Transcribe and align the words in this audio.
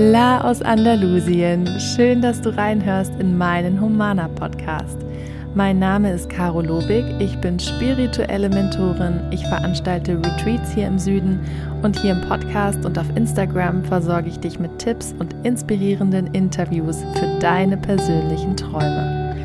Hola 0.00 0.40
aus 0.40 0.62
Andalusien. 0.62 1.68
Schön, 1.78 2.22
dass 2.22 2.40
du 2.40 2.56
reinhörst 2.56 3.12
in 3.20 3.36
meinen 3.36 3.78
Humana 3.78 4.28
Podcast. 4.28 4.96
Mein 5.54 5.78
Name 5.78 6.10
ist 6.10 6.30
Caro 6.30 6.62
Lobig, 6.62 7.04
ich 7.18 7.36
bin 7.42 7.60
spirituelle 7.60 8.48
Mentorin, 8.48 9.20
ich 9.30 9.46
veranstalte 9.46 10.16
Retreats 10.16 10.72
hier 10.72 10.86
im 10.86 10.98
Süden 10.98 11.38
und 11.82 11.98
hier 11.98 12.12
im 12.12 12.22
Podcast 12.22 12.86
und 12.86 12.98
auf 12.98 13.04
Instagram 13.14 13.84
versorge 13.84 14.30
ich 14.30 14.40
dich 14.40 14.58
mit 14.58 14.78
Tipps 14.78 15.14
und 15.18 15.34
inspirierenden 15.42 16.28
Interviews 16.28 17.04
für 17.16 17.38
deine 17.38 17.76
persönlichen 17.76 18.56
Träume. 18.56 19.36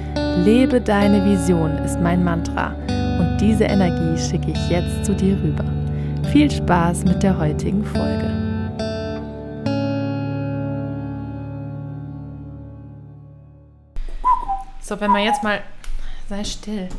Lebe 0.46 0.80
deine 0.80 1.26
Vision 1.26 1.72
ist 1.80 2.00
mein 2.00 2.24
Mantra 2.24 2.74
und 3.20 3.40
diese 3.42 3.66
Energie 3.66 4.18
schicke 4.18 4.52
ich 4.52 4.70
jetzt 4.70 5.04
zu 5.04 5.14
dir 5.14 5.36
rüber. 5.44 5.66
Viel 6.32 6.50
Spaß 6.50 7.04
mit 7.04 7.24
der 7.24 7.38
heutigen 7.38 7.84
Folge. 7.84 8.45
So, 14.86 15.00
wenn 15.00 15.10
man 15.10 15.24
jetzt 15.24 15.42
mal. 15.42 15.64
Sei 16.30 16.44
still. 16.44 16.90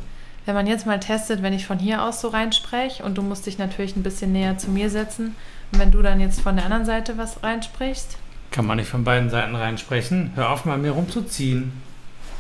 Wenn 0.45 0.57
man 0.57 0.67
jetzt 0.67 0.87
mal 0.87 0.99
testet, 0.99 1.43
wenn 1.43 1.53
ich 1.53 1.67
von 1.67 1.79
hier 1.79 2.03
aus 2.03 2.21
so 2.21 2.29
reinspreche 2.29 3.05
und 3.05 3.17
du 3.17 3.23
musst 3.23 3.47
dich 3.47 3.59
natürlich 3.59 3.97
ein 3.97 4.03
bisschen 4.03 4.33
näher 4.33 4.59
zu 4.59 4.71
mir 4.71 4.91
setzen 4.91 5.37
und 5.71 5.79
wenn 5.79 5.93
du 5.93 6.03
dann 6.03 6.21
jetzt 6.21 6.41
von 6.41 6.57
der 6.57 6.65
anderen 6.65 6.85
Seite 6.85 7.17
was 7.17 7.43
reinsprichst. 7.43 8.19
Kann 8.51 8.67
man 8.67 8.77
nicht 8.77 8.89
von 8.89 9.05
beiden 9.05 9.31
Seiten 9.31 9.55
reinsprechen? 9.55 10.33
Hör 10.35 10.51
auf, 10.51 10.65
mal 10.65 10.79
mir 10.79 10.93
rumzuziehen. 10.93 11.81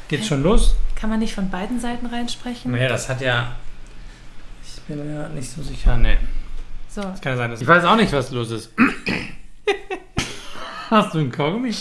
Geht's 0.08 0.26
schon 0.26 0.42
los? 0.42 0.74
Kann 0.96 1.10
man 1.10 1.20
nicht 1.20 1.34
von 1.34 1.50
beiden 1.50 1.80
Seiten 1.80 2.06
reinsprechen? 2.06 2.72
Naja, 2.72 2.88
das 2.88 3.08
hat 3.08 3.20
ja. 3.20 3.52
Ich 4.64 4.80
bin 4.82 5.14
ja 5.14 5.28
nicht 5.28 5.50
so 5.50 5.62
sicher, 5.62 5.96
ne. 5.96 6.16
So. 6.88 7.02
Das 7.02 7.20
kann 7.20 7.32
ja 7.32 7.36
sein, 7.36 7.50
dass. 7.52 7.60
Ich 7.60 7.68
weiß 7.68 7.84
auch 7.84 7.96
nicht, 7.96 8.12
was 8.12 8.32
los 8.32 8.50
ist. 8.50 8.72
Hast 10.90 11.14
du 11.14 11.18
einen 11.18 11.30
Kaugummi? 11.30 11.72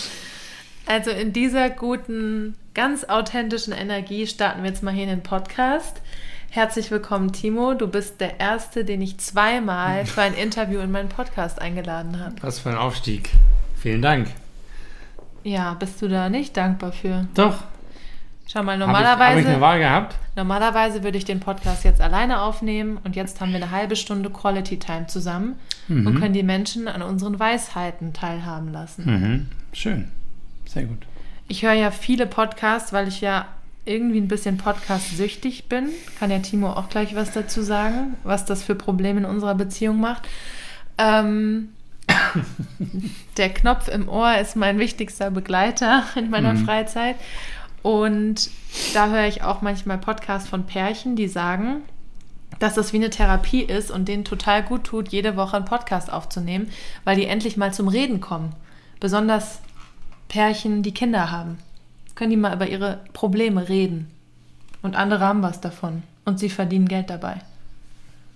Also 0.88 1.12
in 1.12 1.34
dieser 1.34 1.70
guten 1.70 2.56
ganz 2.76 3.06
authentischen 3.06 3.74
Energie 3.74 4.28
starten 4.28 4.62
wir 4.62 4.70
jetzt 4.70 4.84
mal 4.84 4.94
hier 4.94 5.04
in 5.04 5.10
den 5.10 5.24
Podcast. 5.24 6.02
Herzlich 6.50 6.92
willkommen, 6.92 7.32
Timo. 7.32 7.74
Du 7.74 7.88
bist 7.88 8.20
der 8.20 8.40
Erste, 8.40 8.84
den 8.84 9.02
ich 9.02 9.18
zweimal 9.18 10.06
für 10.06 10.22
ein 10.22 10.34
Interview 10.34 10.82
in 10.82 10.92
meinen 10.92 11.08
Podcast 11.08 11.62
eingeladen 11.62 12.20
habe. 12.20 12.36
Was 12.42 12.60
für 12.60 12.70
ein 12.70 12.78
Aufstieg. 12.78 13.30
Vielen 13.78 14.02
Dank. 14.02 14.28
Ja, 15.44 15.74
bist 15.76 16.02
du 16.02 16.10
da 16.10 16.30
nicht 16.30 16.58
dankbar 16.58 16.92
für? 16.92 17.28
Doch. 17.34 17.64
Schau 18.46 18.62
mal, 18.62 18.78
normalerweise. 18.78 19.24
Habe 19.24 19.40
ich, 19.40 19.46
hab 19.46 19.52
ich 19.52 19.56
eine 19.56 19.62
Wahl 19.62 19.80
gehabt? 19.80 20.16
Normalerweise 20.36 21.02
würde 21.04 21.18
ich 21.18 21.26
den 21.26 21.40
Podcast 21.40 21.86
jetzt 21.86 22.02
alleine 22.02 22.42
aufnehmen 22.42 23.00
und 23.06 23.16
jetzt 23.16 23.40
haben 23.40 23.52
wir 23.52 23.58
eine 23.58 23.72
halbe 23.72 23.96
Stunde 23.96 24.30
Quality 24.30 24.80
Time 24.80 25.08
zusammen 25.08 25.56
mhm. 25.88 26.08
und 26.08 26.20
können 26.20 26.34
die 26.34 26.44
Menschen 26.44 26.90
an 26.90 27.02
unseren 27.02 27.40
Weisheiten 27.40 28.12
teilhaben 28.12 28.74
lassen. 28.74 29.06
Mhm. 29.06 29.48
Schön. 29.72 30.12
Sehr 30.66 30.84
gut. 30.84 31.06
Ich 31.48 31.64
höre 31.64 31.74
ja 31.74 31.92
viele 31.92 32.26
Podcasts, 32.26 32.92
weil 32.92 33.08
ich 33.08 33.22
ja 33.22 33.48
irgendwie 33.86 34.20
ein 34.20 34.28
bisschen 34.28 34.58
Podcast-süchtig 34.58 35.70
bin. 35.70 35.90
Kann 36.20 36.32
ja 36.32 36.40
Timo 36.40 36.72
auch 36.72 36.90
gleich 36.90 37.16
was 37.16 37.32
dazu 37.32 37.62
sagen, 37.62 38.16
was 38.24 38.46
das 38.46 38.64
für 38.64 38.76
Probleme 38.76 39.20
in 39.20 39.26
unserer 39.26 39.56
Beziehung 39.56 40.00
macht. 40.00 40.28
Ähm, 40.98 41.70
der 43.38 43.50
Knopf 43.50 43.88
im 43.88 44.10
Ohr 44.10 44.38
ist 44.38 44.56
mein 44.56 44.80
wichtigster 44.80 45.30
Begleiter 45.32 46.04
in 46.16 46.30
meiner 46.30 46.54
mhm. 46.54 46.66
Freizeit. 46.66 47.16
Und 47.84 48.50
da 48.96 49.10
höre 49.10 49.28
ich 49.28 49.44
auch 49.44 49.62
manchmal 49.62 50.00
Podcasts 50.00 50.50
von 50.50 50.66
Pärchen, 50.66 51.16
die 51.16 51.28
sagen, 51.28 51.84
dass 52.58 52.74
das 52.74 52.94
wie 52.94 52.98
eine 52.98 53.12
Therapie 53.12 53.62
ist 53.62 53.92
und 53.92 54.08
denen 54.08 54.26
total 54.26 54.64
gut 54.64 54.86
tut, 54.86 55.10
jede 55.10 55.36
Woche 55.36 55.58
einen 55.58 55.66
Podcast 55.66 56.12
aufzunehmen, 56.12 56.72
weil 57.04 57.16
die 57.16 57.28
endlich 57.28 57.58
mal 57.58 57.74
zum 57.74 57.88
Reden 57.88 58.22
kommen. 58.22 58.56
Besonders 59.00 59.60
Pärchen, 60.28 60.84
die 60.84 60.94
Kinder 60.94 61.32
haben. 61.32 61.58
Können 62.16 62.32
die 62.32 62.38
mal 62.38 62.56
über 62.56 62.68
ihre 62.68 63.02
Probleme 63.14 63.68
reden. 63.68 64.10
Und 64.82 64.96
andere 64.96 65.22
haben 65.22 65.42
was 65.42 65.62
davon. 65.62 66.04
Und 66.26 66.40
sie 66.40 66.50
verdienen 66.50 66.88
Geld 66.88 67.10
dabei. 67.10 67.42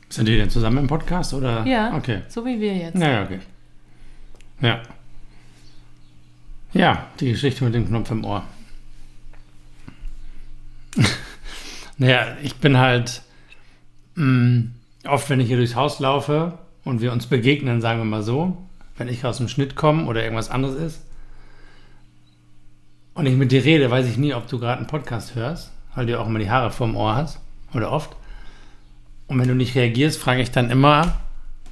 Sind 0.09 0.27
die 0.27 0.37
denn 0.37 0.49
zusammen 0.49 0.79
im 0.79 0.87
Podcast 0.87 1.33
oder? 1.33 1.65
Ja. 1.65 1.95
Okay. 1.95 2.21
So 2.27 2.45
wie 2.45 2.59
wir 2.59 2.75
jetzt. 2.75 2.97
Ja, 2.97 3.23
okay. 3.23 3.39
Ja. 4.61 4.81
Ja, 6.73 7.07
die 7.19 7.31
Geschichte 7.31 7.63
mit 7.63 7.73
dem 7.73 7.87
Knopf 7.87 8.11
im 8.11 8.25
Ohr. 8.25 8.43
naja, 11.97 12.37
ich 12.43 12.55
bin 12.55 12.77
halt 12.77 13.21
mh, 14.15 14.25
mm, 14.25 14.73
oft, 15.07 15.29
wenn 15.29 15.39
ich 15.39 15.47
hier 15.47 15.57
durchs 15.57 15.75
Haus 15.75 15.99
laufe 15.99 16.57
und 16.83 17.01
wir 17.01 17.11
uns 17.11 17.27
begegnen, 17.27 17.81
sagen 17.81 17.99
wir 17.99 18.05
mal 18.05 18.23
so, 18.23 18.57
wenn 18.97 19.07
ich 19.07 19.23
aus 19.25 19.37
dem 19.37 19.47
Schnitt 19.47 19.75
komme 19.75 20.05
oder 20.05 20.23
irgendwas 20.23 20.49
anderes 20.49 20.75
ist, 20.75 21.05
und 23.19 23.25
ich 23.25 23.35
mit 23.35 23.51
dir 23.51 23.65
rede, 23.65 23.91
weiß 23.91 24.07
ich 24.07 24.15
nie, 24.15 24.33
ob 24.33 24.47
du 24.47 24.59
gerade 24.59 24.77
einen 24.77 24.87
Podcast 24.87 25.35
hörst, 25.35 25.73
weil 25.93 26.05
du 26.05 26.17
auch 26.17 26.27
immer 26.27 26.39
die 26.39 26.49
Haare 26.49 26.71
vorm 26.71 26.95
Ohr 26.95 27.17
hast. 27.17 27.41
Oder 27.73 27.91
oft. 27.91 28.15
Und 29.27 29.37
wenn 29.39 29.47
du 29.49 29.55
nicht 29.55 29.75
reagierst, 29.75 30.17
frage 30.17 30.41
ich 30.41 30.51
dann 30.51 30.71
immer, 30.71 31.17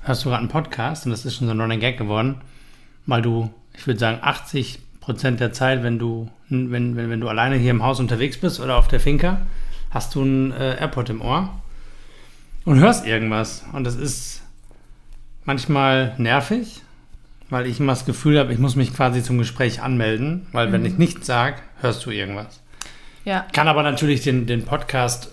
hörst 0.03 0.25
du 0.25 0.29
gerade 0.29 0.41
einen 0.41 0.49
Podcast? 0.49 1.05
Und 1.05 1.11
das 1.11 1.23
ist 1.23 1.35
schon 1.35 1.47
so 1.47 1.53
ein 1.53 1.61
Running 1.61 1.79
Gag 1.79 1.97
geworden, 1.97 2.41
weil 3.05 3.21
du, 3.21 3.49
ich 3.73 3.87
würde 3.87 3.97
sagen, 3.97 4.19
80 4.21 4.79
Prozent 4.99 5.39
der 5.39 5.53
Zeit, 5.53 5.83
wenn 5.83 5.97
du, 5.97 6.29
wenn, 6.49 6.69
wenn, 6.97 7.09
wenn 7.09 7.21
du 7.21 7.29
alleine 7.29 7.55
hier 7.55 7.71
im 7.71 7.81
Haus 7.81 8.01
unterwegs 8.01 8.37
bist 8.37 8.59
oder 8.59 8.75
auf 8.75 8.89
der 8.89 8.99
Finca, 8.99 9.39
hast 9.89 10.15
du 10.15 10.23
einen 10.23 10.51
äh, 10.51 10.75
AirPod 10.75 11.09
im 11.09 11.21
Ohr 11.21 11.49
und 12.65 12.77
hörst 12.77 13.07
irgendwas. 13.07 13.63
Und 13.71 13.85
das 13.85 13.95
ist 13.95 14.43
manchmal 15.45 16.13
nervig, 16.17 16.81
weil 17.49 17.65
ich 17.65 17.79
immer 17.79 17.93
das 17.93 18.05
Gefühl 18.05 18.37
habe, 18.39 18.53
ich 18.53 18.59
muss 18.59 18.75
mich 18.75 18.93
quasi 18.93 19.23
zum 19.23 19.37
Gespräch 19.37 19.81
anmelden, 19.81 20.47
weil 20.51 20.67
mhm. 20.67 20.73
wenn 20.73 20.85
ich 20.85 20.97
nichts 20.97 21.27
sage, 21.27 21.57
hörst 21.81 22.05
du 22.05 22.11
irgendwas. 22.11 22.61
Ja. 23.25 23.45
Kann 23.53 23.67
aber 23.67 23.83
natürlich 23.83 24.21
den, 24.21 24.45
den 24.45 24.65
Podcast 24.65 25.31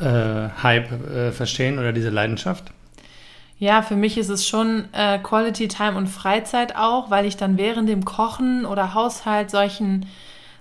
äh, 0.00 0.48
Hype 0.62 0.90
äh, 1.10 1.32
verstehen 1.32 1.78
oder 1.78 1.92
diese 1.92 2.10
Leidenschaft. 2.10 2.72
Ja, 3.58 3.82
für 3.82 3.96
mich 3.96 4.16
ist 4.16 4.30
es 4.30 4.48
schon 4.48 4.84
äh, 4.92 5.18
Quality 5.18 5.68
Time 5.68 5.96
und 5.96 6.06
Freizeit 6.06 6.76
auch, 6.76 7.10
weil 7.10 7.26
ich 7.26 7.36
dann 7.36 7.58
während 7.58 7.90
dem 7.90 8.06
Kochen 8.06 8.64
oder 8.64 8.94
Haushalt 8.94 9.50
solchen 9.50 10.06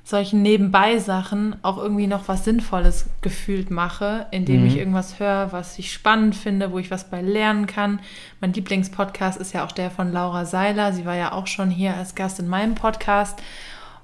solchen 0.04 0.42
Nebenbei-Sachen 0.42 1.58
auch 1.64 1.78
irgendwie 1.78 2.08
noch 2.08 2.28
was 2.28 2.46
Sinnvolles 2.46 3.08
gefühlt 3.22 3.70
mache, 3.70 4.26
indem 4.32 4.62
mhm. 4.62 4.68
ich 4.68 4.78
irgendwas 4.78 5.20
höre, 5.20 5.52
was 5.52 5.78
ich 5.78 5.92
spannend 5.94 6.36
finde, 6.36 6.72
wo 6.72 6.80
ich 6.80 6.90
was 6.90 7.10
bei 7.10 7.22
lernen 7.22 7.68
kann. 7.68 8.00
Mein 8.42 8.54
Lieblingspodcast 8.54 9.40
ist 9.40 9.54
ja 9.54 9.66
auch 9.66 9.72
der 9.72 9.92
von 9.92 10.12
Laura 10.12 10.46
Seiler. 10.46 10.94
Sie 10.94 11.06
war 11.06 11.16
ja 11.16 11.32
auch 11.32 11.48
schon 11.48 11.70
hier 11.70 11.96
als 11.96 12.16
Gast 12.16 12.40
in 12.40 12.48
meinem 12.48 12.76
Podcast. 12.76 13.42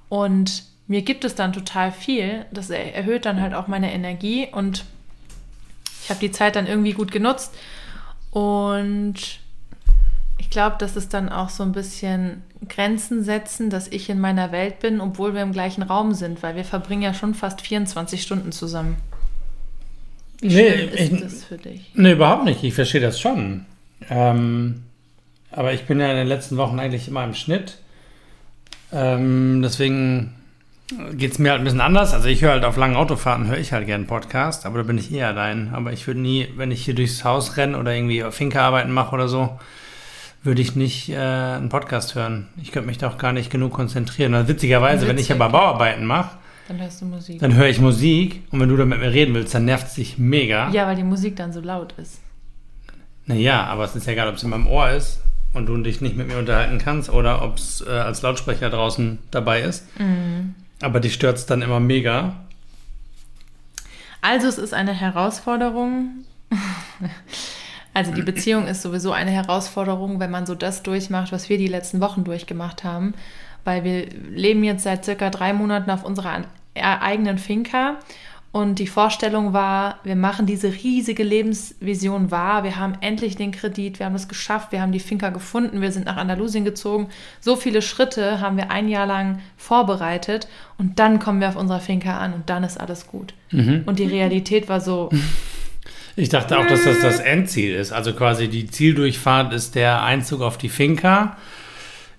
Und 0.09 0.63
mir 0.87 1.01
gibt 1.01 1.25
es 1.25 1.33
dann 1.33 1.53
total 1.53 1.91
viel. 1.91 2.45
Das 2.51 2.69
erhöht 2.69 3.25
dann 3.25 3.41
halt 3.41 3.53
auch 3.53 3.67
meine 3.67 3.91
Energie 3.91 4.47
und 4.51 4.85
ich 6.03 6.09
habe 6.09 6.19
die 6.19 6.31
Zeit 6.31 6.55
dann 6.55 6.67
irgendwie 6.67 6.93
gut 6.93 7.11
genutzt. 7.11 7.55
Und 8.29 9.39
ich 10.45 10.51
glaube, 10.51 10.75
das 10.77 10.95
ist 10.95 11.11
dann 11.15 11.27
auch 11.27 11.49
so 11.49 11.63
ein 11.63 11.71
bisschen 11.71 12.43
Grenzen 12.69 13.23
setzen, 13.23 13.71
dass 13.71 13.87
ich 13.87 14.11
in 14.11 14.19
meiner 14.19 14.51
Welt 14.51 14.79
bin, 14.79 15.01
obwohl 15.01 15.33
wir 15.33 15.41
im 15.41 15.53
gleichen 15.53 15.81
Raum 15.81 16.13
sind, 16.13 16.43
weil 16.43 16.55
wir 16.55 16.63
verbringen 16.63 17.01
ja 17.01 17.15
schon 17.15 17.33
fast 17.33 17.61
24 17.61 18.21
Stunden 18.21 18.51
zusammen. 18.51 18.97
Wie 20.41 20.49
nee, 20.49 20.67
ist 20.67 21.11
ich, 21.13 21.19
das 21.19 21.43
für 21.45 21.57
dich? 21.57 21.91
Nee, 21.95 22.11
überhaupt 22.11 22.45
nicht. 22.45 22.63
Ich 22.63 22.75
verstehe 22.75 23.01
das 23.01 23.19
schon. 23.19 23.65
Ähm, 24.07 24.83
aber 25.51 25.73
ich 25.73 25.85
bin 25.85 25.99
ja 25.99 26.11
in 26.11 26.17
den 26.17 26.27
letzten 26.27 26.57
Wochen 26.57 26.79
eigentlich 26.79 27.07
immer 27.07 27.23
im 27.23 27.33
Schnitt. 27.33 27.79
Ähm, 28.93 29.63
deswegen 29.63 30.35
geht 31.13 31.31
es 31.31 31.39
mir 31.39 31.49
halt 31.49 31.61
ein 31.61 31.63
bisschen 31.63 31.81
anders. 31.81 32.13
Also 32.13 32.27
ich 32.27 32.43
höre 32.43 32.51
halt 32.51 32.65
auf 32.65 32.77
langen 32.77 32.97
Autofahrten, 32.97 33.47
höre 33.47 33.57
ich 33.57 33.73
halt 33.73 33.87
gerne 33.87 34.05
Podcast, 34.05 34.67
aber 34.67 34.77
da 34.77 34.83
bin 34.83 34.99
ich 34.99 35.11
eher 35.11 35.29
allein. 35.29 35.71
Aber 35.73 35.91
ich 35.91 36.05
würde 36.05 36.19
nie, 36.19 36.49
wenn 36.55 36.69
ich 36.69 36.85
hier 36.85 36.93
durchs 36.93 37.23
Haus 37.23 37.57
renne 37.57 37.79
oder 37.79 37.95
irgendwie 37.95 38.23
auf 38.23 38.35
Finca 38.35 38.61
arbeiten 38.61 38.91
mache 38.91 39.15
oder 39.15 39.27
so, 39.27 39.57
würde 40.45 40.61
ich 40.61 40.75
nicht 40.75 41.09
äh, 41.09 41.17
einen 41.17 41.69
Podcast 41.69 42.15
hören. 42.15 42.47
Ich 42.61 42.71
könnte 42.71 42.87
mich 42.87 42.97
doch 42.97 43.17
gar 43.17 43.33
nicht 43.33 43.49
genug 43.49 43.73
konzentrieren. 43.73 44.33
Also 44.33 44.47
witzigerweise, 44.47 45.01
Witzig. 45.01 45.09
wenn 45.09 45.17
ich 45.17 45.31
aber 45.31 45.49
Bauarbeiten 45.49 46.05
mache, 46.05 46.37
dann 46.67 46.81
hörst 46.81 47.01
du 47.01 47.05
Musik. 47.05 47.39
Dann 47.39 47.53
höre 47.55 47.67
ich 47.67 47.79
Musik 47.79 48.41
und 48.51 48.59
wenn 48.59 48.69
du 48.69 48.77
dann 48.77 48.89
mit 48.89 48.99
mir 48.99 49.11
reden 49.11 49.35
willst, 49.35 49.53
dann 49.53 49.65
nervt 49.65 49.87
es 49.87 49.93
dich 49.95 50.17
mega. 50.17 50.69
Ja, 50.71 50.87
weil 50.87 50.95
die 50.95 51.03
Musik 51.03 51.35
dann 51.35 51.53
so 51.53 51.61
laut 51.61 51.93
ist. 51.97 52.19
Naja, 53.25 53.65
aber 53.65 53.83
es 53.83 53.95
ist 53.95 54.07
ja 54.07 54.13
egal, 54.13 54.29
ob 54.29 54.35
es 54.35 54.43
in 54.43 54.49
meinem 54.49 54.67
Ohr 54.67 54.89
ist 54.89 55.21
und 55.53 55.67
du 55.67 55.77
dich 55.77 56.01
nicht 56.01 56.15
mit 56.15 56.27
mir 56.27 56.37
unterhalten 56.37 56.79
kannst 56.79 57.09
oder 57.09 57.43
ob 57.43 57.57
es 57.57 57.81
äh, 57.81 57.89
als 57.89 58.21
Lautsprecher 58.21 58.69
draußen 58.69 59.19
dabei 59.31 59.61
ist. 59.61 59.85
Mhm. 59.99 60.55
Aber 60.81 60.99
dich 60.99 61.13
stört 61.13 61.37
es 61.37 61.45
dann 61.45 61.61
immer 61.61 61.79
mega. 61.79 62.35
Also 64.21 64.47
es 64.47 64.57
ist 64.57 64.73
eine 64.73 64.93
Herausforderung. 64.93 66.25
Also 67.95 68.11
die 68.11 68.23
Beziehung 68.23 68.67
ist 68.67 68.81
sowieso 68.81 69.13
eine 69.13 69.31
Herausforderung, 69.31 70.19
wenn 70.19 70.29
man 70.29 70.45
so 70.45 70.53
das 70.53 70.83
durchmacht, 70.83 71.31
was 71.31 71.47
wir 71.47 71.57
die 71.57 71.67
letzten 71.67 72.01
Wochen 72.01 72.25
durchgemacht 72.25 72.83
haben. 72.83 73.13
Weil 73.63 73.85
wir 73.85 74.07
leben 74.29 74.65
jetzt 74.65 74.83
seit 74.83 75.05
circa 75.05 75.29
drei 75.29 75.53
Monaten 75.53 75.89
auf 75.89 76.03
unserer 76.03 76.43
eigenen 76.75 77.37
Finca 77.37 77.95
Und 78.51 78.79
die 78.79 78.87
Vorstellung 78.87 79.53
war, 79.53 79.99
wir 80.03 80.17
machen 80.17 80.45
diese 80.45 80.73
riesige 80.73 81.23
Lebensvision 81.23 82.31
wahr. 82.31 82.65
Wir 82.65 82.75
haben 82.75 82.97
endlich 82.99 83.37
den 83.37 83.51
Kredit, 83.51 83.99
wir 83.99 84.07
haben 84.07 84.15
es 84.15 84.27
geschafft, 84.27 84.73
wir 84.73 84.81
haben 84.81 84.91
die 84.91 84.99
Finca 84.99 85.29
gefunden, 85.29 85.79
wir 85.79 85.93
sind 85.93 86.05
nach 86.05 86.17
Andalusien 86.17 86.65
gezogen. 86.65 87.07
So 87.39 87.55
viele 87.55 87.81
Schritte 87.81 88.41
haben 88.41 88.57
wir 88.57 88.71
ein 88.71 88.89
Jahr 88.89 89.07
lang 89.07 89.39
vorbereitet 89.55 90.49
und 90.77 90.99
dann 90.99 91.19
kommen 91.19 91.39
wir 91.39 91.47
auf 91.47 91.55
unserer 91.55 91.79
Finca 91.79 92.17
an 92.17 92.33
und 92.33 92.49
dann 92.49 92.65
ist 92.65 92.77
alles 92.77 93.07
gut. 93.07 93.33
Mhm. 93.51 93.83
Und 93.85 93.99
die 93.99 94.05
Realität 94.05 94.67
war 94.67 94.81
so. 94.81 95.09
Ich 96.15 96.29
dachte 96.29 96.57
auch, 96.57 96.65
dass 96.65 96.85
das 96.85 97.01
das 97.01 97.19
Endziel 97.19 97.75
ist. 97.75 97.91
Also 97.91 98.13
quasi 98.13 98.47
die 98.47 98.67
Zieldurchfahrt 98.67 99.53
ist 99.53 99.75
der 99.75 100.03
Einzug 100.03 100.41
auf 100.41 100.57
die 100.57 100.69
Finca, 100.69 101.37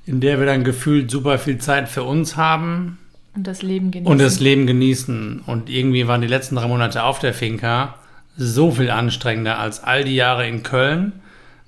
in 0.05 0.21
der 0.21 0.39
wir 0.39 0.47
dann 0.47 0.65
gefühlt 0.65 1.11
super 1.11 1.39
viel 1.39 1.59
Zeit 1.59 1.89
für 1.89 2.03
uns 2.03 2.37
haben 2.37 2.99
und 3.37 3.47
das 3.47 3.63
Leben 3.63 3.91
genießen. 3.91 4.11
Und 4.11 4.19
das 4.19 4.41
Leben 4.41 4.67
genießen. 4.67 5.43
Und 5.47 5.69
irgendwie 5.69 6.09
waren 6.09 6.23
die 6.23 6.27
letzten 6.27 6.57
drei 6.57 6.67
Monate 6.67 7.03
auf 7.03 7.19
der 7.19 7.35
Finca 7.35 7.97
so 8.37 8.71
viel 8.71 8.91
anstrengender 8.91 9.59
als 9.59 9.85
all 9.85 10.05
die 10.05 10.17
Jahre 10.17 10.49
in 10.49 10.63
Köln 10.63 11.13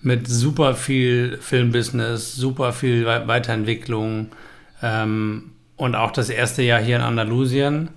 mit 0.01 0.27
super 0.29 0.75
viel 0.75 1.39
Filmbusiness, 1.41 2.35
super 2.35 2.73
viel 2.73 3.05
Weiterentwicklung 3.05 4.29
ähm, 4.83 5.51
und 5.77 5.95
auch 5.95 6.11
das 6.11 6.31
erste 6.31 6.63
Jahr 6.63 6.81
hier 6.81 6.97
in 6.97 7.03
Andalusien, 7.03 7.91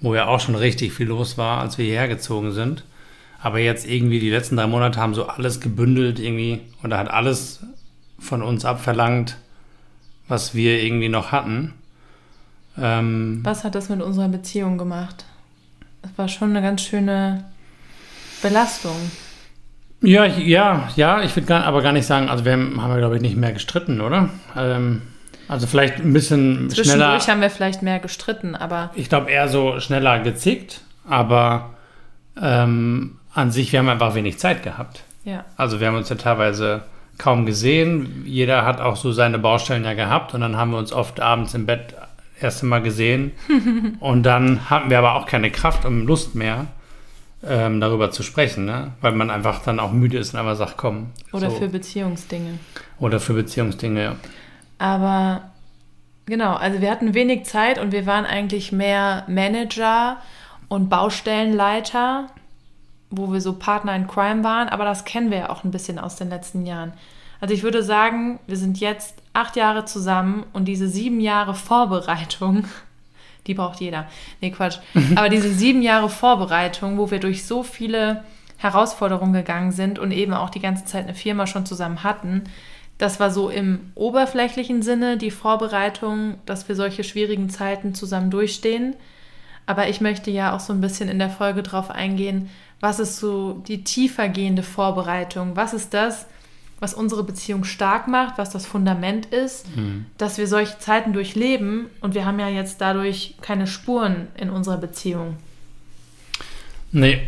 wo 0.00 0.14
ja 0.14 0.26
auch 0.26 0.40
schon 0.40 0.54
richtig 0.54 0.92
viel 0.92 1.08
los 1.08 1.36
war, 1.36 1.60
als 1.60 1.78
wir 1.78 1.84
hierher 1.84 2.08
gezogen 2.08 2.52
sind. 2.52 2.84
Aber 3.44 3.58
jetzt 3.58 3.86
irgendwie 3.86 4.20
die 4.20 4.30
letzten 4.30 4.56
drei 4.56 4.66
Monate 4.66 4.98
haben 4.98 5.12
so 5.12 5.26
alles 5.26 5.60
gebündelt 5.60 6.18
irgendwie 6.18 6.62
und 6.82 6.88
da 6.88 6.96
hat 6.96 7.10
alles 7.10 7.60
von 8.18 8.40
uns 8.40 8.64
abverlangt, 8.64 9.36
was 10.26 10.54
wir 10.54 10.82
irgendwie 10.82 11.10
noch 11.10 11.30
hatten. 11.30 11.74
Ähm, 12.78 13.40
Was 13.42 13.62
hat 13.62 13.74
das 13.74 13.90
mit 13.90 14.00
unserer 14.00 14.28
Beziehung 14.28 14.78
gemacht? 14.78 15.26
Das 16.00 16.10
war 16.16 16.28
schon 16.28 16.56
eine 16.56 16.62
ganz 16.62 16.80
schöne 16.80 17.44
Belastung. 18.40 18.96
Ja, 20.00 20.24
ich, 20.24 20.38
ja, 20.38 20.88
ja, 20.96 21.22
ich 21.22 21.36
würde 21.36 21.54
aber 21.54 21.82
gar 21.82 21.92
nicht 21.92 22.06
sagen, 22.06 22.30
also 22.30 22.46
wir 22.46 22.52
haben, 22.52 22.80
haben 22.80 22.92
wir, 22.92 22.98
glaube 22.98 23.16
ich, 23.16 23.22
nicht 23.22 23.36
mehr 23.36 23.52
gestritten, 23.52 24.00
oder? 24.00 24.30
Ähm, 24.56 25.02
also 25.48 25.66
vielleicht 25.66 25.96
ein 25.96 26.14
bisschen 26.14 26.70
Zwischendurch 26.70 26.86
schneller. 26.86 27.18
Zwischendurch 27.18 27.28
haben 27.28 27.40
wir 27.42 27.50
vielleicht 27.50 27.82
mehr 27.82 27.98
gestritten, 27.98 28.54
aber. 28.54 28.90
Ich 28.94 29.10
glaube 29.10 29.30
eher 29.30 29.48
so 29.48 29.80
schneller 29.80 30.20
gezickt, 30.20 30.80
aber 31.06 31.74
ähm, 32.40 33.18
an 33.34 33.50
sich, 33.50 33.72
wir 33.72 33.80
haben 33.80 33.88
einfach 33.88 34.14
wenig 34.14 34.38
Zeit 34.38 34.62
gehabt. 34.62 35.02
Ja. 35.24 35.44
Also 35.56 35.80
wir 35.80 35.88
haben 35.88 35.96
uns 35.96 36.08
ja 36.08 36.16
teilweise 36.16 36.82
kaum 37.18 37.46
gesehen. 37.46 38.24
Jeder 38.26 38.64
hat 38.64 38.80
auch 38.80 38.96
so 38.96 39.12
seine 39.12 39.38
Baustellen 39.38 39.84
ja 39.84 39.94
gehabt 39.94 40.34
und 40.34 40.40
dann 40.40 40.56
haben 40.56 40.70
wir 40.70 40.78
uns 40.78 40.92
oft 40.92 41.20
abends 41.20 41.54
im 41.54 41.66
Bett 41.66 41.94
erste 42.40 42.66
Mal 42.66 42.82
gesehen. 42.82 43.32
und 44.00 44.22
dann 44.24 44.70
hatten 44.70 44.90
wir 44.90 44.98
aber 44.98 45.14
auch 45.14 45.26
keine 45.26 45.50
Kraft 45.50 45.84
und 45.84 46.06
Lust 46.06 46.34
mehr, 46.34 46.66
ähm, 47.46 47.80
darüber 47.80 48.10
zu 48.10 48.22
sprechen, 48.22 48.64
ne? 48.64 48.92
weil 49.00 49.12
man 49.12 49.30
einfach 49.30 49.62
dann 49.62 49.80
auch 49.80 49.92
müde 49.92 50.18
ist 50.18 50.34
und 50.34 50.40
einfach 50.40 50.56
sagt, 50.56 50.76
komm. 50.76 51.10
Oder 51.32 51.50
so. 51.50 51.56
für 51.56 51.68
Beziehungsdinge. 51.68 52.58
Oder 52.98 53.20
für 53.20 53.34
Beziehungsdinge, 53.34 54.02
ja. 54.02 54.16
Aber 54.78 55.42
genau, 56.26 56.54
also 56.54 56.80
wir 56.80 56.90
hatten 56.90 57.14
wenig 57.14 57.44
Zeit 57.44 57.78
und 57.78 57.92
wir 57.92 58.06
waren 58.06 58.24
eigentlich 58.24 58.72
mehr 58.72 59.24
Manager 59.28 60.18
und 60.68 60.88
Baustellenleiter, 60.88 62.28
wo 63.16 63.32
wir 63.32 63.40
so 63.40 63.54
Partner 63.54 63.94
in 63.94 64.06
Crime 64.06 64.44
waren, 64.44 64.68
aber 64.68 64.84
das 64.84 65.04
kennen 65.04 65.30
wir 65.30 65.38
ja 65.38 65.50
auch 65.50 65.64
ein 65.64 65.70
bisschen 65.70 65.98
aus 65.98 66.16
den 66.16 66.28
letzten 66.28 66.66
Jahren. 66.66 66.92
Also 67.40 67.54
ich 67.54 67.62
würde 67.62 67.82
sagen, 67.82 68.38
wir 68.46 68.56
sind 68.56 68.80
jetzt 68.80 69.16
acht 69.32 69.56
Jahre 69.56 69.84
zusammen 69.84 70.44
und 70.52 70.66
diese 70.66 70.88
sieben 70.88 71.20
Jahre 71.20 71.54
Vorbereitung, 71.54 72.64
die 73.46 73.54
braucht 73.54 73.80
jeder. 73.80 74.06
Nee, 74.40 74.50
Quatsch. 74.50 74.78
Aber 75.16 75.28
diese 75.28 75.50
sieben 75.52 75.82
Jahre 75.82 76.08
Vorbereitung, 76.08 76.98
wo 76.98 77.10
wir 77.10 77.20
durch 77.20 77.44
so 77.44 77.62
viele 77.62 78.24
Herausforderungen 78.56 79.34
gegangen 79.34 79.72
sind 79.72 79.98
und 79.98 80.12
eben 80.12 80.32
auch 80.32 80.48
die 80.48 80.60
ganze 80.60 80.84
Zeit 80.84 81.04
eine 81.04 81.14
Firma 81.14 81.46
schon 81.46 81.66
zusammen 81.66 82.02
hatten, 82.02 82.44
das 82.98 83.18
war 83.18 83.30
so 83.30 83.50
im 83.50 83.92
oberflächlichen 83.94 84.82
Sinne 84.82 85.18
die 85.18 85.32
Vorbereitung, 85.32 86.36
dass 86.46 86.68
wir 86.68 86.76
solche 86.76 87.04
schwierigen 87.04 87.50
Zeiten 87.50 87.94
zusammen 87.94 88.30
durchstehen. 88.30 88.94
Aber 89.66 89.88
ich 89.88 90.00
möchte 90.00 90.30
ja 90.30 90.54
auch 90.54 90.60
so 90.60 90.72
ein 90.72 90.80
bisschen 90.80 91.08
in 91.08 91.18
der 91.18 91.30
Folge 91.30 91.62
drauf 91.62 91.90
eingehen, 91.90 92.50
was 92.84 93.00
ist 93.00 93.16
so 93.16 93.62
die 93.66 93.82
tiefergehende 93.82 94.62
Vorbereitung? 94.62 95.56
Was 95.56 95.72
ist 95.72 95.94
das, 95.94 96.26
was 96.80 96.92
unsere 96.92 97.24
Beziehung 97.24 97.64
stark 97.64 98.08
macht, 98.08 98.36
was 98.36 98.50
das 98.50 98.66
Fundament 98.66 99.24
ist, 99.24 99.74
mhm. 99.74 100.04
dass 100.18 100.36
wir 100.36 100.46
solche 100.46 100.78
Zeiten 100.78 101.14
durchleben 101.14 101.86
und 102.02 102.14
wir 102.14 102.26
haben 102.26 102.38
ja 102.38 102.50
jetzt 102.50 102.82
dadurch 102.82 103.36
keine 103.40 103.66
Spuren 103.66 104.28
in 104.36 104.50
unserer 104.50 104.76
Beziehung. 104.76 105.38
Nee. 106.92 107.22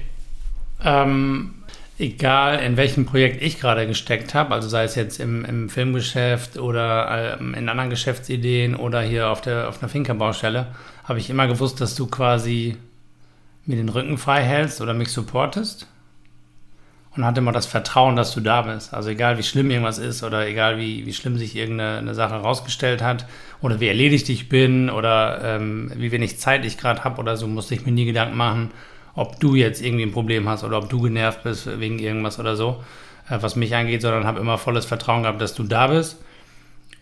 Ähm, 0.85 1.55
egal 1.99 2.59
in 2.59 2.77
welchem 2.77 3.07
Projekt 3.07 3.43
ich 3.43 3.59
gerade 3.59 3.87
gesteckt 3.87 4.35
habe, 4.35 4.53
also 4.53 4.69
sei 4.69 4.85
es 4.85 4.95
jetzt 4.95 5.21
im, 5.21 5.43
im 5.47 5.71
Filmgeschäft 5.71 6.59
oder 6.59 7.39
ähm, 7.41 7.55
in 7.55 7.71
anderen 7.71 7.89
Geschäftsideen 7.89 8.77
oder 8.77 9.01
hier 9.01 9.31
auf 9.31 9.41
der, 9.41 9.71
auf 9.71 9.81
einer 9.81 9.89
Finkerbaustelle, 9.89 10.67
habe 11.05 11.19
ich 11.19 11.31
immer 11.31 11.47
gewusst, 11.47 11.81
dass 11.81 11.95
du 11.95 12.09
quasi 12.09 12.77
mir 13.67 13.77
den 13.77 13.89
Rücken 13.89 14.19
frei 14.19 14.43
hältst 14.43 14.81
oder 14.81 14.95
mich 14.95 15.11
supportest 15.11 15.89
und 17.17 17.25
hatte 17.25 17.41
immer 17.41 17.53
das 17.53 17.67
Vertrauen, 17.67 18.17
dass 18.17 18.33
du 18.33 18.41
da 18.41 18.63
bist. 18.63 18.93
Also 18.95 19.11
egal 19.11 19.39
wie 19.39 19.43
schlimm 19.43 19.71
irgendwas 19.71 19.99
ist 19.99 20.23
oder 20.23 20.47
egal 20.47 20.79
wie, 20.79 21.07
wie 21.07 21.13
schlimm 21.13 21.39
sich 21.39 21.57
irgendeine 21.57 22.15
Sache 22.15 22.35
herausgestellt 22.35 23.03
hat 23.03 23.27
oder 23.61 23.81
wie 23.81 23.89
erledigt 23.89 24.29
ich 24.29 24.49
bin 24.49 24.91
oder 24.91 25.41
ähm, 25.43 25.91
wie 25.97 26.13
wenig 26.13 26.39
Zeit 26.39 26.65
ich 26.65 26.79
gerade 26.79 27.05
habe 27.05 27.21
oder 27.21 27.37
so, 27.37 27.47
musste 27.47 27.75
ich 27.75 27.87
mir 27.87 27.93
nie 27.93 28.05
Gedanken 28.05 28.37
machen, 28.37 28.71
ob 29.15 29.41
du 29.41 29.55
jetzt 29.55 29.83
irgendwie 29.83 30.05
ein 30.05 30.13
Problem 30.13 30.49
hast 30.49 30.63
oder 30.63 30.79
ob 30.79 30.89
du 30.89 31.01
genervt 31.01 31.43
bist 31.43 31.81
wegen 31.81 31.99
irgendwas 31.99 32.39
oder 32.39 32.55
so, 32.55 32.85
äh, 33.29 33.39
was 33.41 33.57
mich 33.57 33.75
angeht, 33.75 34.03
sondern 34.03 34.27
habe 34.27 34.41
immer 34.41 34.59
volles 34.59 34.85
Vertrauen 34.85 35.23
gehabt, 35.23 35.41
dass 35.41 35.55
du 35.55 35.65
da 35.65 35.89
bist 35.89 36.19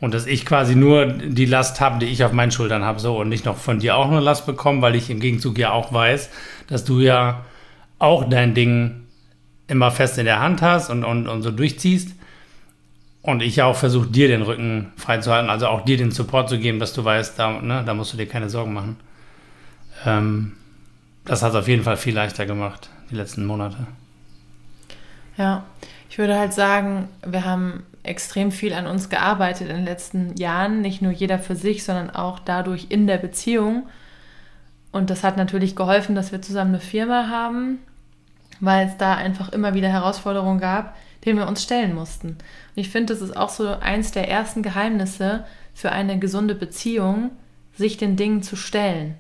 und 0.00 0.12
dass 0.12 0.26
ich 0.26 0.44
quasi 0.44 0.75
nur 0.75 1.06
die 1.06 1.46
Last 1.46 1.81
habe, 1.81 1.99
die 1.99 2.06
ich 2.06 2.25
auf 2.25 2.32
meinen 2.32 2.50
Schultern 2.50 2.85
habe, 2.85 3.00
so 3.00 3.19
und 3.19 3.29
nicht 3.29 3.44
noch 3.44 3.56
von 3.56 3.79
dir 3.79 3.96
auch 3.96 4.11
eine 4.11 4.20
Last 4.20 4.46
bekommen, 4.46 4.82
weil 4.82 4.94
ich 4.94 5.11
im 5.11 5.20
Gegenzug 5.20 5.58
ja 5.58 5.73
auch 5.73 5.93
weiß, 5.93 6.31
dass 6.67 6.85
du 6.85 7.00
ja 7.00 7.44
auch 7.99 8.29
dein 8.29 8.55
Ding 8.55 9.05
immer 9.67 9.91
fest 9.91 10.19
in 10.19 10.26
der 10.26 10.41
Hand 10.41 10.62
hast 10.62 10.91
und, 10.91 11.05
und, 11.05 11.29
und 11.29 11.43
so 11.43 11.50
durchziehst. 11.50 12.11
Und 13.23 13.41
ich 13.41 13.62
auch 13.62 13.76
versuche, 13.76 14.08
dir 14.08 14.29
den 14.29 14.43
Rücken 14.43 14.93
freizuhalten, 14.96 15.49
also 15.49 15.69
auch 15.69 15.82
dir 15.87 15.97
den 15.97 16.11
Support 16.11 16.50
zu 16.50 16.58
geben, 16.58 16.79
dass 16.79 16.93
du 16.93 17.02
weißt, 17.02 17.38
da, 17.38 17.52
ne, 17.62 17.82
da 17.87 17.94
musst 17.94 18.12
du 18.12 18.19
dir 18.19 18.26
keine 18.26 18.50
Sorgen 18.50 18.75
machen. 18.75 18.97
Ähm, 20.05 20.52
das 21.25 21.43
hat 21.43 21.50
es 21.50 21.56
auf 21.56 21.69
jeden 21.69 21.82
Fall 21.82 21.97
viel 21.97 22.14
leichter 22.14 22.44
gemacht, 22.44 22.90
die 23.11 23.14
letzten 23.14 23.47
Monate. 23.47 23.79
Ja, 25.38 25.64
ich 26.11 26.19
würde 26.19 26.38
halt 26.38 26.52
sagen, 26.52 27.08
wir 27.26 27.47
haben 27.47 27.85
extrem 28.05 28.52
viel 28.52 28.75
an 28.75 28.87
uns 28.87 29.09
gearbeitet 29.09 29.69
in 29.69 29.76
den 29.76 29.85
letzten 29.85 30.37
Jahren, 30.37 30.81
nicht 30.81 31.02
nur 31.02 31.12
jeder 31.12 31.38
für 31.38 31.57
sich, 31.57 31.85
sondern 31.85 32.11
auch 32.11 32.38
dadurch 32.38 32.87
in 32.90 33.07
der 33.07 33.19
Beziehung. 33.19 33.88
Und 34.93 35.11
das 35.11 35.25
hat 35.25 35.37
natürlich 35.37 35.75
geholfen, 35.75 36.14
dass 36.14 36.31
wir 36.31 36.40
zusammen 36.40 36.75
eine 36.75 36.81
Firma 36.81 37.28
haben, 37.28 37.78
weil 38.61 38.87
es 38.87 38.97
da 38.97 39.14
einfach 39.17 39.49
immer 39.49 39.75
wieder 39.75 39.88
Herausforderungen 39.88 40.61
gab, 40.61 40.97
denen 41.25 41.38
wir 41.38 41.49
uns 41.49 41.62
stellen 41.62 41.95
mussten. 41.95 42.28
Und 42.28 42.38
ich 42.76 42.90
finde, 42.90 43.12
das 43.12 43.23
ist 43.23 43.37
auch 43.37 43.49
so 43.49 43.69
eins 43.69 44.12
der 44.12 44.28
ersten 44.28 44.62
Geheimnisse 44.62 45.45
für 45.73 45.90
eine 45.90 46.19
gesunde 46.19 46.55
Beziehung, 46.55 47.31
sich 47.75 47.97
den 47.97 48.17
Dingen 48.17 48.43
zu 48.43 48.55
stellen. 48.55 49.17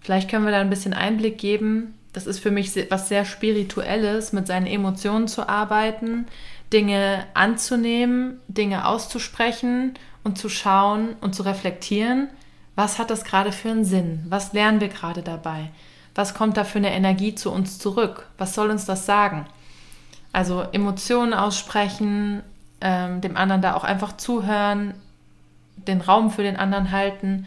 Vielleicht 0.00 0.30
können 0.30 0.44
wir 0.44 0.52
da 0.52 0.60
ein 0.60 0.70
bisschen 0.70 0.94
Einblick 0.94 1.38
geben. 1.38 1.94
Das 2.12 2.26
ist 2.26 2.38
für 2.38 2.50
mich 2.50 2.72
was 2.90 3.08
sehr 3.08 3.24
Spirituelles, 3.24 4.32
mit 4.32 4.46
seinen 4.46 4.66
Emotionen 4.66 5.28
zu 5.28 5.48
arbeiten, 5.48 6.26
Dinge 6.72 7.24
anzunehmen, 7.34 8.40
Dinge 8.48 8.86
auszusprechen 8.86 9.94
und 10.24 10.38
zu 10.38 10.48
schauen 10.48 11.16
und 11.20 11.34
zu 11.34 11.42
reflektieren, 11.42 12.28
was 12.76 12.98
hat 12.98 13.10
das 13.10 13.24
gerade 13.24 13.52
für 13.52 13.70
einen 13.70 13.84
Sinn? 13.84 14.24
Was 14.28 14.52
lernen 14.52 14.80
wir 14.80 14.88
gerade 14.88 15.22
dabei? 15.22 15.70
was 16.18 16.34
kommt 16.34 16.56
da 16.56 16.64
für 16.64 16.78
eine 16.78 16.92
Energie 16.92 17.36
zu 17.36 17.52
uns 17.52 17.78
zurück? 17.78 18.26
Was 18.38 18.52
soll 18.52 18.70
uns 18.70 18.84
das 18.84 19.06
sagen? 19.06 19.46
Also 20.32 20.62
Emotionen 20.72 21.32
aussprechen, 21.32 22.42
ähm, 22.80 23.20
dem 23.20 23.36
anderen 23.36 23.62
da 23.62 23.74
auch 23.74 23.84
einfach 23.84 24.16
zuhören, 24.16 24.94
den 25.76 26.00
Raum 26.00 26.32
für 26.32 26.42
den 26.42 26.56
anderen 26.56 26.90
halten, 26.90 27.46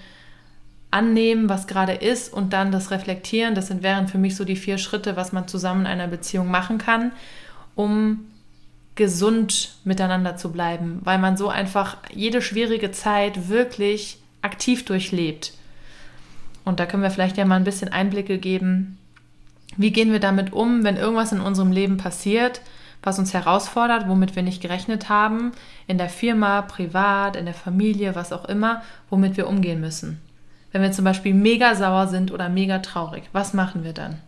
annehmen, 0.90 1.50
was 1.50 1.68
gerade 1.68 1.92
ist 1.92 2.32
und 2.34 2.54
dann 2.54 2.72
das 2.72 2.92
Reflektieren. 2.92 3.56
Das 3.56 3.68
sind, 3.68 3.84
wären 3.84 4.08
für 4.08 4.18
mich 4.18 4.38
so 4.38 4.46
die 4.46 4.56
vier 4.56 4.78
Schritte, 4.78 5.18
was 5.18 5.34
man 5.34 5.50
zusammen 5.50 5.82
in 5.82 5.88
einer 5.88 6.08
Beziehung 6.08 6.50
machen 6.50 6.78
kann, 6.78 7.12
um 7.75 8.22
gesund 9.01 9.77
miteinander 9.84 10.38
zu 10.38 10.51
bleiben, 10.51 11.01
weil 11.03 11.17
man 11.17 11.38
so 11.38 11.50
einfach 11.50 11.98
jede 12.13 12.39
schwierige 12.39 12.91
Zeit 12.91 13.50
wirklich 13.50 14.20
aktiv 14.43 14.86
durchlebt. 14.86 15.53
Und 16.65 16.79
da 16.79 16.86
können 16.86 17.01
wir 17.01 17.10
vielleicht 17.10 17.36
ja 17.36 17.46
mal 17.46 17.55
ein 17.55 17.63
bisschen 17.63 17.89
Einblicke 17.89 18.38
geben. 18.38 19.00
Wie 19.75 19.89
gehen 19.91 20.12
wir 20.12 20.20
damit 20.20 20.53
um, 20.53 20.84
wenn 20.84 20.98
irgendwas 20.98 21.31
in 21.31 21.39
unserem 21.39 21.72
Leben 21.72 21.98
passiert, 21.98 22.62
was 23.01 23.17
uns 23.17 23.34
herausfordert, 23.34 24.08
womit 24.08 24.36
wir 24.36 24.43
nicht 24.43 24.62
gerechnet 24.62 25.10
haben, 25.10 25.53
in 25.88 25.98
der 25.98 26.10
Firma, 26.10 26.62
privat, 26.62 27.36
in 27.36 27.46
der 27.46 27.55
Familie, 27.55 28.13
was 28.13 28.31
auch 28.31 28.46
immer, 28.46 28.84
womit 29.10 29.36
wir 29.36 29.48
umgehen 29.48 29.81
müssen? 29.81 30.22
Wenn 30.72 30.84
wir 30.84 30.91
zum 30.91 31.05
Beispiel 31.05 31.34
mega 31.34 31.74
sauer 31.74 32.05
sind 32.08 32.31
oder 32.31 32.50
mega 32.50 32.77
traurig, 32.77 33.24
was 33.31 33.55
machen 33.55 33.84
wir 33.84 33.93
dann? 33.93 34.20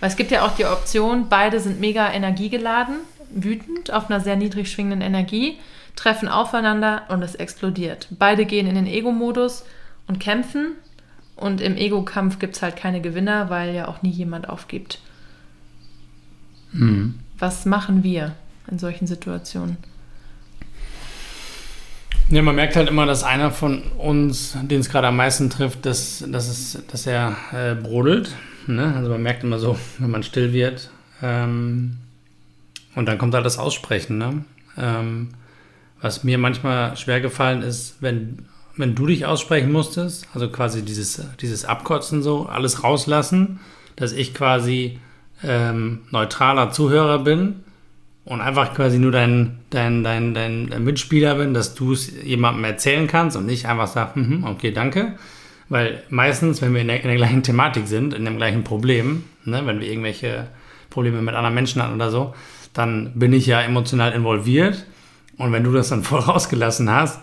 Weil 0.00 0.10
es 0.10 0.16
gibt 0.16 0.30
ja 0.30 0.44
auch 0.44 0.54
die 0.54 0.66
Option, 0.66 1.30
beide 1.30 1.60
sind 1.60 1.80
mega 1.80 2.12
energiegeladen, 2.12 2.96
wütend, 3.34 3.92
auf 3.92 4.08
einer 4.08 4.20
sehr 4.20 4.36
niedrig 4.36 4.70
schwingenden 4.70 5.00
Energie, 5.00 5.58
treffen 5.96 6.28
aufeinander 6.28 7.02
und 7.08 7.22
es 7.22 7.34
explodiert. 7.34 8.08
Beide 8.10 8.46
gehen 8.46 8.66
in 8.66 8.74
den 8.74 8.86
Ego-Modus 8.86 9.64
und 10.06 10.20
kämpfen. 10.20 10.72
Und 11.36 11.60
im 11.60 11.76
Ego-Kampf 11.76 12.38
gibt 12.38 12.56
es 12.56 12.62
halt 12.62 12.76
keine 12.76 13.00
Gewinner, 13.00 13.50
weil 13.50 13.74
ja 13.74 13.88
auch 13.88 14.02
nie 14.02 14.10
jemand 14.10 14.48
aufgibt. 14.48 15.00
Mhm. 16.72 17.18
Was 17.38 17.66
machen 17.66 18.04
wir 18.04 18.34
in 18.70 18.78
solchen 18.78 19.06
Situationen? 19.06 19.76
Ja, 22.28 22.40
man 22.40 22.54
merkt 22.54 22.76
halt 22.76 22.88
immer, 22.88 23.04
dass 23.04 23.22
einer 23.22 23.50
von 23.50 23.82
uns, 23.98 24.56
den 24.62 24.80
es 24.80 24.88
gerade 24.88 25.08
am 25.08 25.16
meisten 25.16 25.50
trifft, 25.50 25.84
dass, 25.84 26.24
dass, 26.26 26.48
es, 26.48 26.82
dass 26.90 27.06
er 27.06 27.36
äh, 27.52 27.74
brodelt. 27.74 28.34
Ne? 28.66 28.94
Also 28.96 29.10
man 29.10 29.22
merkt 29.22 29.44
immer 29.44 29.58
so, 29.58 29.78
wenn 29.98 30.10
man 30.10 30.22
still 30.22 30.52
wird. 30.52 30.90
Ähm, 31.22 31.98
und 32.94 33.06
dann 33.06 33.18
kommt 33.18 33.34
halt 33.34 33.46
das 33.46 33.58
Aussprechen. 33.58 34.18
Ne? 34.18 34.44
Ähm, 34.78 35.30
was 36.00 36.24
mir 36.24 36.38
manchmal 36.38 36.96
schwer 36.96 37.20
gefallen 37.20 37.62
ist, 37.62 37.96
wenn, 38.00 38.46
wenn 38.76 38.94
du 38.94 39.06
dich 39.06 39.26
aussprechen 39.26 39.72
musstest, 39.72 40.26
also 40.34 40.48
quasi 40.48 40.84
dieses, 40.84 41.22
dieses 41.40 41.64
Abkotzen 41.64 42.22
so, 42.22 42.46
alles 42.46 42.82
rauslassen, 42.82 43.60
dass 43.96 44.12
ich 44.12 44.34
quasi 44.34 44.98
ähm, 45.42 46.00
neutraler 46.10 46.70
Zuhörer 46.70 47.20
bin 47.20 47.64
und 48.24 48.40
einfach 48.40 48.74
quasi 48.74 48.98
nur 48.98 49.12
dein, 49.12 49.60
dein, 49.70 50.02
dein, 50.02 50.34
dein 50.34 50.84
Mitspieler 50.84 51.36
bin, 51.36 51.54
dass 51.54 51.74
du 51.74 51.92
es 51.92 52.12
jemandem 52.22 52.64
erzählen 52.64 53.06
kannst 53.06 53.36
und 53.36 53.46
nicht 53.46 53.66
einfach 53.66 53.86
sagst, 53.86 54.16
mhm, 54.16 54.44
okay, 54.44 54.72
danke. 54.72 55.14
Weil 55.68 56.02
meistens, 56.10 56.60
wenn 56.60 56.74
wir 56.74 56.82
in 56.82 56.88
der, 56.88 57.00
in 57.00 57.08
der 57.08 57.16
gleichen 57.16 57.42
Thematik 57.42 57.86
sind, 57.86 58.12
in 58.14 58.24
dem 58.24 58.36
gleichen 58.36 58.64
Problem, 58.64 59.24
ne, 59.44 59.62
wenn 59.66 59.80
wir 59.80 59.88
irgendwelche 59.88 60.48
Probleme 60.90 61.22
mit 61.22 61.34
anderen 61.34 61.54
Menschen 61.54 61.82
hatten 61.82 61.94
oder 61.94 62.10
so, 62.10 62.34
dann 62.74 63.12
bin 63.14 63.32
ich 63.32 63.46
ja 63.46 63.60
emotional 63.62 64.12
involviert. 64.12 64.84
Und 65.38 65.52
wenn 65.52 65.64
du 65.64 65.72
das 65.72 65.88
dann 65.88 66.02
voll 66.04 66.20
rausgelassen 66.20 66.90
hast, 66.90 67.20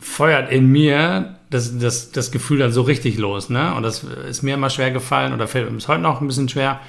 feuert 0.00 0.50
in 0.52 0.66
mir 0.70 1.36
das, 1.48 1.78
das, 1.78 2.12
das 2.12 2.30
Gefühl 2.30 2.58
dann 2.58 2.72
so 2.72 2.82
richtig 2.82 3.16
los. 3.18 3.48
Ne? 3.48 3.74
Und 3.74 3.82
das 3.82 4.04
ist 4.04 4.42
mir 4.42 4.54
immer 4.54 4.68
schwer 4.68 4.90
gefallen 4.90 5.32
oder 5.32 5.48
fällt 5.48 5.66
mir 5.66 5.76
bis 5.76 5.88
heute 5.88 6.02
noch 6.02 6.20
ein 6.20 6.26
bisschen 6.26 6.48
schwer, 6.48 6.80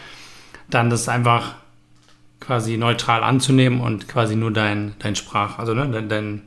dann 0.70 0.90
das 0.90 1.08
einfach 1.08 1.56
quasi 2.40 2.76
neutral 2.76 3.24
anzunehmen 3.24 3.80
und 3.80 4.10
quasi 4.10 4.36
nur 4.36 4.52
dein, 4.52 4.96
dein 5.00 5.16
Sprach, 5.16 5.60
also 5.60 5.74
ne, 5.74 5.88
dein, 5.90 6.10
dein 6.10 6.42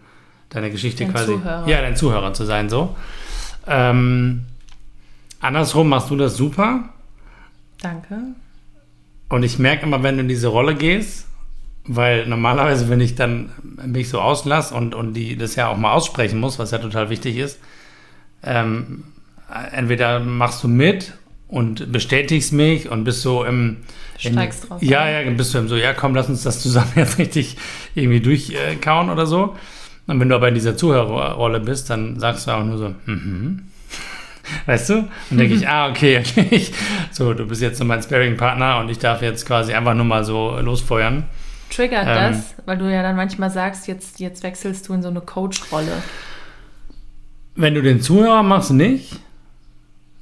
deine 0.50 0.70
Geschichte 0.70 1.04
Dein 1.04 1.12
quasi. 1.12 1.32
Zuhörer. 1.34 1.68
Ja, 1.68 1.80
dein 1.80 1.96
Zuhörer 1.96 2.32
zu 2.32 2.44
sein, 2.44 2.68
so. 2.68 2.96
Ähm, 3.66 4.46
andersrum 5.40 5.88
machst 5.88 6.10
du 6.10 6.16
das 6.16 6.36
super. 6.36 6.88
Danke. 7.80 8.18
Und 9.28 9.42
ich 9.42 9.58
merke 9.58 9.86
immer, 9.86 10.02
wenn 10.02 10.16
du 10.16 10.22
in 10.22 10.28
diese 10.28 10.48
Rolle 10.48 10.74
gehst, 10.74 11.26
weil 11.88 12.26
normalerweise, 12.26 12.88
wenn 12.88 13.00
ich 13.00 13.14
dann 13.14 13.50
mich 13.86 14.08
so 14.08 14.20
auslasse 14.20 14.74
und, 14.74 14.94
und 14.94 15.14
die 15.14 15.36
das 15.36 15.56
ja 15.56 15.68
auch 15.68 15.76
mal 15.76 15.92
aussprechen 15.92 16.40
muss, 16.40 16.58
was 16.58 16.70
ja 16.70 16.78
total 16.78 17.10
wichtig 17.10 17.36
ist, 17.36 17.58
ähm, 18.42 19.04
entweder 19.72 20.20
machst 20.20 20.64
du 20.64 20.68
mit 20.68 21.14
und 21.48 21.92
bestätigst 21.92 22.52
mich 22.52 22.88
und 22.90 23.04
bist 23.04 23.22
so 23.22 23.44
im. 23.44 23.78
im 24.22 24.32
Steigst 24.32 24.68
drauf 24.68 24.82
Ja, 24.82 25.02
ein. 25.02 25.26
ja, 25.26 25.32
bist 25.32 25.54
du 25.54 25.58
im 25.58 25.68
so, 25.68 25.76
ja, 25.76 25.92
komm, 25.94 26.14
lass 26.14 26.28
uns 26.28 26.42
das 26.42 26.60
zusammen 26.60 26.92
jetzt 26.96 27.18
richtig 27.18 27.56
irgendwie 27.94 28.20
durchkauen 28.20 29.10
oder 29.10 29.26
so. 29.26 29.56
Und 30.08 30.20
wenn 30.20 30.28
du 30.28 30.36
aber 30.36 30.48
in 30.48 30.54
dieser 30.54 30.76
Zuhörerrolle 30.76 31.60
bist, 31.60 31.90
dann 31.90 32.18
sagst 32.20 32.46
du 32.46 32.52
auch 32.52 32.64
nur 32.64 32.78
so, 32.78 32.94
mhm. 33.06 33.62
Weißt 34.66 34.90
du? 34.90 35.08
Und 35.30 35.38
denke 35.38 35.54
ich, 35.54 35.66
ah, 35.68 35.88
okay, 35.88 36.18
okay. 36.36 36.66
So, 37.10 37.34
du 37.34 37.46
bist 37.46 37.62
jetzt 37.62 37.78
so 37.78 37.84
mein 37.84 38.02
Sparring-Partner 38.02 38.78
und 38.78 38.88
ich 38.88 38.98
darf 38.98 39.22
jetzt 39.22 39.46
quasi 39.46 39.72
einfach 39.72 39.94
nur 39.94 40.04
mal 40.04 40.24
so 40.24 40.58
losfeuern. 40.60 41.24
Triggert 41.70 42.06
Ähm. 42.06 42.32
das, 42.32 42.54
weil 42.64 42.78
du 42.78 42.90
ja 42.92 43.02
dann 43.02 43.16
manchmal 43.16 43.50
sagst, 43.50 43.86
jetzt, 43.88 44.20
jetzt 44.20 44.42
wechselst 44.42 44.88
du 44.88 44.94
in 44.94 45.02
so 45.02 45.08
eine 45.08 45.20
Coach-Rolle. 45.20 46.02
Wenn 47.54 47.74
du 47.74 47.82
den 47.82 48.00
Zuhörer 48.00 48.42
machst, 48.42 48.70
nicht. 48.70 49.16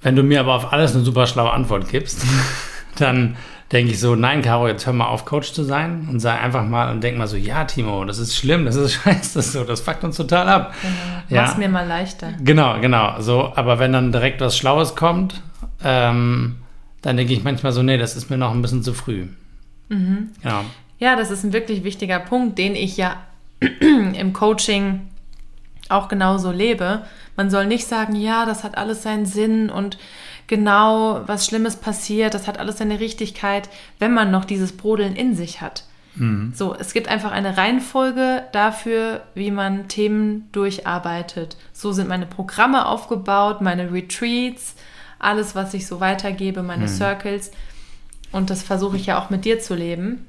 Wenn 0.03 0.17
du 0.17 0.23
mir 0.23 0.41
aber 0.41 0.55
auf 0.55 0.73
alles 0.73 0.95
eine 0.95 1.05
super 1.05 1.27
schlaue 1.27 1.53
Antwort 1.53 1.89
gibst, 1.89 2.23
dann 2.99 3.37
denke 3.73 3.93
ich 3.93 3.99
so, 3.99 4.15
nein, 4.15 4.43
Caro, 4.43 4.69
jetzt 4.69 4.87
hör 4.87 4.93
mal 4.93 5.07
auf, 5.07 5.25
Coach 5.25 5.53
zu 5.53 5.65
sein 5.65 6.07
und 6.11 6.21
sei 6.21 6.33
einfach 6.33 6.65
mal 6.65 6.93
und 6.93 7.03
denk 7.03 7.17
mal 7.17 7.27
so, 7.27 7.37
ja, 7.37 7.65
Timo, 7.65 8.05
das 8.05 8.19
ist 8.19 8.37
schlimm, 8.37 8.67
das 8.67 8.77
ist 8.77 8.93
scheiße, 9.03 9.35
das, 9.39 9.53
so, 9.53 9.65
das 9.65 9.81
fuckt 9.81 10.05
uns 10.05 10.17
total 10.17 10.49
ab. 10.49 10.75
Genau. 10.83 11.43
Mach's 11.43 11.53
Ja. 11.53 11.59
mir 11.59 11.69
mal 11.71 11.87
leichter. 11.87 12.35
Genau, 12.43 12.79
genau. 12.81 13.21
So, 13.21 13.53
aber 13.57 13.79
wenn 13.79 13.93
dann 13.93 14.13
direkt 14.13 14.41
was 14.41 14.57
Schlaues 14.57 14.95
kommt, 14.95 15.41
ähm, 15.83 16.57
dann 17.03 17.17
denke 17.17 17.33
ich 17.33 17.43
manchmal 17.43 17.73
so, 17.73 17.83
nee, 17.83 17.97
das 17.99 18.17
ist 18.17 18.31
mir 18.31 18.37
noch 18.39 18.53
ein 18.53 18.63
bisschen 18.63 18.83
zu 18.83 18.93
früh. 18.95 19.27
Mhm. 19.89 20.29
Genau. 20.43 20.61
Ja, 21.05 21.17
das 21.17 21.31
ist 21.31 21.45
ein 21.45 21.53
wirklich 21.53 21.85
wichtiger 21.85 22.19
Punkt, 22.19 22.57
den 22.57 22.75
ich 22.75 22.97
ja 22.97 23.23
im 23.61 24.33
Coaching 24.33 25.03
auch 25.91 26.09
genauso 26.09 26.51
lebe. 26.51 27.05
Man 27.37 27.51
soll 27.51 27.67
nicht 27.67 27.87
sagen, 27.87 28.17
ja, 28.17 28.47
das 28.47 28.65
hat 28.65 28.79
alles 28.79 29.03
seinen 29.03 29.27
Sinn 29.27 29.69
und 29.69 29.99
genau 30.47 31.21
was 31.27 31.45
Schlimmes 31.45 31.77
passiert, 31.77 32.33
das 32.33 32.49
hat 32.49 32.59
alles 32.59 32.79
seine 32.79 33.01
Richtigkeit, 33.01 33.69
wenn 33.99 34.15
man 34.15 34.31
noch 34.31 34.47
dieses 34.47 34.75
Brodeln 34.75 35.15
in 35.15 35.35
sich 35.35 35.61
hat. 35.61 35.85
So, 36.55 36.75
es 36.75 36.95
gibt 36.95 37.09
einfach 37.09 37.33
eine 37.33 37.59
Reihenfolge 37.59 38.45
dafür, 38.53 39.25
wie 39.35 39.51
man 39.51 39.89
Themen 39.89 40.49
durcharbeitet. 40.53 41.59
So 41.75 41.93
sind 41.93 42.09
meine 42.09 42.25
Programme 42.25 42.87
aufgebaut, 42.87 43.61
meine 43.61 43.93
Retreats, 43.93 44.75
alles, 45.19 45.55
was 45.55 45.75
ich 45.75 45.87
so 45.87 46.01
weitergebe, 46.01 46.63
meine 46.63 46.89
Circles. 46.89 47.51
Und 48.33 48.49
das 48.49 48.63
versuche 48.63 48.97
ich 48.97 49.05
ja 49.05 49.23
auch 49.23 49.29
mit 49.29 49.45
dir 49.45 49.61
zu 49.61 49.75
leben. 49.75 50.25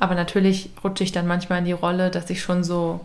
Aber 0.00 0.14
natürlich 0.16 0.70
rutsche 0.82 1.04
ich 1.04 1.12
dann 1.12 1.26
manchmal 1.28 1.60
in 1.60 1.66
die 1.66 1.72
Rolle, 1.72 2.10
dass 2.10 2.28
ich 2.30 2.42
schon 2.42 2.64
so 2.64 3.00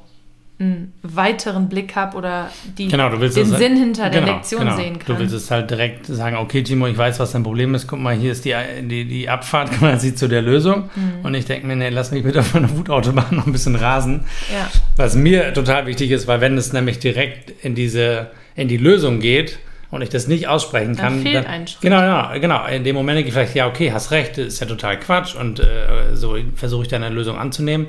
einen 0.57 0.93
weiteren 1.03 1.67
Blick 1.67 1.97
habe 1.97 2.15
oder 2.15 2.49
die, 2.77 2.87
Genau, 2.87 3.09
den 3.09 3.19
das- 3.19 3.33
Sinn 3.33 3.75
hinter 3.75 4.09
der 4.09 4.21
genau, 4.21 4.33
Lektion 4.35 4.61
genau. 4.61 4.75
sehen 4.77 4.97
kann. 4.99 5.13
Du 5.15 5.19
willst 5.19 5.35
es 5.35 5.51
halt 5.51 5.69
direkt 5.69 6.05
sagen, 6.05 6.37
okay, 6.37 6.63
Timo, 6.63 6.87
ich 6.87 6.97
weiß, 6.97 7.19
was 7.19 7.33
dein 7.33 7.43
Problem 7.43 7.75
ist. 7.75 7.87
Guck 7.87 7.99
mal, 7.99 8.15
hier 8.15 8.31
ist 8.31 8.45
die, 8.45 8.55
die, 8.83 9.03
die 9.03 9.27
Abfahrt 9.27 9.69
quasi 9.79 10.15
zu 10.15 10.29
der 10.29 10.41
Lösung. 10.41 10.89
Mhm. 10.95 11.25
Und 11.25 11.33
ich 11.33 11.43
denke 11.43 11.67
mir, 11.67 11.75
nee, 11.75 11.89
lass 11.89 12.11
mich 12.11 12.23
bitte 12.23 12.39
auf 12.39 12.55
einer 12.55 12.69
Wutautobahn 12.77 13.35
noch 13.35 13.45
ein 13.45 13.51
bisschen 13.51 13.75
rasen. 13.75 14.23
ja. 14.49 14.69
Was 14.95 15.15
mir 15.15 15.53
total 15.53 15.87
wichtig 15.87 16.11
ist, 16.11 16.25
weil 16.27 16.39
wenn 16.39 16.57
es 16.57 16.71
nämlich 16.71 16.99
direkt 16.99 17.51
in 17.65 17.75
diese, 17.75 18.27
in 18.55 18.69
die 18.69 18.77
Lösung 18.77 19.19
geht 19.19 19.59
und 19.95 20.01
ich 20.01 20.09
das 20.09 20.27
nicht 20.27 20.47
aussprechen 20.47 20.95
Dann 20.95 21.05
kann. 21.13 21.21
fehlt 21.21 21.47
ein 21.47 21.67
Schritt. 21.67 21.81
Genau, 21.81 21.99
genau, 22.01 22.39
genau. 22.39 22.65
In 22.67 22.83
dem 22.83 22.95
Moment 22.95 23.17
denke 23.17 23.29
ich 23.29 23.33
vielleicht, 23.33 23.55
ja, 23.55 23.67
okay, 23.67 23.91
hast 23.91 24.11
recht, 24.11 24.37
ist 24.37 24.59
ja 24.59 24.67
total 24.67 24.99
Quatsch 24.99 25.35
und 25.35 25.59
äh, 25.59 26.13
so 26.15 26.35
versuche 26.55 26.83
ich 26.83 26.87
dann 26.89 27.03
eine 27.03 27.15
Lösung 27.15 27.37
anzunehmen 27.37 27.87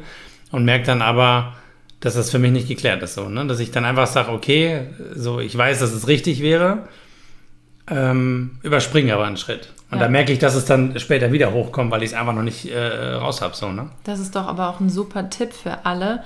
und 0.53 0.65
merke 0.65 0.87
dann 0.87 1.03
aber, 1.03 1.55
dass 2.01 2.15
das 2.15 2.31
für 2.31 2.39
mich 2.39 2.53
nicht 2.53 2.69
geklärt 2.69 3.03
ist, 3.03 3.15
so, 3.15 3.29
ne? 3.29 3.47
Dass 3.47 3.59
ich 3.59 3.71
dann 3.71 3.85
einfach 3.85 4.07
sage, 4.07 4.31
okay, 4.31 4.87
so, 5.15 5.41
ich 5.41 5.57
weiß, 5.57 5.81
dass 5.81 5.93
es 5.93 6.07
richtig 6.09 6.41
wäre, 6.43 6.87
ähm, 7.89 8.59
überspringe 8.63 9.15
aber 9.15 9.25
einen 9.27 9.37
Schritt. 9.37 9.73
Und 9.91 9.99
Ja. 9.99 10.05
da 10.05 10.11
merke 10.11 10.33
ich, 10.33 10.39
dass 10.41 10.55
es 10.57 10.65
dann 10.65 10.99
später 10.99 11.31
wieder 11.33 11.53
hochkommt, 11.53 11.91
weil 11.93 12.03
ich 12.03 12.11
es 12.11 12.15
einfach 12.17 12.35
noch 12.35 12.43
nicht 12.43 12.67
äh, 12.71 13.13
raus 13.15 13.41
habe, 13.41 13.55
so, 13.55 13.71
ne? 13.71 13.91
Das 14.05 14.19
ist 14.19 14.35
doch 14.35 14.47
aber 14.47 14.69
auch 14.69 14.81
ein 14.81 14.91
super 14.91 15.31
Tipp 15.31 15.53
für 15.53 15.87
alle, 15.87 16.23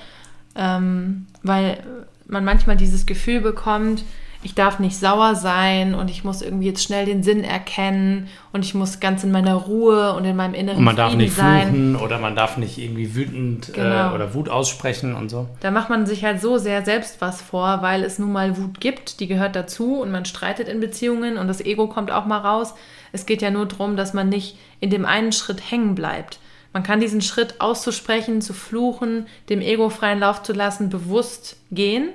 ähm, 0.57 1.27
weil 1.43 1.79
man 2.27 2.45
manchmal 2.45 2.77
dieses 2.77 3.07
Gefühl 3.07 3.41
bekommt, 3.41 4.05
ich 4.43 4.55
darf 4.55 4.79
nicht 4.79 4.97
sauer 4.97 5.35
sein 5.35 5.95
und 5.95 6.11
ich 6.11 6.25
muss 6.25 6.41
irgendwie 6.41 6.67
jetzt 6.69 6.83
schnell 6.83 7.05
den 7.05 7.23
Sinn 7.23 7.45
erkennen 7.45 8.29
und 8.53 8.65
ich 8.65 8.75
muss 8.75 8.99
ganz 8.99 9.23
in 9.23 9.31
meiner 9.33 9.55
Ruhe 9.55 10.15
und 10.15 10.25
in 10.25 10.35
meinem 10.35 10.55
inneren 10.55 10.79
Und 10.79 10.85
man 10.85 10.97
darf 10.97 11.15
nicht 11.15 11.35
sein. 11.37 11.69
fluchen 11.69 11.97
oder 11.97 12.19
man 12.19 12.35
darf 12.35 12.57
nicht 12.57 12.79
irgendwie 12.79 13.15
wütend 13.15 13.73
Genau. 13.75 14.11
äh, 14.11 14.15
oder 14.15 14.33
Wut 14.33 14.49
aussprechen 14.49 15.15
und 15.15 15.29
so. 15.29 15.47
Da 15.61 15.71
macht 15.71 15.91
man 15.91 16.07
sich 16.07 16.25
halt 16.25 16.41
so 16.41 16.57
sehr 16.57 16.85
selbst 16.85 17.21
was 17.21 17.43
vor, 17.43 17.83
weil 17.83 18.03
es 18.03 18.19
nun 18.19 18.33
mal 18.33 18.57
Wut 18.57 18.81
gibt, 18.81 19.21
die 19.21 19.27
gehört 19.27 19.57
dazu 19.57 20.01
und 20.01 20.11
man 20.11 20.25
streitet 20.25 20.69
in 20.69 20.81
Beziehungen 20.81 21.37
und 21.37 21.47
das 21.47 21.61
Ego 21.61 21.87
kommt 21.89 22.11
auch 22.11 22.25
mal 22.25 22.39
raus. 22.39 22.75
Es 23.13 23.27
geht 23.27 23.43
ja 23.43 23.51
nur 23.51 23.67
darum, 23.67 23.97
dass 23.97 24.15
man 24.15 24.31
nicht 24.31 24.57
in 24.81 24.89
dem 24.89 25.05
einen 25.05 25.33
Schritt 25.33 25.71
hängen 25.71 25.95
bleibt. 25.95 26.39
Man 26.73 26.83
kann 26.85 27.01
diesen 27.01 27.21
Schritt 27.21 27.61
auszusprechen, 27.61 28.41
zu 28.41 28.53
fluchen, 28.55 29.27
dem 29.49 29.61
Ego 29.61 29.91
freien 29.91 30.21
Lauf 30.21 30.43
zu 30.45 30.53
lassen, 30.53 30.89
bewusst 30.89 31.57
gehen 31.73 32.11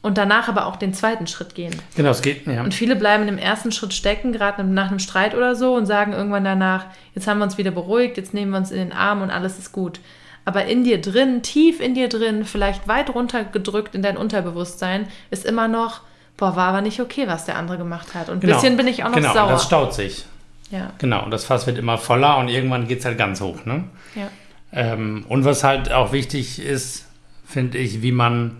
und 0.00 0.16
danach 0.18 0.48
aber 0.48 0.66
auch 0.66 0.76
den 0.76 0.94
zweiten 0.94 1.26
Schritt 1.26 1.54
gehen. 1.54 1.74
Genau, 1.96 2.10
es 2.10 2.22
geht, 2.22 2.46
ja. 2.46 2.62
Und 2.62 2.72
viele 2.74 2.94
bleiben 2.96 3.26
im 3.28 3.38
ersten 3.38 3.72
Schritt 3.72 3.92
stecken, 3.92 4.32
gerade 4.32 4.62
nach 4.64 4.88
einem 4.88 4.98
Streit 5.00 5.34
oder 5.34 5.54
so, 5.56 5.74
und 5.74 5.86
sagen 5.86 6.12
irgendwann 6.12 6.44
danach, 6.44 6.86
jetzt 7.14 7.26
haben 7.26 7.38
wir 7.38 7.44
uns 7.44 7.58
wieder 7.58 7.70
beruhigt, 7.72 8.16
jetzt 8.16 8.32
nehmen 8.34 8.52
wir 8.52 8.58
uns 8.58 8.70
in 8.70 8.78
den 8.78 8.92
Arm 8.92 9.22
und 9.22 9.30
alles 9.30 9.58
ist 9.58 9.72
gut. 9.72 10.00
Aber 10.44 10.64
in 10.64 10.82
dir 10.84 11.00
drin, 11.00 11.42
tief 11.42 11.80
in 11.80 11.94
dir 11.94 12.08
drin, 12.08 12.44
vielleicht 12.44 12.88
weit 12.88 13.14
runtergedrückt 13.14 13.94
in 13.94 14.02
dein 14.02 14.16
Unterbewusstsein, 14.16 15.08
ist 15.30 15.44
immer 15.44 15.68
noch, 15.68 16.00
boah, 16.38 16.56
war 16.56 16.68
aber 16.68 16.80
nicht 16.80 17.00
okay, 17.00 17.26
was 17.26 17.44
der 17.44 17.56
andere 17.56 17.76
gemacht 17.76 18.14
hat. 18.14 18.28
Und 18.28 18.36
ein 18.36 18.40
Genau. 18.40 18.54
bisschen 18.54 18.76
bin 18.76 18.86
ich 18.86 19.02
auch 19.04 19.08
noch 19.08 19.16
genau, 19.16 19.34
sauer. 19.34 19.48
das 19.50 19.64
staut 19.64 19.92
sich. 19.94 20.24
ja, 20.70 20.90
Genau, 20.98 21.24
und 21.24 21.32
das 21.32 21.44
Fass 21.44 21.66
wird 21.66 21.76
immer 21.76 21.98
voller 21.98 22.38
und 22.38 22.48
irgendwann 22.48 22.86
geht 22.88 23.00
es 23.00 23.04
halt 23.04 23.18
ganz 23.18 23.40
hoch, 23.40 23.64
ne? 23.66 23.84
ja. 24.14 24.28
Ähm, 24.72 25.24
und 25.28 25.44
was 25.44 25.64
halt 25.64 25.90
auch 25.92 26.12
wichtig 26.12 26.60
ist, 26.62 27.06
finde 27.46 27.78
ich, 27.78 28.02
wie 28.02 28.12
man 28.12 28.58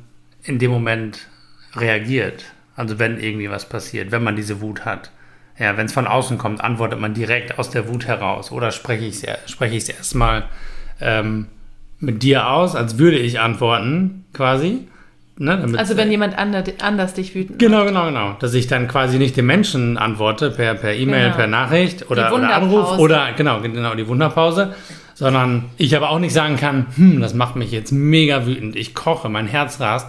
in 0.49 0.59
dem 0.59 0.71
Moment 0.71 1.29
reagiert. 1.77 2.45
Also 2.75 2.99
wenn 2.99 3.21
irgendwie 3.21 3.51
was 3.51 3.69
passiert, 3.69 4.11
wenn 4.11 4.23
man 4.23 4.37
diese 4.37 4.61
Wut 4.61 4.85
hat. 4.85 5.11
ja, 5.59 5.77
wenn 5.77 5.87
es 5.87 5.93
von 5.93 6.07
außen 6.07 6.39
kommt, 6.39 6.63
antwortet 6.63 7.01
man 7.01 7.15
direkt 7.15 7.59
aus 7.59 7.71
der 7.71 7.89
Wut 7.89 8.07
heraus 8.07 8.53
oder 8.53 8.71
spreche 8.71 9.05
ich 9.05 9.25
es 9.25 9.51
spreche 9.51 9.93
erstmal 9.93 10.45
ähm, 11.01 11.47
mit 11.99 12.23
dir 12.23 12.49
aus, 12.49 12.77
als 12.77 12.99
würde 12.99 13.19
ich 13.19 13.41
antworten, 13.41 14.25
quasi. 14.33 14.87
Ne, 15.41 15.73
also 15.77 15.97
wenn 15.97 16.11
jemand 16.11 16.37
anders, 16.37 16.69
anders 16.81 17.15
dich 17.15 17.35
wütend 17.35 17.61
Genau, 17.61 17.85
genau, 17.85 18.07
genau. 18.07 18.37
Dass 18.41 18.55
ich 18.55 18.67
dann 18.67 18.89
quasi 18.89 19.19
nicht 19.19 19.37
dem 19.37 19.47
Menschen 19.47 19.97
antworte 19.97 20.51
per 20.51 20.75
per 20.75 20.95
E-Mail, 20.95 21.27
genau. 21.27 21.37
per 21.37 21.47
Nachricht 21.47 22.11
oder, 22.11 22.33
oder 22.33 22.55
Anruf 22.55 22.99
oder 22.99 23.33
genau, 23.37 23.61
genau 23.61 23.95
die 23.95 24.09
Wunderpause, 24.09 24.75
sondern 25.15 25.67
ich 25.77 25.97
aber 25.97 26.11
auch 26.11 26.19
nicht 26.19 26.33
sagen 26.33 26.57
kann, 26.57 26.87
hm, 26.97 27.21
das 27.21 27.35
macht 27.35 27.55
mich 27.55 27.71
jetzt 27.71 27.93
mega 27.93 28.47
wütend, 28.47 28.75
ich 28.75 28.95
koche, 28.95 29.29
mein 29.29 29.47
Herz 29.47 29.81
rast. 29.81 30.09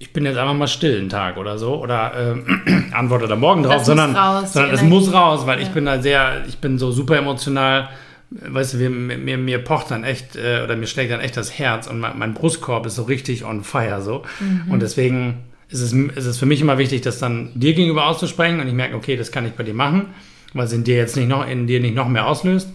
Ich 0.00 0.12
bin 0.12 0.24
jetzt 0.24 0.36
einfach 0.36 0.54
mal 0.54 0.68
still 0.68 0.98
einen 0.98 1.08
Tag 1.08 1.36
oder 1.38 1.58
so 1.58 1.74
oder 1.82 2.36
äh, 2.36 2.92
antworte 2.92 3.26
da 3.26 3.36
morgen 3.36 3.62
drauf, 3.62 3.78
das 3.78 3.86
sondern, 3.86 4.14
raus, 4.14 4.52
sondern 4.52 4.72
es 4.72 4.82
muss 4.82 5.12
raus, 5.12 5.46
weil 5.46 5.58
ja. 5.58 5.66
ich 5.66 5.70
bin 5.70 5.86
da 5.86 6.00
sehr, 6.00 6.44
ich 6.46 6.58
bin 6.58 6.78
so 6.78 6.92
super 6.92 7.16
emotional 7.16 7.88
weißt 8.30 8.74
du, 8.74 8.90
mir, 8.90 9.38
mir, 9.38 9.58
pocht 9.58 9.90
dann 9.90 10.04
echt, 10.04 10.36
äh, 10.36 10.60
oder 10.62 10.76
mir 10.76 10.86
schlägt 10.86 11.10
dann 11.10 11.20
echt 11.20 11.36
das 11.36 11.58
Herz 11.58 11.86
und 11.86 12.00
mein, 12.00 12.18
mein 12.18 12.34
Brustkorb 12.34 12.84
ist 12.86 12.96
so 12.96 13.04
richtig 13.04 13.44
on 13.44 13.64
fire 13.64 14.02
so. 14.02 14.22
Mhm. 14.40 14.70
Und 14.70 14.82
deswegen 14.82 15.44
ist 15.70 15.80
es, 15.80 15.92
ist 15.92 16.26
es 16.26 16.38
für 16.38 16.46
mich 16.46 16.60
immer 16.60 16.78
wichtig, 16.78 17.02
das 17.02 17.18
dann 17.18 17.50
dir 17.54 17.74
gegenüber 17.74 18.06
auszusprechen 18.06 18.60
und 18.60 18.68
ich 18.68 18.74
merke, 18.74 18.96
okay, 18.96 19.16
das 19.16 19.32
kann 19.32 19.46
ich 19.46 19.52
bei 19.52 19.64
dir 19.64 19.74
machen, 19.74 20.06
weil 20.52 20.66
es 20.66 20.72
in 20.72 20.84
dir 20.84 20.96
jetzt 20.96 21.16
nicht 21.16 21.28
noch, 21.28 21.46
in 21.46 21.66
dir 21.66 21.80
nicht 21.80 21.94
noch 21.94 22.08
mehr 22.08 22.26
auslöst. 22.26 22.68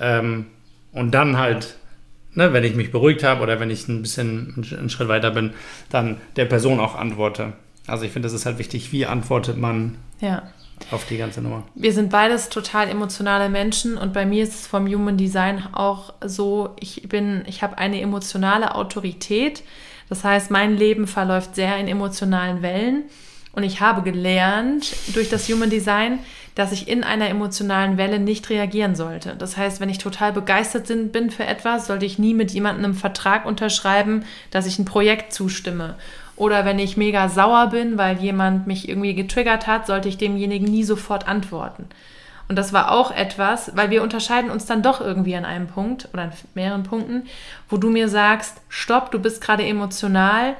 Ähm, 0.00 0.46
und 0.92 1.12
dann 1.12 1.38
halt, 1.38 1.76
ne, 2.36 2.52
wenn 2.52 2.64
ich 2.64 2.74
mich 2.74 2.92
beruhigt 2.92 3.24
habe 3.24 3.42
oder 3.42 3.58
wenn 3.58 3.70
ich 3.70 3.88
ein 3.88 4.02
bisschen 4.02 4.64
einen 4.78 4.90
Schritt 4.90 5.08
weiter 5.08 5.32
bin, 5.32 5.52
dann 5.90 6.18
der 6.36 6.44
Person 6.44 6.78
auch 6.78 6.94
antworte. 6.94 7.54
Also 7.86 8.04
ich 8.04 8.12
finde, 8.12 8.26
das 8.26 8.32
ist 8.32 8.46
halt 8.46 8.58
wichtig, 8.58 8.92
wie 8.92 9.06
antwortet 9.06 9.56
man 9.56 9.96
ja 10.20 10.42
auf 10.90 11.06
die 11.06 11.16
ganze 11.16 11.40
Nummer. 11.40 11.64
Wir 11.74 11.92
sind 11.92 12.10
beides 12.10 12.48
total 12.48 12.88
emotionale 12.88 13.48
Menschen 13.48 13.96
und 13.96 14.12
bei 14.12 14.26
mir 14.26 14.42
ist 14.42 14.54
es 14.54 14.66
vom 14.66 14.86
Human 14.86 15.16
Design 15.16 15.62
auch 15.72 16.12
so, 16.24 16.76
ich 16.78 17.08
bin, 17.08 17.44
ich 17.46 17.62
habe 17.62 17.78
eine 17.78 18.00
emotionale 18.00 18.74
Autorität. 18.74 19.62
Das 20.08 20.22
heißt, 20.22 20.50
mein 20.50 20.76
Leben 20.76 21.06
verläuft 21.06 21.54
sehr 21.54 21.76
in 21.78 21.88
emotionalen 21.88 22.62
Wellen 22.62 23.04
und 23.56 23.64
ich 23.64 23.80
habe 23.80 24.02
gelernt 24.02 24.94
durch 25.14 25.28
das 25.28 25.48
Human 25.48 25.70
Design, 25.70 26.20
dass 26.54 26.72
ich 26.72 26.88
in 26.88 27.02
einer 27.02 27.28
emotionalen 27.28 27.96
Welle 27.96 28.20
nicht 28.20 28.48
reagieren 28.48 28.94
sollte. 28.94 29.34
Das 29.36 29.56
heißt, 29.56 29.80
wenn 29.80 29.88
ich 29.88 29.98
total 29.98 30.32
begeistert 30.32 30.86
bin 31.12 31.30
für 31.30 31.44
etwas, 31.44 31.86
sollte 31.86 32.06
ich 32.06 32.18
nie 32.18 32.34
mit 32.34 32.52
jemandem 32.52 32.84
einen 32.84 32.94
Vertrag 32.94 33.44
unterschreiben, 33.44 34.24
dass 34.50 34.66
ich 34.66 34.78
ein 34.78 34.84
Projekt 34.84 35.32
zustimme 35.32 35.96
oder 36.36 36.66
wenn 36.66 36.78
ich 36.78 36.98
mega 36.98 37.28
sauer 37.28 37.68
bin, 37.68 37.96
weil 37.96 38.18
jemand 38.18 38.66
mich 38.66 38.88
irgendwie 38.88 39.14
getriggert 39.14 39.66
hat, 39.66 39.86
sollte 39.86 40.08
ich 40.08 40.18
demjenigen 40.18 40.66
nie 40.66 40.84
sofort 40.84 41.26
antworten. 41.26 41.88
Und 42.48 42.56
das 42.56 42.72
war 42.72 42.92
auch 42.92 43.10
etwas, 43.10 43.74
weil 43.74 43.90
wir 43.90 44.02
unterscheiden 44.02 44.50
uns 44.50 44.66
dann 44.66 44.82
doch 44.82 45.00
irgendwie 45.00 45.34
an 45.34 45.44
einem 45.44 45.66
Punkt 45.66 46.08
oder 46.12 46.24
an 46.24 46.32
mehreren 46.54 46.84
Punkten, 46.84 47.24
wo 47.68 47.76
du 47.76 47.90
mir 47.90 48.08
sagst, 48.08 48.60
stopp, 48.68 49.10
du 49.10 49.18
bist 49.18 49.40
gerade 49.40 49.64
emotional, 49.64 50.54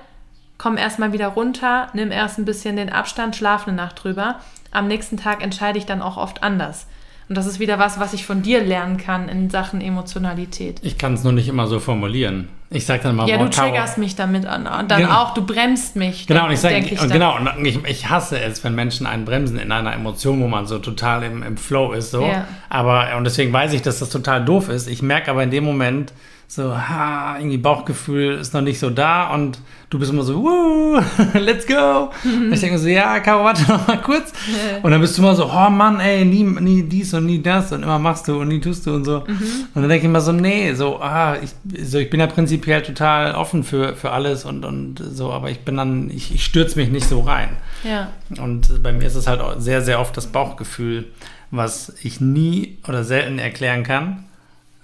komm 0.58 0.76
erstmal 0.76 1.12
wieder 1.12 1.28
runter, 1.28 1.88
nimm 1.92 2.10
erst 2.10 2.38
ein 2.38 2.44
bisschen 2.44 2.76
den 2.76 2.90
Abstand, 2.90 3.36
schlaf 3.36 3.66
eine 3.66 3.76
Nacht 3.76 4.02
drüber. 4.02 4.36
Am 4.70 4.88
nächsten 4.88 5.16
Tag 5.16 5.42
entscheide 5.42 5.78
ich 5.78 5.86
dann 5.86 6.02
auch 6.02 6.16
oft 6.16 6.42
anders. 6.42 6.86
Und 7.28 7.36
das 7.36 7.46
ist 7.46 7.58
wieder 7.58 7.78
was, 7.78 7.98
was 7.98 8.12
ich 8.12 8.24
von 8.24 8.42
dir 8.42 8.62
lernen 8.62 8.98
kann 8.98 9.28
in 9.28 9.50
Sachen 9.50 9.80
Emotionalität. 9.80 10.78
Ich 10.82 10.96
kann 10.96 11.14
es 11.14 11.24
nur 11.24 11.32
nicht 11.32 11.48
immer 11.48 11.66
so 11.66 11.80
formulieren. 11.80 12.48
Ich 12.70 12.84
sage 12.84 13.02
dann 13.04 13.16
mal, 13.16 13.28
ja, 13.28 13.38
du 13.38 13.48
triggerst 13.48 13.98
mich 13.98 14.16
damit 14.16 14.44
an 14.44 14.66
und 14.66 14.90
dann 14.90 15.02
genau. 15.02 15.22
auch, 15.22 15.34
du 15.34 15.44
bremst 15.44 15.94
mich. 15.94 16.26
Genau, 16.26 16.46
und 16.46 16.52
ich 16.52 16.60
sage, 16.60 16.76
und 17.00 17.12
genau, 17.12 17.36
und 17.36 17.64
ich, 17.64 17.84
ich, 17.84 18.10
hasse 18.10 18.40
es, 18.40 18.62
wenn 18.64 18.74
Menschen 18.74 19.06
einen 19.06 19.24
bremsen 19.24 19.58
in 19.58 19.70
einer 19.70 19.92
Emotion, 19.92 20.40
wo 20.40 20.48
man 20.48 20.66
so 20.66 20.78
total 20.78 21.22
im, 21.22 21.44
im 21.44 21.56
Flow 21.56 21.92
ist, 21.92 22.10
so. 22.10 22.22
Ja. 22.22 22.46
Aber 22.68 23.16
und 23.16 23.24
deswegen 23.24 23.52
weiß 23.52 23.72
ich, 23.72 23.82
dass 23.82 24.00
das 24.00 24.10
total 24.10 24.44
doof 24.44 24.68
ist. 24.68 24.88
Ich 24.88 25.00
merke 25.00 25.30
aber 25.30 25.44
in 25.44 25.50
dem 25.50 25.64
Moment, 25.64 26.12
so, 26.48 26.76
ha, 26.76 27.36
irgendwie 27.38 27.58
Bauchgefühl 27.58 28.34
ist 28.34 28.54
noch 28.54 28.60
nicht 28.60 28.78
so 28.78 28.88
da 28.88 29.34
und 29.34 29.58
du 29.90 29.98
bist 29.98 30.12
immer 30.12 30.22
so, 30.22 30.42
Woo, 30.42 31.00
let's 31.34 31.66
go. 31.66 32.10
Mhm. 32.22 32.52
Ich 32.56 32.60
denke 32.60 32.78
so, 32.78 32.88
ja, 32.88 33.18
Caro, 33.20 33.44
warte 33.44 33.62
noch 33.62 33.86
mal 33.86 34.00
kurz. 34.00 34.32
Und 34.82 34.90
dann 34.90 35.00
bist 35.00 35.18
du 35.18 35.22
immer 35.22 35.34
so, 35.34 35.46
oh 35.46 35.70
Mann, 35.70 36.00
ey, 36.00 36.24
nie, 36.24 36.44
nie 36.44 36.82
dies 36.84 37.12
und 37.14 37.26
nie 37.26 37.42
das 37.42 37.72
und 37.72 37.82
immer 37.82 37.98
machst 37.98 38.28
du 38.28 38.40
und 38.40 38.48
nie 38.48 38.60
tust 38.60 38.86
du 38.86 38.94
und 38.94 39.04
so. 39.04 39.24
Mhm. 39.26 39.66
Und 39.74 39.82
dann 39.82 39.88
denke 39.88 39.98
ich 39.98 40.04
immer 40.04 40.20
so, 40.20 40.32
nee, 40.32 40.72
so, 40.74 41.00
ah, 41.00 41.36
ich, 41.42 41.50
so, 41.84 41.98
ich 41.98 42.08
bin 42.08 42.20
ja 42.20 42.26
prinzipiell 42.26 42.82
total 42.82 43.34
offen 43.34 43.64
für, 43.64 43.96
für 43.96 44.12
alles 44.12 44.44
und, 44.44 44.64
und 44.64 45.02
so, 45.12 45.32
aber 45.32 45.50
ich 45.50 45.60
bin 45.60 45.76
dann, 45.76 46.10
ich, 46.10 46.34
ich 46.34 46.44
stürze 46.44 46.78
mich 46.78 46.90
nicht 46.90 47.08
so 47.08 47.20
rein. 47.20 47.50
Ja. 47.84 48.10
Und 48.40 48.82
bei 48.82 48.92
mir 48.92 49.06
ist 49.06 49.16
es 49.16 49.26
halt 49.26 49.40
sehr, 49.58 49.82
sehr 49.82 50.00
oft 50.00 50.16
das 50.16 50.28
Bauchgefühl, 50.28 51.06
was 51.50 51.92
ich 52.02 52.20
nie 52.20 52.78
oder 52.86 53.04
selten 53.04 53.38
erklären 53.38 53.82
kann 53.82 54.25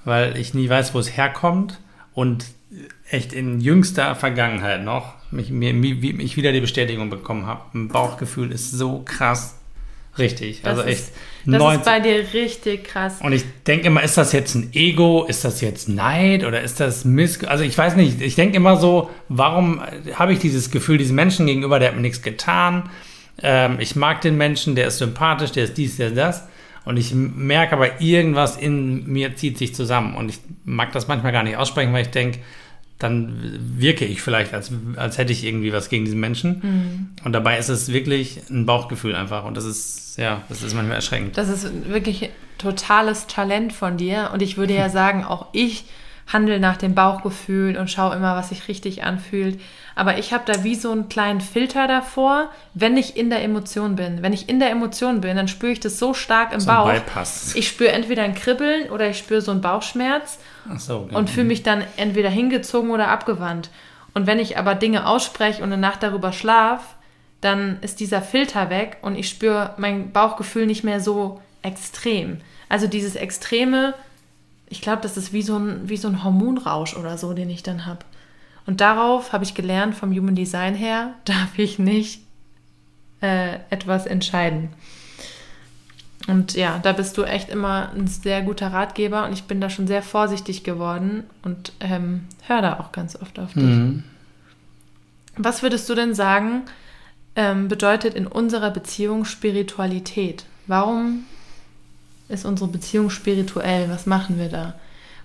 weil 0.05 0.37
ich 0.37 0.55
nie 0.55 0.69
weiß, 0.69 0.95
wo 0.95 0.99
es 0.99 1.17
herkommt 1.17 1.81
und 2.15 2.47
echt 3.11 3.33
in 3.33 3.61
jüngster 3.61 4.15
Vergangenheit 4.15 4.83
noch 4.83 5.15
mich, 5.31 5.51
mir, 5.51 5.73
ich 5.75 6.37
wieder 6.37 6.53
die 6.53 6.61
Bestätigung 6.61 7.11
bekommen 7.11 7.47
habe. 7.47 7.63
Ein 7.75 7.89
Bauchgefühl 7.89 8.53
ist 8.53 8.71
so 8.71 9.03
krass 9.05 9.57
richtig. 10.19 10.63
Das 10.63 10.79
also 10.79 10.83
echt. 10.89 11.01
Ist, 11.01 11.13
das 11.45 11.59
90. 11.59 11.79
ist 11.79 11.85
bei 11.85 12.01
dir 12.01 12.35
richtig 12.35 12.85
krass. 12.85 13.17
Und 13.21 13.33
ich 13.33 13.45
denke 13.67 13.87
immer, 13.87 14.03
ist 14.03 14.17
das 14.17 14.33
jetzt 14.33 14.55
ein 14.55 14.71
Ego? 14.73 15.25
Ist 15.25 15.45
das 15.45 15.61
jetzt 15.61 15.89
Neid? 15.89 16.45
Oder 16.45 16.61
ist 16.61 16.79
das 16.81 17.05
Miss... 17.05 17.43
Also 17.45 17.65
ich 17.65 17.77
weiß 17.77 17.97
nicht. 17.97 18.21
Ich 18.21 18.37
denke 18.37 18.57
immer 18.57 18.77
so, 18.77 19.11
warum 19.29 19.83
habe 20.15 20.33
ich 20.33 20.39
dieses 20.39 20.71
Gefühl 20.71 20.99
diesem 20.99 21.17
Menschen 21.17 21.47
gegenüber, 21.47 21.79
der 21.79 21.89
hat 21.89 21.97
mir 21.97 22.03
nichts 22.03 22.23
getan. 22.23 22.91
Ähm, 23.43 23.79
ich 23.81 23.97
mag 23.97 24.21
den 24.21 24.37
Menschen, 24.37 24.77
der 24.77 24.87
ist 24.89 24.99
sympathisch, 24.99 25.53
der 25.53 25.65
ist 25.65 25.77
dies, 25.77 25.97
der 25.97 26.09
ist 26.09 26.17
das. 26.17 26.49
Und 26.85 26.97
ich 26.97 27.15
merke 27.15 27.75
aber, 27.75 28.01
irgendwas 28.01 28.57
in 28.57 29.07
mir 29.07 29.37
zieht 29.37 29.59
sich 29.59 29.75
zusammen. 29.75 30.17
Und 30.17 30.31
ich 30.31 30.41
mag 30.65 30.93
das 30.93 31.09
manchmal 31.09 31.33
gar 31.33 31.43
nicht 31.43 31.57
aussprechen, 31.57 31.93
weil 31.93 32.03
ich 32.03 32.11
denke, 32.11 32.41
dann 32.99 33.59
wirke 33.77 34.05
ich 34.05 34.23
vielleicht, 34.23 34.55
als, 34.55 34.71
als 34.97 35.19
hätte 35.19 35.33
ich 35.33 35.45
irgendwie 35.45 35.73
was 35.73 35.89
gegen 35.89 36.05
diesen 36.05 36.21
Menschen. 36.21 36.61
Mhm. 36.63 37.25
Und 37.25 37.33
dabei 37.33 37.59
ist 37.59 37.69
es 37.69 37.93
wirklich 37.93 38.41
ein 38.51 38.67
Bauchgefühl 38.67 39.15
einfach. 39.15 39.45
Und 39.45 39.57
das 39.57 39.65
ist, 39.65 40.19
ja, 40.19 40.43
das 40.49 40.63
ist 40.63 40.75
manchmal 40.75 40.97
erschreckend. 40.97 41.37
Das 41.37 41.49
ist 41.49 41.89
wirklich 41.89 42.31
totales 42.59 43.27
Talent 43.27 43.73
von 43.73 43.97
dir. 43.97 44.31
Und 44.33 44.43
ich 44.43 44.57
würde 44.57 44.75
ja 44.75 44.89
sagen, 44.91 45.25
auch 45.25 45.47
ich 45.53 45.85
handle 46.27 46.61
nach 46.61 46.77
dem 46.77 46.95
Bauchgefühl 46.95 47.77
und 47.77 47.91
schaue 47.91 48.15
immer, 48.17 48.37
was 48.37 48.51
sich 48.51 48.69
richtig 48.69 49.05
anfühlt. 49.05 49.61
Aber 49.95 50.19
ich 50.19 50.33
habe 50.33 50.45
da 50.47 50.65
wie 50.65 50.75
so 50.75 50.91
einen 50.91 51.09
kleinen 51.09 51.41
Filter 51.41 51.87
davor, 51.87 52.49
wenn 52.75 52.97
ich 52.97 53.17
in 53.17 53.29
der 53.31 53.43
Emotion 53.43 53.97
bin. 53.97 54.23
Wenn 54.23 54.33
ich 54.33 54.49
in 54.49 54.59
der 54.59 54.71
Emotion 54.71 55.21
bin, 55.21 55.37
dann 55.37 55.49
spüre 55.49 55.73
ich 55.73 55.81
das 55.81 55.99
so 55.99 56.15
stark 56.15 56.53
im 56.53 56.61
so 56.61 56.69
Bauch. 56.69 56.91
Bypass. 56.91 57.55
Ich 57.55 57.69
spüre 57.69 57.93
entweder 57.93 58.23
ein 58.23 58.35
Kribbeln 58.35 58.91
oder 58.91 59.09
ich 59.09 59.19
spüre 59.19 59.43
so 59.43 59.51
einen 59.51 59.61
Bauchschmerz 59.61 60.39
so, 60.79 61.09
und 61.13 61.29
fühle 61.29 61.47
mich 61.47 61.63
dann 61.63 61.85
entweder 61.97 62.31
hingezogen 62.31 62.91
oder 62.91 63.09
abgewandt. 63.09 63.71
Und 64.15 64.27
wenn 64.27 64.39
ich 64.39 64.59
aber 64.59 64.75
Dinge 64.75 65.07
ausspreche 65.07 65.63
und 65.63 65.73
eine 65.73 65.81
Nacht 65.81 66.03
darüber 66.03 66.33
schlafe, 66.33 66.85
dann 67.41 67.79
ist 67.81 68.01
dieser 68.01 68.23
Filter 68.23 68.71
weg 68.71 68.99
und 69.03 69.17
ich 69.17 69.29
spüre 69.29 69.75
mein 69.77 70.13
Bauchgefühl 70.13 70.67
nicht 70.67 70.85
mehr 70.85 71.01
so 71.01 71.41
extrem. 71.63 72.39
Also 72.69 72.87
dieses 72.87 73.17
Extreme 73.17 73.95
ich 74.73 74.81
glaube, 74.81 75.03
das 75.03 75.19
ist 75.19 75.35
wie 75.35 75.43
so, 75.43 75.57
ein, 75.59 75.89
wie 75.89 75.99
so 75.99 76.09
ein 76.09 76.25
Hormonrausch 76.25 76.97
oder 76.97 77.19
so, 77.19 77.35
den 77.35 77.51
ich 77.51 77.63
dann 77.63 77.85
habe. 77.85 78.07
Und 78.65 78.81
darauf 78.81 79.35
habe 79.35 79.45
ich 79.45 79.55
gelernt, 79.55 79.95
vom 79.95 80.17
Human 80.17 80.35
Design 80.35 80.75
her, 80.75 81.13
darf 81.27 81.59
ich 81.59 81.79
nicht 81.79 82.23
äh, 83.21 83.57
etwas 83.69 84.07
entscheiden. 84.07 84.71
Und 86.27 86.55
ja, 86.55 86.79
da 86.83 86.93
bist 86.93 87.19
du 87.19 87.25
echt 87.25 87.51
immer 87.51 87.91
ein 87.95 88.07
sehr 88.07 88.43
guter 88.43 88.73
Ratgeber 88.73 89.27
und 89.27 89.35
ich 89.35 89.45
bin 89.45 89.61
da 89.61 89.69
schon 89.69 89.87
sehr 89.87 90.03
vorsichtig 90.03 90.65
geworden 90.65 91.25
und 91.43 91.73
ähm, 91.81 92.27
höre 92.47 92.63
da 92.63 92.81
auch 92.81 92.93
ganz 92.93 93.21
oft 93.21 93.39
auf 93.41 93.53
dich. 93.53 93.65
Mhm. 93.65 94.05
Was 95.37 95.63
würdest 95.63 95.89
du 95.91 95.95
denn 95.95 96.15
sagen, 96.15 96.63
ähm, 97.37 97.69
bedeutet 97.69 98.15
in 98.15 98.27
unserer 98.27 98.71
Beziehung 98.71 99.25
Spiritualität? 99.25 100.47
Warum 100.67 101.25
ist 102.29 102.45
unsere 102.45 102.71
Beziehung 102.71 103.11
spirituell? 103.11 103.89
Was 103.89 104.07
machen 104.07 104.39
wir 104.39 104.49
da? 104.49 104.75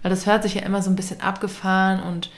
Weil 0.02 0.12
das 0.12 0.26
hört 0.26 0.44
sich 0.44 0.56
ja 0.56 0.62
immer 0.62 0.82
so 0.82 0.90
ein 0.90 0.96
bisschen 0.96 1.22
abgefahren 1.22 2.02
und, 2.02 2.30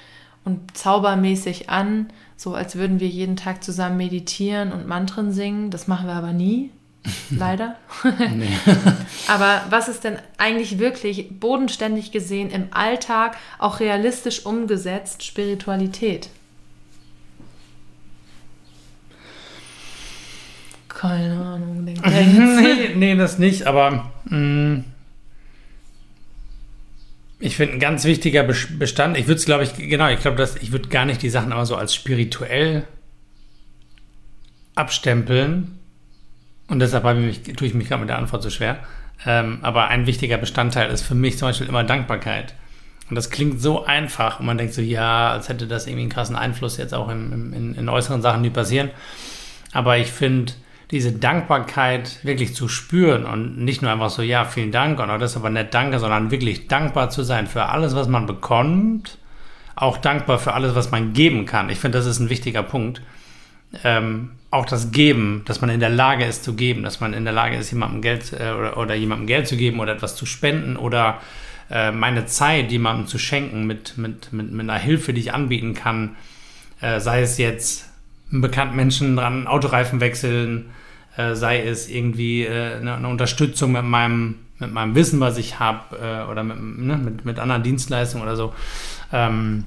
und 0.46 0.76
zaubermäßig 0.78 1.70
an, 1.70 2.10
so 2.36 2.54
als 2.54 2.76
würden 2.76 3.00
wir 3.00 3.08
jeden 3.08 3.36
Tag 3.36 3.64
zusammen 3.64 3.98
meditieren 3.98 4.72
und 4.72 4.88
Mantren 4.88 5.34
singen. 5.34 5.72
Das 5.72 5.88
machen 5.88 6.08
wir 6.08 6.14
aber 6.14 6.32
nie, 6.32 6.72
leider. 7.30 7.76
aber 9.28 9.64
was 9.70 9.90
ist 9.90 10.04
denn 10.04 10.18
eigentlich 10.38 10.80
wirklich 10.80 11.40
bodenständig 11.40 12.12
gesehen 12.12 12.50
im 12.50 12.68
Alltag, 12.72 13.38
auch 13.58 13.80
realistisch 13.80 14.46
umgesetzt, 14.46 15.24
Spiritualität? 15.24 16.30
Keine 20.88 21.40
Ahnung, 21.40 21.88
jetzt. 21.88 22.04
nee, 22.06 22.94
nee, 22.96 23.16
das 23.16 23.40
nicht, 23.40 23.68
aber 23.68 24.12
ich 27.40 27.56
finde 27.56 27.74
ein 27.74 27.80
ganz 27.80 28.04
wichtiger 28.04 28.44
Bestand, 28.44 29.18
ich 29.18 29.28
würde 29.28 29.40
es, 29.40 29.46
glaube 29.46 29.64
ich, 29.64 29.74
genau, 29.76 30.10
ich 30.10 30.20
glaube, 30.20 30.48
ich 30.62 30.72
würde 30.72 30.90
gar 30.90 31.06
nicht 31.06 31.22
die 31.22 31.30
Sachen 31.30 31.52
aber 31.52 31.66
so 31.66 31.76
als 31.76 31.96
spirituell 31.96 32.86
abstempeln, 34.76 35.80
Und 36.68 36.80
deshalb 36.80 37.06
ich 37.18 37.48
mich, 37.48 37.56
tue 37.56 37.68
ich 37.68 37.74
mich 37.74 37.88
gerade 37.88 38.02
mit 38.02 38.10
der 38.10 38.18
Antwort 38.18 38.44
so 38.44 38.50
schwer. 38.50 38.80
Ähm, 39.26 39.60
aber 39.62 39.88
ein 39.88 40.06
wichtiger 40.06 40.38
Bestandteil 40.38 40.90
ist 40.92 41.02
für 41.02 41.16
mich 41.16 41.38
zum 41.38 41.50
Beispiel 41.50 41.68
immer 41.68 41.84
Dankbarkeit. 41.84 42.54
Und 43.10 43.16
das 43.16 43.30
klingt 43.30 43.62
so 43.62 43.86
einfach 43.86 44.40
und 44.40 44.46
man 44.46 44.58
denkt 44.58 44.74
so, 44.74 44.82
ja, 44.82 45.32
als 45.32 45.50
hätte 45.50 45.68
das 45.68 45.88
irgendwie 45.88 46.04
einen 46.04 46.12
krassen 46.12 46.36
Einfluss 46.36 46.78
jetzt 46.78 46.94
auch 46.94 47.10
in, 47.10 47.54
in, 47.54 47.76
in 47.76 47.90
äußeren 47.90 48.22
Sachen, 48.22 48.44
die 48.44 48.52
passieren. 48.52 48.92
Aber 49.72 49.98
ich 49.98 50.12
finde, 50.12 50.54
diese 50.92 51.12
Dankbarkeit 51.12 52.24
wirklich 52.24 52.56
zu 52.56 52.68
spüren 52.68 53.26
und 53.26 53.60
nicht 53.60 53.82
nur 53.82 53.92
einfach 53.92 54.10
so, 54.10 54.22
ja, 54.22 54.46
vielen 54.46 54.72
Dank 54.72 55.00
und 55.00 55.10
auch 55.10 55.20
das 55.20 55.32
ist 55.32 55.38
aber 55.38 55.52
nett, 55.52 55.74
danke, 55.74 56.00
sondern 56.00 56.32
wirklich 56.32 56.68
dankbar 56.68 57.10
zu 57.10 57.22
sein 57.24 57.46
für 57.46 57.66
alles, 57.66 57.96
was 57.96 58.08
man 58.08 58.26
bekommt, 58.26 59.18
auch 59.76 59.98
dankbar 59.98 60.40
für 60.40 60.54
alles, 60.54 60.76
was 60.76 60.92
man 60.92 61.14
geben 61.14 61.46
kann. 61.46 61.70
Ich 61.70 61.80
finde, 61.80 61.98
das 62.00 62.08
ist 62.08 62.20
ein 62.20 62.30
wichtiger 62.30 62.64
Punkt. 62.64 63.02
Ähm, 63.84 64.32
auch 64.52 64.66
das 64.66 64.92
Geben, 64.92 65.44
dass 65.46 65.62
man 65.62 65.70
in 65.70 65.80
der 65.80 65.92
Lage 65.92 66.26
ist 66.26 66.44
zu 66.44 66.56
geben, 66.56 66.82
dass 66.82 67.00
man 67.00 67.14
in 67.14 67.24
der 67.24 67.34
Lage 67.34 67.56
ist, 67.56 67.72
jemandem 67.72 68.02
Geld 68.02 68.34
äh, 68.34 68.52
oder, 68.52 68.78
oder 68.78 68.96
jemandem 68.96 69.28
Geld 69.28 69.48
zu 69.48 69.58
geben 69.58 69.80
oder 69.80 69.94
etwas 69.94 70.16
zu 70.16 70.26
spenden 70.26 70.76
oder 70.76 71.20
äh, 71.70 71.92
meine 71.92 72.26
Zeit 72.26 72.72
jemandem 72.72 73.06
zu 73.06 73.20
schenken 73.20 73.68
mit, 73.68 73.98
mit, 73.98 74.34
mit, 74.34 74.52
mit 74.52 74.62
einer 74.62 74.80
Hilfe, 74.80 75.14
die 75.14 75.22
ich 75.22 75.34
anbieten 75.36 75.76
kann, 75.76 76.16
äh, 76.82 77.00
sei 77.00 77.22
es 77.22 77.38
jetzt 77.38 77.90
einen 78.32 78.42
bekannten 78.42 78.76
Menschen 78.76 79.16
dran 79.16 79.46
Autoreifen 79.46 80.00
wechseln, 80.00 80.72
äh, 81.18 81.36
sei 81.36 81.66
es 81.66 81.90
irgendwie 81.90 82.44
äh, 82.44 82.78
eine, 82.78 82.96
eine, 82.96 83.08
Unterstützung 83.08 83.72
mit 83.72 83.84
meinem, 83.84 84.36
mit 84.60 84.72
meinem 84.72 84.96
Wissen, 84.96 85.20
was 85.20 85.38
ich 85.38 85.60
habe 85.60 85.98
äh, 85.98 86.30
oder 86.30 86.44
mit, 86.44 86.58
ne, 86.60 86.98
mit, 86.98 87.26
mit 87.26 87.40
anderen 87.40 87.64
Dienstleistungen 87.64 88.24
oder 88.24 88.36
so. 88.36 88.54
Ähm, 89.12 89.66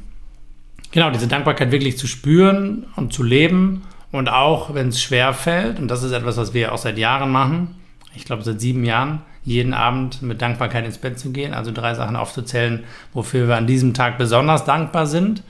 genau, 0.90 1.11
diese 1.11 1.28
Dankbarkeit 1.28 1.72
wirklich 1.72 1.98
zu 1.98 2.07
spüren 2.07 2.87
und 2.96 3.12
zu 3.12 3.22
leben 3.22 3.83
und 4.12 4.28
auch, 4.28 4.74
wenn 4.74 4.88
es 4.88 5.02
schwer 5.02 5.33
fällt, 5.35 5.78
und 5.78 5.88
das 5.88 6.02
ist 6.02 6.12
etwas, 6.12 6.37
was 6.37 6.55
wir 6.55 6.72
auch 6.72 6.78
seit 6.78 6.98
Jahren 6.98 7.31
machen, 7.31 7.76
ich 8.14 8.24
glaube 8.24 8.42
seit 8.42 8.61
sieben 8.61 8.85
Jahren, 8.85 9.22
jeden 9.44 9.74
Abend 9.74 10.22
mit 10.22 10.40
Dankbarkeit 10.40 10.85
ins 10.85 10.98
Bett 10.98 11.18
zu 11.18 11.33
gehen, 11.33 11.55
also 11.55 11.72
drei 11.72 11.94
Sachen 11.94 12.14
aufzuzählen, 12.14 12.85
wofür 13.12 13.48
wir 13.48 13.57
an 13.57 13.66
diesem 13.66 13.94
Tag 13.94 14.18
besonders 14.18 14.64
dankbar 14.64 15.07
sind. 15.07 15.42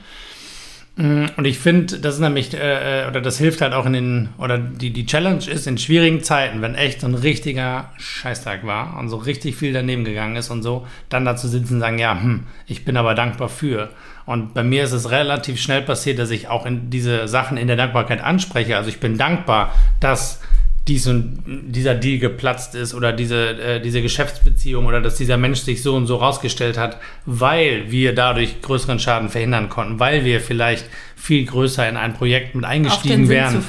Mm, 0.95 1.25
und 1.37 1.45
ich 1.45 1.57
finde, 1.57 1.97
das 1.97 2.15
ist 2.15 2.21
nämlich, 2.21 2.53
äh, 2.53 3.03
äh, 3.03 3.07
oder 3.07 3.19
das 3.19 3.39
hilft 3.39 3.61
halt 3.61 3.73
auch 3.73 3.87
in 3.87 3.93
den, 3.93 4.29
oder 4.37 4.59
die, 4.59 4.91
die 4.91 5.07
Challenge 5.07 5.43
ist 5.43 5.65
in 5.65 5.79
schwierigen 5.79 6.21
Zeiten, 6.21 6.61
wenn 6.61 6.75
echt 6.75 7.01
so 7.01 7.07
ein 7.07 7.15
richtiger 7.15 7.89
Scheißtag 7.97 8.63
war 8.63 8.99
und 8.99 9.09
so 9.09 9.17
richtig 9.17 9.55
viel 9.55 9.73
daneben 9.73 10.03
gegangen 10.03 10.35
ist 10.35 10.51
und 10.51 10.61
so, 10.61 10.85
dann 11.09 11.25
da 11.25 11.35
zu 11.35 11.47
sitzen 11.47 11.75
und 11.75 11.79
sagen, 11.79 11.97
ja, 11.97 12.21
hm, 12.21 12.43
ich 12.67 12.85
bin 12.85 12.95
aber 12.95 13.15
dankbar 13.15 13.49
für. 13.49 13.89
Und 14.25 14.53
bei 14.53 14.63
mir 14.63 14.83
ist 14.83 14.91
es 14.91 15.09
relativ 15.09 15.59
schnell 15.59 15.81
passiert, 15.81 16.19
dass 16.19 16.29
ich 16.29 16.47
auch 16.47 16.65
in 16.65 16.91
diese 16.91 17.27
Sachen 17.27 17.57
in 17.57 17.67
der 17.67 17.75
Dankbarkeit 17.75 18.23
anspreche. 18.23 18.77
Also 18.77 18.89
ich 18.89 18.99
bin 18.99 19.17
dankbar, 19.17 19.73
dass 19.99 20.41
dies 20.87 21.07
und 21.07 21.43
dieser 21.45 21.95
Deal 21.95 22.19
geplatzt 22.19 22.75
ist 22.75 22.93
oder 22.93 23.13
diese, 23.13 23.51
äh, 23.51 23.79
diese 23.79 24.01
Geschäftsbeziehung 24.01 24.85
oder 24.85 24.99
dass 24.99 25.15
dieser 25.15 25.37
Mensch 25.37 25.59
sich 25.59 25.81
so 25.81 25.95
und 25.95 26.07
so 26.07 26.17
rausgestellt 26.17 26.77
hat, 26.77 26.99
weil 27.25 27.89
wir 27.89 28.13
dadurch 28.13 28.61
größeren 28.61 28.99
Schaden 28.99 29.29
verhindern 29.29 29.69
konnten, 29.69 29.99
weil 29.99 30.25
wir 30.25 30.41
vielleicht 30.41 30.85
viel 31.15 31.45
größer 31.45 31.87
in 31.87 31.95
ein 31.95 32.13
Projekt 32.13 32.53
mit 32.55 32.65
eingestiegen 32.65 33.29
wären. 33.29 33.63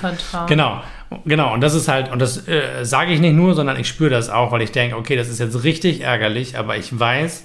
Genau. 0.49 0.83
Genau, 1.25 1.55
und 1.55 1.61
das 1.61 1.75
ist 1.75 1.87
halt, 1.87 2.11
und 2.11 2.19
das 2.19 2.49
äh, 2.49 2.85
sage 2.85 3.13
ich 3.13 3.21
nicht 3.21 3.35
nur, 3.35 3.55
sondern 3.55 3.79
ich 3.79 3.87
spüre 3.87 4.11
das 4.11 4.31
auch, 4.31 4.51
weil 4.51 4.63
ich 4.63 4.73
denke, 4.73 4.97
okay, 4.97 5.15
das 5.15 5.29
ist 5.29 5.39
jetzt 5.39 5.63
richtig 5.63 6.01
ärgerlich, 6.01 6.59
aber 6.59 6.77
ich 6.77 6.99
weiß, 6.99 7.45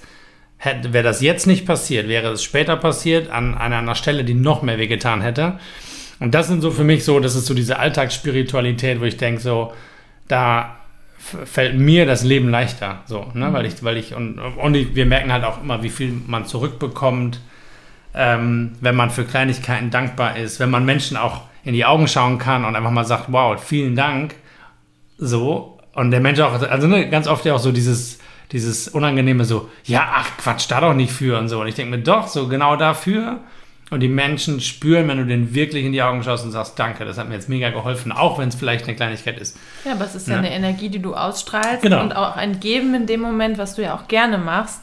wäre 0.64 1.04
das 1.04 1.22
jetzt 1.22 1.46
nicht 1.46 1.68
passiert, 1.68 2.08
wäre 2.08 2.32
es 2.32 2.42
später 2.42 2.78
passiert, 2.78 3.30
an, 3.30 3.54
an 3.54 3.72
einer 3.74 3.94
Stelle, 3.94 4.24
die 4.24 4.34
noch 4.34 4.64
mehr 4.64 4.80
wehgetan 4.80 5.22
hätte, 5.22 5.60
und 6.20 6.34
das 6.34 6.48
sind 6.48 6.62
so 6.62 6.72
für 6.72 6.84
mich 6.84 7.06
so, 7.06 7.20
das 7.20 7.36
ist 7.36 7.46
so 7.46 7.54
diese 7.54 7.80
Alltagsspiritualität, 7.80 9.00
wo 9.00 9.06
ich 9.06 9.18
denke, 9.18 9.42
so, 9.42 9.74
da 10.28 10.76
fällt 11.18 11.78
mir 11.78 12.06
das 12.06 12.24
Leben 12.24 12.50
leichter, 12.50 13.02
so, 13.06 13.28
ne, 13.34 13.50
mhm. 13.50 13.54
weil 13.54 13.66
ich, 13.66 13.84
weil 13.84 13.98
ich, 13.98 14.14
und, 14.14 14.40
und 14.40 14.96
wir 14.96 15.06
merken 15.06 15.32
halt 15.32 15.44
auch 15.44 15.62
immer, 15.62 15.84
wie 15.84 15.90
viel 15.90 16.14
man 16.28 16.46
zurückbekommt, 16.46 17.42
ähm, 18.14 18.74
wenn 18.82 18.96
man 18.96 19.10
für 19.12 19.26
Kleinigkeiten 19.26 19.92
dankbar 19.92 20.38
ist, 20.38 20.60
wenn 20.60 20.70
man 20.70 20.86
Menschen 20.86 21.18
auch 21.18 21.44
in 21.64 21.74
die 21.74 21.86
Augen 21.86 22.08
schauen 22.08 22.38
kann 22.38 22.66
und 22.66 22.76
einfach 22.76 22.92
mal 22.92 23.06
sagt, 23.06 23.26
wow, 23.28 23.62
vielen 23.62 23.96
Dank, 23.96 24.36
so, 25.18 25.78
und 25.94 26.12
der 26.12 26.22
Mensch 26.22 26.40
auch, 26.40 26.62
also 26.62 26.88
ne, 26.88 27.10
ganz 27.10 27.28
oft 27.28 27.46
ja 27.46 27.56
auch 27.56 27.60
so 27.60 27.72
dieses, 27.72 28.20
dieses 28.52 28.88
unangenehme 28.88 29.46
so, 29.46 29.70
ja, 29.84 30.10
ach 30.16 30.38
Quatsch, 30.38 30.66
da 30.70 30.82
doch 30.82 30.94
nicht 30.94 31.12
für 31.12 31.38
und 31.38 31.50
so. 31.50 31.62
Und 31.62 31.68
ich 31.68 31.76
denke 31.76 31.98
mir, 31.98 32.04
doch, 32.04 32.28
so 32.28 32.48
genau 32.48 32.76
dafür 32.76 33.40
und 33.90 34.02
die 34.02 34.08
Menschen 34.08 34.62
spüren, 34.62 35.08
wenn 35.08 35.18
du 35.18 35.26
denen 35.26 35.54
wirklich 35.54 35.86
in 35.86 35.92
die 35.92 36.02
Augen 36.02 36.24
schaust 36.24 36.46
und 36.46 36.52
sagst, 36.52 36.78
danke, 36.78 37.06
das 37.06 37.18
hat 37.18 37.28
mir 37.28 37.36
jetzt 37.36 37.50
mega 37.50 37.70
geholfen, 37.70 38.12
auch 38.12 38.38
wenn 38.38 38.50
es 38.50 38.56
vielleicht 38.56 38.86
eine 38.86 38.96
Kleinigkeit 38.96 39.40
ist. 39.40 39.58
Ja, 39.84 39.94
aber 39.94 40.06
es 40.06 40.16
ist 40.16 40.28
ja, 40.28 40.34
ja 40.34 40.40
eine 40.40 40.52
Energie, 40.52 40.90
die 40.90 41.00
du 41.00 41.16
ausstrahlst 41.16 41.82
genau. 41.82 42.02
und 42.02 42.14
auch 42.14 42.36
ein 42.36 42.60
Geben 42.60 42.94
in 42.94 43.08
dem 43.08 43.22
Moment, 43.22 43.58
was 43.58 43.76
du 43.76 43.82
ja 43.82 43.96
auch 43.96 44.08
gerne 44.08 44.38
machst, 44.38 44.82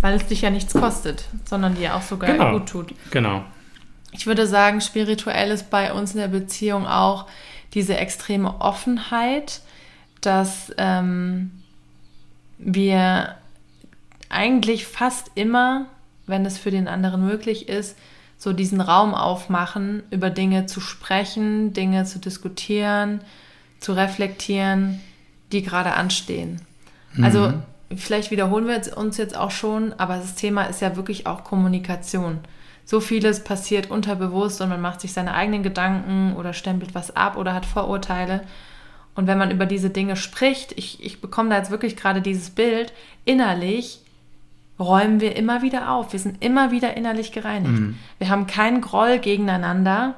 weil 0.00 0.14
es 0.14 0.26
dich 0.26 0.42
ja 0.42 0.50
nichts 0.50 0.74
kostet, 0.74 1.24
sondern 1.44 1.74
dir 1.76 1.96
auch 1.96 2.02
sogar 2.02 2.32
genau. 2.32 2.52
gut 2.52 2.68
tut. 2.68 2.94
Genau. 3.10 3.44
Ich 4.12 4.26
würde 4.26 4.46
sagen, 4.46 4.80
spirituell 4.80 5.50
ist 5.50 5.70
bei 5.70 5.92
uns 5.92 6.12
in 6.12 6.20
der 6.20 6.28
Beziehung 6.28 6.86
auch 6.86 7.26
diese 7.74 7.96
extreme 7.96 8.60
Offenheit, 8.60 9.60
dass 10.20 10.72
ähm, 10.78 11.62
wir 12.58 13.34
eigentlich 14.28 14.86
fast 14.86 15.30
immer 15.34 15.86
wenn 16.28 16.46
es 16.46 16.58
für 16.58 16.70
den 16.70 16.88
anderen 16.88 17.24
möglich 17.24 17.68
ist, 17.68 17.96
so 18.36 18.52
diesen 18.52 18.80
Raum 18.80 19.14
aufmachen, 19.14 20.02
über 20.10 20.30
Dinge 20.30 20.66
zu 20.66 20.80
sprechen, 20.80 21.72
Dinge 21.72 22.04
zu 22.04 22.20
diskutieren, 22.20 23.20
zu 23.80 23.92
reflektieren, 23.92 25.00
die 25.50 25.62
gerade 25.62 25.94
anstehen. 25.94 26.60
Mhm. 27.14 27.24
Also 27.24 27.52
vielleicht 27.94 28.30
wiederholen 28.30 28.68
wir 28.68 28.96
uns 28.96 29.16
jetzt 29.16 29.36
auch 29.36 29.50
schon, 29.50 29.92
aber 29.94 30.16
das 30.16 30.34
Thema 30.34 30.64
ist 30.64 30.80
ja 30.80 30.96
wirklich 30.96 31.26
auch 31.26 31.42
Kommunikation. 31.42 32.40
So 32.84 33.00
vieles 33.00 33.44
passiert 33.44 33.90
unterbewusst 33.90 34.60
und 34.60 34.70
man 34.70 34.80
macht 34.80 35.00
sich 35.00 35.12
seine 35.12 35.34
eigenen 35.34 35.62
Gedanken 35.62 36.34
oder 36.36 36.52
stempelt 36.52 36.94
was 36.94 37.14
ab 37.14 37.36
oder 37.36 37.54
hat 37.54 37.66
Vorurteile. 37.66 38.42
Und 39.14 39.26
wenn 39.26 39.36
man 39.36 39.50
über 39.50 39.66
diese 39.66 39.90
Dinge 39.90 40.16
spricht, 40.16 40.72
ich, 40.78 41.04
ich 41.04 41.20
bekomme 41.20 41.50
da 41.50 41.56
jetzt 41.56 41.70
wirklich 41.70 41.96
gerade 41.96 42.22
dieses 42.22 42.50
Bild, 42.50 42.92
innerlich 43.24 44.00
räumen 44.78 45.20
wir 45.20 45.36
immer 45.36 45.62
wieder 45.62 45.90
auf. 45.90 46.12
Wir 46.12 46.20
sind 46.20 46.42
immer 46.42 46.70
wieder 46.70 46.96
innerlich 46.96 47.32
gereinigt. 47.32 47.80
Mhm. 47.80 47.98
Wir 48.18 48.28
haben 48.28 48.46
keinen 48.46 48.80
Groll 48.80 49.18
gegeneinander, 49.18 50.14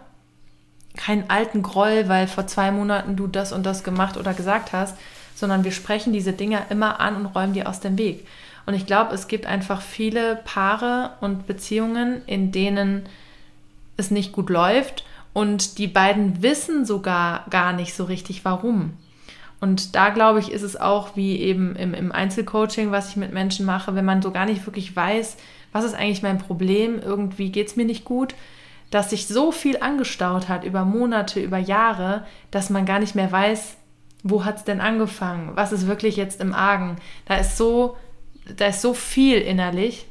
keinen 0.97 1.29
alten 1.31 1.63
Groll, 1.63 2.09
weil 2.09 2.27
vor 2.27 2.47
zwei 2.47 2.71
Monaten 2.71 3.17
du 3.17 3.27
das 3.27 3.53
und 3.53 3.65
das 3.65 3.85
gemacht 3.85 4.17
oder 4.17 4.35
gesagt 4.35 4.73
hast, 4.73 4.97
sondern 5.35 5.65
wir 5.65 5.73
sprechen 5.73 6.13
diese 6.13 6.33
Dinge 6.33 6.63
immer 6.69 7.01
an 7.01 7.17
und 7.17 7.27
räumen 7.27 7.55
die 7.55 7.65
aus 7.65 7.81
dem 7.81 7.97
Weg. 7.97 8.27
Und 8.67 8.75
ich 8.75 8.87
glaube, 8.87 9.15
es 9.15 9.27
gibt 9.27 9.47
einfach 9.47 9.81
viele 9.81 10.37
Paare 10.45 11.13
und 11.21 11.47
Beziehungen, 11.47 12.23
in 12.27 12.53
denen 12.53 13.03
es 13.97 14.11
nicht 14.11 14.33
gut 14.33 14.51
läuft 14.51 15.05
und 15.33 15.79
die 15.79 15.87
beiden 15.87 16.43
wissen 16.43 16.85
sogar 16.85 17.47
gar 17.51 17.73
nicht 17.73 17.95
so 17.95 18.05
richtig, 18.05 18.45
warum. 18.45 18.95
Und 19.61 19.95
da 19.95 20.09
glaube 20.09 20.41
ich, 20.41 20.51
ist 20.51 20.63
es 20.63 20.81
auch 20.81 21.17
wie 21.17 21.37
eben 21.37 21.77
im, 21.77 21.93
im 21.93 22.13
Einzelcoaching, 22.13 22.91
was 22.91 23.11
ich 23.11 23.17
mit 23.17 23.33
Menschen 23.33 23.67
mache, 23.67 23.95
wenn 23.95 24.07
man 24.07 24.23
so 24.23 24.31
gar 24.31 24.47
nicht 24.47 24.67
wirklich 24.67 24.97
weiß, 24.97 25.37
was 25.73 25.85
ist 25.85 25.95
eigentlich 25.95 26.23
mein 26.23 26.39
Problem, 26.39 27.01
irgendwie 27.01 27.51
geht 27.51 27.69
es 27.69 27.77
mir 27.77 27.85
nicht 27.85 28.05
gut, 28.05 28.35
dass 28.91 29.11
sich 29.11 29.29
so 29.29 29.53
viel 29.53 29.79
angestaut 29.81 30.49
hat 30.49 30.65
über 30.65 30.85
Monate, 30.85 31.41
über 31.41 31.59
Jahre, 31.59 32.25
dass 32.51 32.71
man 32.71 32.87
gar 32.87 32.99
nicht 32.99 33.15
mehr 33.15 33.31
weiß, 33.31 33.77
wo 34.23 34.45
hat 34.45 34.57
es 34.57 34.65
denn 34.65 34.81
angefangen, 34.81 35.53
was 35.55 35.73
ist 35.73 35.87
wirklich 35.87 36.17
jetzt 36.17 36.41
im 36.41 36.55
Argen. 36.55 36.97
Da 37.27 37.37
ist 37.37 37.57
so, 37.57 37.97
da 38.57 38.67
ist 38.67 38.83
so 38.83 38.95
viel 38.95 39.39
innerlich 39.39 40.07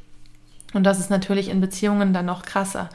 und 0.74 0.84
das 0.84 1.00
ist 1.00 1.10
natürlich 1.10 1.50
in 1.50 1.62
Beziehungen 1.62 2.14
dann 2.14 2.26
noch 2.26 2.44
krasser. 2.44 2.90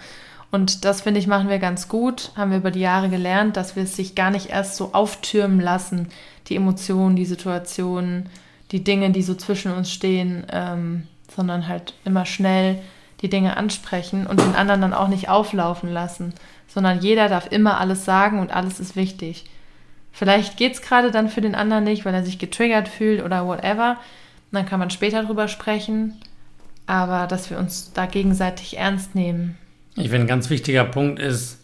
Und 0.50 0.84
das 0.84 1.00
finde 1.00 1.18
ich 1.18 1.26
machen 1.26 1.48
wir 1.48 1.58
ganz 1.58 1.88
gut, 1.88 2.30
haben 2.36 2.52
wir 2.52 2.58
über 2.58 2.70
die 2.70 2.80
Jahre 2.80 3.08
gelernt, 3.08 3.56
dass 3.56 3.76
wir 3.76 3.82
es 3.82 3.96
sich 3.96 4.14
gar 4.14 4.30
nicht 4.30 4.50
erst 4.50 4.76
so 4.76 4.94
auftürmen 4.94 5.60
lassen, 5.60 6.08
die 6.48 6.56
Emotionen, 6.56 7.16
die 7.16 7.24
Situationen, 7.24 8.28
die 8.72 8.84
Dinge, 8.84 9.10
die 9.10 9.22
so 9.22 9.34
zwischen 9.34 9.72
uns 9.72 9.92
stehen, 9.92 10.46
ähm, 10.50 11.06
sondern 11.34 11.68
halt 11.68 11.94
immer 12.04 12.26
schnell 12.26 12.80
die 13.20 13.30
Dinge 13.30 13.56
ansprechen 13.56 14.26
und 14.26 14.40
den 14.40 14.54
anderen 14.54 14.80
dann 14.80 14.92
auch 14.92 15.08
nicht 15.08 15.28
auflaufen 15.28 15.90
lassen, 15.90 16.34
sondern 16.68 17.00
jeder 17.00 17.28
darf 17.28 17.50
immer 17.50 17.78
alles 17.78 18.04
sagen 18.04 18.40
und 18.40 18.54
alles 18.54 18.80
ist 18.80 18.96
wichtig. 18.96 19.44
Vielleicht 20.12 20.56
geht 20.56 20.74
es 20.74 20.82
gerade 20.82 21.10
dann 21.10 21.28
für 21.28 21.40
den 21.40 21.54
anderen 21.54 21.84
nicht, 21.84 22.04
weil 22.04 22.14
er 22.14 22.24
sich 22.24 22.38
getriggert 22.38 22.88
fühlt 22.88 23.22
oder 23.22 23.46
whatever. 23.46 23.96
Dann 24.52 24.66
kann 24.66 24.78
man 24.78 24.90
später 24.90 25.24
drüber 25.24 25.48
sprechen, 25.48 26.14
aber 26.86 27.26
dass 27.26 27.50
wir 27.50 27.58
uns 27.58 27.92
da 27.92 28.06
gegenseitig 28.06 28.76
ernst 28.76 29.14
nehmen. 29.14 29.58
Ich 29.96 30.10
finde, 30.10 30.20
ein 30.20 30.26
ganz 30.26 30.50
wichtiger 30.50 30.84
Punkt 30.84 31.18
ist, 31.18 31.58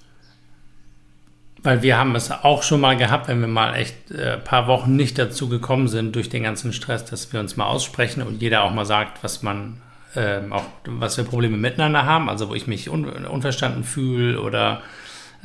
weil 1.63 1.83
wir 1.83 1.99
haben 1.99 2.15
es 2.15 2.31
auch 2.31 2.63
schon 2.63 2.81
mal 2.81 2.97
gehabt, 2.97 3.29
wenn 3.29 3.41
wir 3.41 3.49
mal 3.49 3.75
echt 3.75 4.11
ein 4.11 4.19
äh, 4.19 4.37
paar 4.39 4.67
Wochen 4.67 4.97
nicht 4.97 5.19
dazu 5.19 5.49
gekommen 5.49 5.89
sind 5.89 6.15
durch 6.17 6.29
den 6.29 6.43
ganzen 6.43 6.73
Stress, 6.73 7.05
dass 7.05 7.33
wir 7.33 7.41
uns 7.41 7.57
mal 7.57 7.67
aussprechen 7.67 8.23
und 8.23 8.41
jeder 8.41 8.63
auch 8.63 8.73
mal 8.73 8.87
sagt, 8.87 9.23
was 9.23 9.43
man 9.43 9.81
äh, 10.15 10.41
auch 10.51 10.65
was 10.87 11.17
für 11.17 11.25
Probleme 11.25 11.57
miteinander 11.57 12.05
haben, 12.05 12.29
also 12.29 12.49
wo 12.49 12.55
ich 12.55 12.67
mich 12.67 12.89
un 12.89 13.05
unverstanden 13.27 13.85
fühle 13.85 14.41
oder 14.41 14.83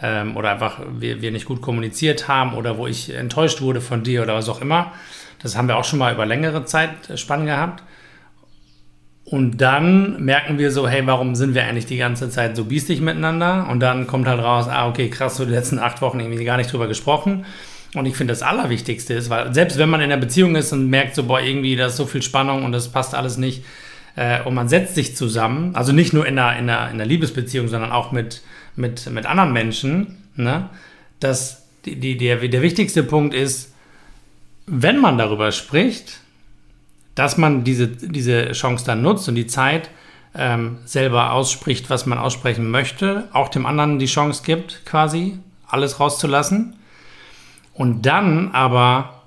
ähm, 0.01 0.35
oder 0.35 0.51
einfach 0.51 0.79
wir, 0.97 1.21
wir 1.21 1.31
nicht 1.31 1.45
gut 1.45 1.61
kommuniziert 1.61 2.27
haben 2.27 2.53
oder 2.53 2.77
wo 2.77 2.87
ich 2.87 3.13
enttäuscht 3.13 3.61
wurde 3.61 3.81
von 3.81 4.03
dir 4.03 4.23
oder 4.23 4.35
was 4.35 4.49
auch 4.49 4.61
immer. 4.61 4.93
Das 5.41 5.57
haben 5.57 5.67
wir 5.67 5.77
auch 5.77 5.85
schon 5.85 5.99
mal 5.99 6.13
über 6.13 6.25
längere 6.25 6.65
Zeit 6.65 6.91
spannend 7.15 7.47
gehabt. 7.47 7.83
Und 9.25 9.57
dann 9.57 10.23
merken 10.23 10.59
wir 10.59 10.69
so, 10.69 10.87
hey, 10.87 11.05
warum 11.07 11.33
sind 11.33 11.55
wir 11.55 11.63
eigentlich 11.63 11.87
die 11.87 11.97
ganze 11.97 12.29
Zeit 12.29 12.55
so 12.55 12.65
biestig 12.65 13.01
miteinander? 13.01 13.67
Und 13.69 13.79
dann 13.79 14.05
kommt 14.05 14.27
halt 14.27 14.39
raus, 14.39 14.67
ah, 14.69 14.87
okay, 14.87 15.09
krass, 15.09 15.37
so 15.37 15.45
die 15.45 15.51
letzten 15.51 15.79
acht 15.79 16.01
Wochen 16.01 16.19
irgendwie 16.19 16.45
gar 16.45 16.57
nicht 16.57 16.71
drüber 16.71 16.87
gesprochen. 16.87 17.43
Und 17.95 18.05
ich 18.05 18.15
finde, 18.15 18.33
das 18.33 18.43
Allerwichtigste 18.43 19.15
ist, 19.15 19.31
weil 19.31 19.51
selbst 19.53 19.79
wenn 19.79 19.89
man 19.89 20.01
in 20.01 20.11
einer 20.11 20.21
Beziehung 20.21 20.55
ist 20.55 20.71
und 20.73 20.89
merkt 20.89 21.15
so, 21.15 21.23
boah, 21.23 21.41
irgendwie, 21.41 21.75
da 21.75 21.87
ist 21.87 21.95
so 21.95 22.05
viel 22.05 22.21
Spannung 22.21 22.63
und 22.63 22.71
das 22.71 22.89
passt 22.89 23.15
alles 23.15 23.37
nicht, 23.37 23.63
äh, 24.15 24.41
und 24.43 24.53
man 24.53 24.69
setzt 24.69 24.95
sich 24.95 25.15
zusammen, 25.15 25.75
also 25.75 25.91
nicht 25.91 26.13
nur 26.13 26.25
in 26.25 26.37
einer, 26.37 26.57
in 26.57 26.69
einer, 26.69 26.89
in 26.89 26.95
einer 26.95 27.05
Liebesbeziehung, 27.05 27.67
sondern 27.67 27.91
auch 27.91 28.11
mit, 28.11 28.41
mit, 28.75 29.09
mit 29.09 29.25
anderen 29.25 29.53
Menschen, 29.53 30.17
ne, 30.35 30.69
dass 31.19 31.63
die, 31.85 31.99
die, 31.99 32.17
der, 32.17 32.37
der 32.37 32.61
wichtigste 32.61 33.03
Punkt 33.03 33.33
ist, 33.33 33.73
wenn 34.67 34.99
man 34.99 35.17
darüber 35.17 35.51
spricht, 35.51 36.21
dass 37.15 37.37
man 37.37 37.63
diese, 37.63 37.87
diese 37.87 38.51
Chance 38.51 38.85
dann 38.85 39.01
nutzt 39.01 39.27
und 39.27 39.35
die 39.35 39.47
Zeit 39.47 39.89
ähm, 40.35 40.79
selber 40.85 41.31
ausspricht, 41.31 41.89
was 41.89 42.05
man 42.05 42.17
aussprechen 42.17 42.69
möchte, 42.69 43.27
auch 43.31 43.49
dem 43.49 43.65
anderen 43.65 43.99
die 43.99 44.05
Chance 44.05 44.43
gibt, 44.45 44.85
quasi 44.85 45.39
alles 45.67 45.99
rauszulassen 45.99 46.75
und 47.73 48.05
dann 48.05 48.51
aber 48.51 49.23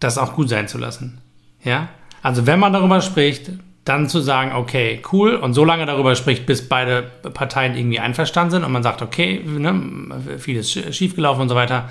das 0.00 0.18
auch 0.18 0.34
gut 0.34 0.48
sein 0.48 0.68
zu 0.68 0.78
lassen. 0.78 1.18
Ja? 1.64 1.88
Also 2.22 2.46
wenn 2.46 2.60
man 2.60 2.72
darüber 2.72 3.00
spricht, 3.00 3.50
dann 3.84 4.08
zu 4.08 4.20
sagen, 4.20 4.52
okay, 4.52 5.00
cool, 5.12 5.36
und 5.36 5.54
so 5.54 5.64
lange 5.64 5.86
darüber 5.86 6.16
spricht, 6.16 6.44
bis 6.44 6.68
beide 6.68 7.02
Parteien 7.02 7.76
irgendwie 7.76 8.00
einverstanden 8.00 8.50
sind 8.50 8.64
und 8.64 8.72
man 8.72 8.82
sagt, 8.82 9.00
okay, 9.00 9.40
ne, 9.44 10.38
vieles 10.38 10.72
schiefgelaufen 10.72 11.42
und 11.42 11.48
so 11.48 11.54
weiter, 11.54 11.88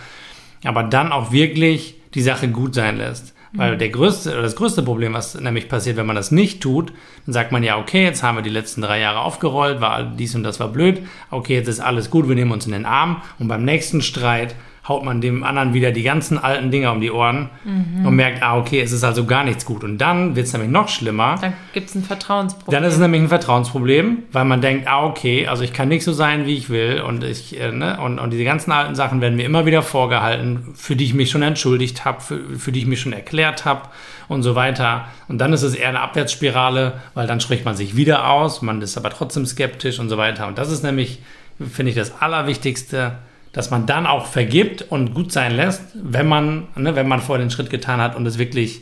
aber 0.65 0.83
dann 0.83 1.13
auch 1.13 1.31
wirklich 1.31 1.95
die 2.13 2.21
Sache 2.21 2.49
gut 2.49 2.75
sein 2.75 2.97
lässt. 2.97 3.34
Weil 3.55 3.77
der 3.77 3.89
größte, 3.89 4.31
das 4.31 4.55
größte 4.55 4.83
Problem, 4.83 5.13
was 5.13 5.39
nämlich 5.39 5.69
passiert, 5.69 5.97
wenn 5.97 6.05
man 6.05 6.15
das 6.15 6.31
nicht 6.31 6.61
tut, 6.61 6.91
dann 7.25 7.33
sagt 7.33 7.51
man 7.51 7.63
ja, 7.63 7.77
okay, 7.77 8.03
jetzt 8.03 8.23
haben 8.23 8.37
wir 8.37 8.41
die 8.41 8.49
letzten 8.49 8.81
drei 8.81 8.99
Jahre 8.99 9.19
aufgerollt, 9.19 9.81
war 9.81 10.03
dies 10.03 10.35
und 10.35 10.43
das 10.43 10.59
war 10.59 10.67
blöd, 10.67 11.01
okay, 11.31 11.55
jetzt 11.55 11.67
ist 11.67 11.79
alles 11.79 12.09
gut, 12.09 12.27
wir 12.27 12.35
nehmen 12.35 12.51
uns 12.51 12.65
in 12.65 12.73
den 12.73 12.85
Arm. 12.85 13.21
Und 13.39 13.47
beim 13.47 13.63
nächsten 13.63 14.01
Streit 14.01 14.55
haut 14.87 15.03
man 15.03 15.19
dem 15.19 15.43
anderen 15.43 15.73
wieder 15.73 15.91
die 15.91 16.03
ganzen 16.03 16.37
alten 16.37 16.69
Dinger 16.69 16.91
um 16.91 17.01
die 17.01 17.09
Ohren 17.09 17.49
mhm. 17.63 18.05
und 18.05 18.15
merkt, 18.15 18.43
ah, 18.43 18.57
okay, 18.57 18.81
es 18.81 18.91
ist 18.91 19.03
also 19.03 19.25
gar 19.25 19.43
nichts 19.43 19.65
gut. 19.65 19.83
Und 19.83 19.97
dann 19.97 20.35
wird 20.35 20.45
es 20.45 20.53
nämlich 20.53 20.69
noch 20.69 20.89
schlimmer. 20.89 21.37
Dann 21.41 21.53
gibt 21.73 21.89
es 21.89 21.95
ein 21.95 22.03
Vertrauensproblem. 22.03 22.71
Dann 22.71 22.87
ist 22.87 22.93
es 22.93 22.99
nämlich 22.99 23.21
ein 23.21 23.27
Vertrauensproblem, 23.27 24.19
weil 24.31 24.45
man 24.45 24.61
denkt, 24.61 24.87
ah, 24.87 25.03
okay, 25.03 25.47
also 25.47 25.63
ich 25.63 25.73
kann 25.73 25.87
nicht 25.87 26.03
so 26.03 26.13
sein, 26.13 26.45
wie 26.45 26.55
ich 26.55 26.69
will. 26.69 27.01
Und, 27.01 27.23
ich, 27.23 27.59
äh, 27.59 27.71
ne, 27.71 27.99
und, 27.99 28.19
und 28.19 28.29
diese 28.31 28.43
ganzen 28.43 28.71
alten 28.71 28.93
Sachen 28.93 29.21
werden 29.21 29.35
mir 29.35 29.45
immer 29.45 29.65
wieder 29.65 29.81
vorgehalten, 29.81 30.73
für 30.75 30.95
die 30.95 31.05
ich 31.05 31.15
mich 31.15 31.31
schon 31.31 31.41
entschuldigt 31.41 32.05
habe, 32.05 32.21
für, 32.21 32.39
für 32.59 32.71
die 32.71 32.81
ich 32.81 32.85
mich 32.85 33.01
schon 33.01 33.13
erklärt 33.13 33.65
habe 33.65 33.89
und 34.27 34.43
so 34.43 34.53
weiter. 34.53 35.05
Und 35.27 35.39
dann 35.39 35.51
ist 35.51 35.63
es 35.63 35.73
eher 35.73 35.89
eine 35.89 36.01
Abwärtsspirale, 36.01 37.01
weil 37.15 37.25
dann 37.25 37.39
spricht 37.39 37.65
man 37.65 37.75
sich 37.75 37.95
wieder 37.95 38.29
aus, 38.29 38.61
man 38.61 38.81
ist 38.83 38.97
aber 38.97 39.09
trotzdem 39.09 39.47
skeptisch 39.47 39.99
und 39.99 40.09
so 40.09 40.17
weiter. 40.17 40.45
Und 40.45 40.59
das 40.59 40.71
ist 40.71 40.83
nämlich, 40.83 41.23
finde 41.57 41.89
ich, 41.89 41.95
das 41.95 42.21
Allerwichtigste 42.21 43.13
dass 43.55 43.71
man 43.71 43.85
dann 43.85 44.05
auch 44.05 44.25
vergibt 44.25 44.81
und 44.81 45.13
gut 45.13 45.31
sein 45.31 45.55
lässt, 45.55 45.81
wenn 45.93 46.27
man, 46.27 46.67
ne, 46.75 46.93
wenn 46.95 47.07
man 47.07 47.21
vorher 47.21 47.43
den 47.43 47.49
Schritt 47.49 47.69
getan 47.69 48.01
hat 48.01 48.17
und 48.17 48.25
es 48.25 48.37
wirklich 48.37 48.81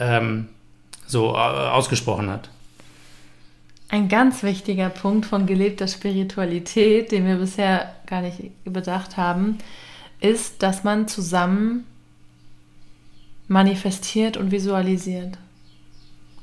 ähm, 0.00 0.48
so 1.06 1.34
äh, 1.34 1.36
ausgesprochen 1.36 2.30
hat. 2.30 2.48
Ein 3.90 4.08
ganz 4.08 4.42
wichtiger 4.42 4.88
Punkt 4.88 5.26
von 5.26 5.44
gelebter 5.44 5.86
Spiritualität, 5.86 7.12
den 7.12 7.26
wir 7.26 7.36
bisher 7.36 7.94
gar 8.06 8.22
nicht 8.22 8.40
bedacht 8.64 9.18
haben, 9.18 9.58
ist, 10.20 10.62
dass 10.62 10.84
man 10.84 11.06
zusammen 11.06 11.84
manifestiert 13.46 14.38
und 14.38 14.52
visualisiert. 14.52 15.36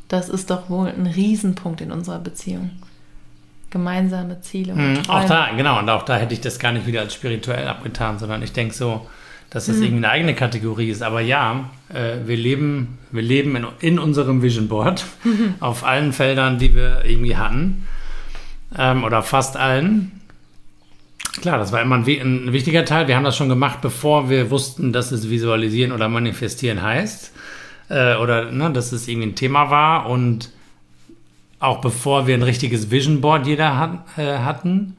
Das 0.07 0.29
ist 0.29 0.51
doch 0.51 0.69
wohl 0.69 0.89
ein 0.89 1.07
Riesenpunkt 1.07 1.81
in 1.81 1.91
unserer 1.91 2.19
Beziehung 2.19 2.69
gemeinsame 3.75 4.39
Ziele. 4.39 4.73
Mhm, 4.73 4.99
auch 5.09 5.25
da, 5.25 5.49
genau, 5.57 5.79
und 5.79 5.89
auch 5.89 6.03
da 6.03 6.15
hätte 6.15 6.33
ich 6.33 6.39
das 6.39 6.59
gar 6.59 6.71
nicht 6.71 6.87
wieder 6.87 7.01
als 7.01 7.13
spirituell 7.13 7.67
abgetan, 7.67 8.17
sondern 8.19 8.41
ich 8.41 8.53
denke 8.53 8.73
so, 8.73 9.05
dass 9.49 9.65
das 9.65 9.75
mhm. 9.75 9.83
irgendwie 9.83 10.05
eine 10.05 10.11
eigene 10.11 10.33
Kategorie 10.33 10.89
ist. 10.89 11.03
Aber 11.03 11.19
ja, 11.19 11.69
äh, 11.93 12.25
wir 12.25 12.37
leben, 12.37 12.97
wir 13.11 13.21
leben 13.21 13.53
in, 13.57 13.65
in 13.81 13.99
unserem 13.99 14.41
Vision 14.41 14.69
Board 14.69 15.03
mhm. 15.25 15.55
auf 15.59 15.83
allen 15.83 16.13
Feldern, 16.13 16.57
die 16.57 16.73
wir 16.73 17.03
irgendwie 17.03 17.35
hatten. 17.35 17.85
Ähm, 18.77 19.03
oder 19.03 19.21
fast 19.23 19.57
allen. 19.57 20.21
Klar, 21.41 21.57
das 21.57 21.73
war 21.73 21.81
immer 21.81 21.97
ein, 21.97 22.07
ein, 22.07 22.53
wichtiger 22.53 22.85
Teil. 22.85 23.09
Wir 23.09 23.17
haben 23.17 23.25
das 23.25 23.35
schon 23.35 23.49
gemacht, 23.49 23.81
bevor 23.81 24.29
wir 24.29 24.51
wussten, 24.51 24.93
dass 24.93 25.11
es 25.11 25.29
Visualisieren 25.29 25.91
oder 25.91 26.07
Manifestieren 26.07 26.81
heißt. 26.81 27.33
Äh, 27.89 28.15
oder 28.15 28.51
ne, 28.51 28.71
dass 28.71 28.93
es 28.93 29.05
irgendwie 29.09 29.27
ein 29.27 29.35
Thema 29.35 29.69
war. 29.69 30.09
Und 30.09 30.54
auch 31.65 31.81
bevor 31.81 32.27
wir 32.27 32.35
ein 32.35 32.43
richtiges 32.43 32.91
Vision 32.91 33.21
Board 33.21 33.47
jeder 33.47 33.77
hat, 33.77 33.99
äh, 34.17 34.39
hatten, 34.39 34.95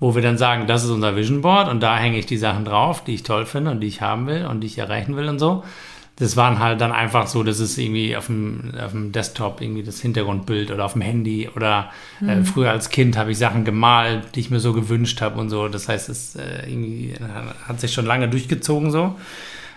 wo 0.00 0.14
wir 0.14 0.22
dann 0.22 0.38
sagen, 0.38 0.66
das 0.66 0.84
ist 0.84 0.90
unser 0.90 1.16
Vision 1.16 1.42
Board 1.42 1.68
und 1.68 1.82
da 1.82 1.96
hänge 1.96 2.18
ich 2.18 2.26
die 2.26 2.36
Sachen 2.36 2.64
drauf, 2.64 3.04
die 3.04 3.14
ich 3.14 3.22
toll 3.22 3.46
finde 3.46 3.70
und 3.70 3.80
die 3.80 3.86
ich 3.86 4.02
haben 4.02 4.26
will 4.26 4.46
und 4.46 4.60
die 4.60 4.66
ich 4.66 4.78
erreichen 4.78 5.16
will 5.16 5.28
und 5.28 5.38
so. 5.38 5.64
Das 6.18 6.36
waren 6.36 6.60
halt 6.60 6.80
dann 6.80 6.92
einfach 6.92 7.26
so, 7.26 7.42
dass 7.42 7.58
es 7.58 7.76
irgendwie 7.76 8.16
auf 8.16 8.26
dem, 8.26 8.72
auf 8.82 8.92
dem 8.92 9.12
Desktop 9.12 9.60
irgendwie 9.60 9.82
das 9.82 10.00
Hintergrundbild 10.00 10.70
oder 10.70 10.86
auf 10.86 10.94
dem 10.94 11.02
Handy 11.02 11.48
oder 11.54 11.90
äh, 12.22 12.36
mhm. 12.36 12.46
früher 12.46 12.70
als 12.70 12.88
Kind 12.88 13.18
habe 13.18 13.32
ich 13.32 13.38
Sachen 13.38 13.64
gemalt, 13.64 14.34
die 14.34 14.40
ich 14.40 14.50
mir 14.50 14.60
so 14.60 14.72
gewünscht 14.72 15.20
habe 15.20 15.38
und 15.38 15.50
so. 15.50 15.68
Das 15.68 15.90
heißt, 15.90 16.08
es 16.08 16.36
äh, 16.36 16.70
irgendwie 16.70 17.14
hat 17.68 17.80
sich 17.80 17.92
schon 17.92 18.06
lange 18.06 18.28
durchgezogen 18.30 18.90
so. 18.90 19.14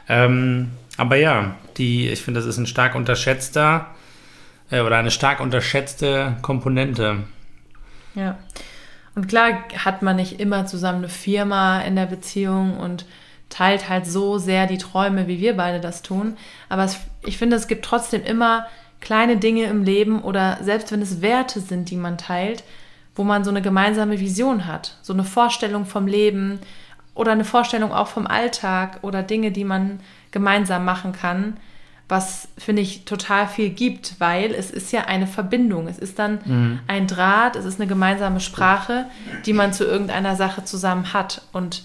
Ähm, 0.07 0.69
aber 0.95 1.17
ja, 1.17 1.55
die, 1.77 2.07
ich 2.07 2.21
finde, 2.21 2.39
das 2.39 2.47
ist 2.47 2.57
ein 2.57 2.67
stark 2.67 2.95
unterschätzter 2.95 3.87
äh, 4.71 4.81
oder 4.81 4.97
eine 4.97 5.11
stark 5.11 5.39
unterschätzte 5.39 6.37
Komponente. 6.41 7.23
Ja. 8.15 8.37
Und 9.15 9.27
klar 9.27 9.63
hat 9.77 10.01
man 10.01 10.15
nicht 10.15 10.39
immer 10.39 10.65
zusammen 10.65 10.99
eine 10.99 11.09
Firma 11.09 11.81
in 11.81 11.95
der 11.95 12.05
Beziehung 12.05 12.77
und 12.77 13.05
teilt 13.49 13.89
halt 13.89 14.05
so 14.05 14.37
sehr 14.37 14.67
die 14.67 14.77
Träume, 14.77 15.27
wie 15.27 15.39
wir 15.39 15.57
beide 15.57 15.79
das 15.79 16.01
tun. 16.01 16.37
Aber 16.69 16.83
es, 16.83 16.99
ich 17.25 17.37
finde, 17.37 17.55
es 17.55 17.67
gibt 17.67 17.83
trotzdem 17.83 18.23
immer 18.23 18.67
kleine 19.01 19.37
Dinge 19.37 19.63
im 19.65 19.83
Leben 19.83 20.21
oder 20.21 20.59
selbst 20.61 20.91
wenn 20.91 21.01
es 21.01 21.21
Werte 21.21 21.59
sind, 21.59 21.89
die 21.89 21.95
man 21.95 22.17
teilt, 22.17 22.63
wo 23.15 23.23
man 23.23 23.43
so 23.43 23.49
eine 23.49 23.61
gemeinsame 23.61 24.19
Vision 24.19 24.67
hat, 24.67 24.97
so 25.01 25.13
eine 25.13 25.23
Vorstellung 25.23 25.85
vom 25.85 26.05
Leben 26.05 26.59
oder 27.15 27.31
eine 27.31 27.45
Vorstellung 27.45 27.91
auch 27.91 28.07
vom 28.07 28.27
Alltag 28.27 28.99
oder 29.01 29.23
Dinge, 29.23 29.51
die 29.51 29.65
man 29.65 29.99
gemeinsam 30.31 30.85
machen 30.85 31.11
kann 31.11 31.57
was 32.09 32.47
finde 32.57 32.81
ich 32.81 33.05
total 33.05 33.47
viel 33.47 33.69
gibt, 33.69 34.15
weil 34.17 34.53
es 34.53 34.71
ist 34.71 34.91
ja 34.91 35.05
eine 35.05 35.27
Verbindung. 35.27 35.87
Es 35.87 35.99
ist 35.99 36.17
dann 36.17 36.39
mhm. 36.43 36.79
ein 36.87 37.05
Draht, 37.05 37.55
es 37.55 37.65
ist 37.65 37.79
eine 37.79 37.87
gemeinsame 37.87 38.39
Sprache, 38.39 39.05
die 39.45 39.53
man 39.53 39.73
zu 39.73 39.85
irgendeiner 39.85 40.35
Sache 40.35 40.65
zusammen 40.65 41.13
hat. 41.13 41.43
Und 41.53 41.83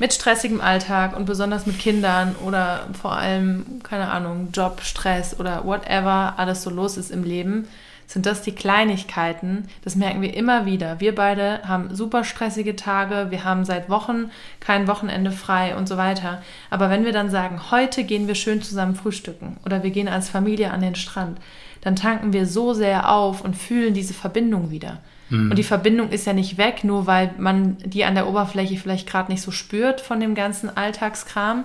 mit 0.00 0.12
stressigem 0.12 0.60
Alltag 0.60 1.16
und 1.16 1.24
besonders 1.24 1.66
mit 1.66 1.78
Kindern 1.78 2.34
oder 2.44 2.88
vor 3.00 3.16
allem, 3.16 3.80
keine 3.84 4.10
Ahnung, 4.10 4.48
Job, 4.52 4.80
Stress 4.82 5.38
oder 5.38 5.64
whatever 5.64 6.34
alles 6.36 6.62
so 6.62 6.70
los 6.70 6.96
ist 6.96 7.12
im 7.12 7.22
Leben, 7.22 7.68
sind 8.06 8.26
das 8.26 8.42
die 8.42 8.52
Kleinigkeiten. 8.52 9.68
Das 9.82 9.96
merken 9.96 10.22
wir 10.22 10.34
immer 10.34 10.66
wieder. 10.66 11.00
Wir 11.00 11.14
beide 11.14 11.60
haben 11.66 11.94
super 11.94 12.24
stressige 12.24 12.76
Tage, 12.76 13.30
wir 13.30 13.44
haben 13.44 13.64
seit 13.64 13.88
Wochen 13.88 14.30
kein 14.60 14.86
Wochenende 14.86 15.30
frei 15.30 15.76
und 15.76 15.88
so 15.88 15.96
weiter. 15.96 16.42
Aber 16.70 16.90
wenn 16.90 17.04
wir 17.04 17.12
dann 17.12 17.30
sagen, 17.30 17.70
heute 17.70 18.04
gehen 18.04 18.28
wir 18.28 18.34
schön 18.34 18.62
zusammen 18.62 18.94
frühstücken 18.94 19.56
oder 19.64 19.82
wir 19.82 19.90
gehen 19.90 20.08
als 20.08 20.28
Familie 20.28 20.70
an 20.70 20.80
den 20.80 20.94
Strand, 20.94 21.38
dann 21.80 21.96
tanken 21.96 22.32
wir 22.32 22.46
so 22.46 22.72
sehr 22.72 23.10
auf 23.10 23.42
und 23.42 23.56
fühlen 23.56 23.94
diese 23.94 24.14
Verbindung 24.14 24.70
wieder. 24.70 24.98
Mhm. 25.30 25.50
Und 25.50 25.58
die 25.58 25.64
Verbindung 25.64 26.10
ist 26.10 26.26
ja 26.26 26.32
nicht 26.32 26.58
weg, 26.58 26.84
nur 26.84 27.06
weil 27.06 27.30
man 27.38 27.76
die 27.84 28.04
an 28.04 28.14
der 28.14 28.28
Oberfläche 28.28 28.76
vielleicht 28.76 29.08
gerade 29.08 29.30
nicht 29.30 29.42
so 29.42 29.50
spürt 29.50 30.00
von 30.00 30.20
dem 30.20 30.34
ganzen 30.34 30.74
Alltagskram, 30.74 31.64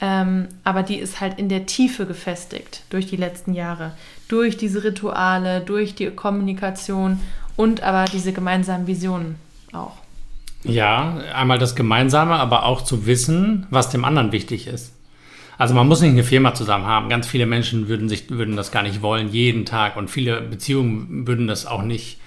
ähm, 0.00 0.48
aber 0.62 0.82
die 0.82 0.98
ist 0.98 1.20
halt 1.20 1.38
in 1.38 1.48
der 1.48 1.66
Tiefe 1.66 2.06
gefestigt 2.06 2.82
durch 2.90 3.06
die 3.06 3.16
letzten 3.16 3.54
Jahre, 3.54 3.92
durch 4.28 4.56
diese 4.56 4.84
Rituale, 4.84 5.60
durch 5.60 5.94
die 5.94 6.10
Kommunikation 6.10 7.20
und 7.56 7.82
aber 7.82 8.04
diese 8.12 8.32
gemeinsamen 8.32 8.86
Visionen 8.86 9.36
auch. 9.72 9.96
Ja, 10.64 11.18
einmal 11.34 11.58
das 11.58 11.76
Gemeinsame, 11.76 12.34
aber 12.34 12.64
auch 12.64 12.82
zu 12.82 13.06
wissen, 13.06 13.66
was 13.70 13.90
dem 13.90 14.04
anderen 14.04 14.32
wichtig 14.32 14.66
ist. 14.66 14.92
Also 15.58 15.74
man 15.74 15.88
muss 15.88 16.00
nicht 16.00 16.10
eine 16.10 16.24
Firma 16.24 16.54
zusammen 16.54 16.86
haben. 16.86 17.08
Ganz 17.08 17.26
viele 17.26 17.46
Menschen 17.46 17.88
würden 17.88 18.08
sich 18.08 18.28
würden 18.30 18.56
das 18.56 18.72
gar 18.72 18.82
nicht 18.82 19.00
wollen 19.00 19.28
jeden 19.28 19.64
Tag 19.64 19.96
und 19.96 20.10
viele 20.10 20.40
Beziehungen 20.42 21.26
würden 21.26 21.46
das 21.46 21.66
auch 21.66 21.82
nicht 21.82 22.18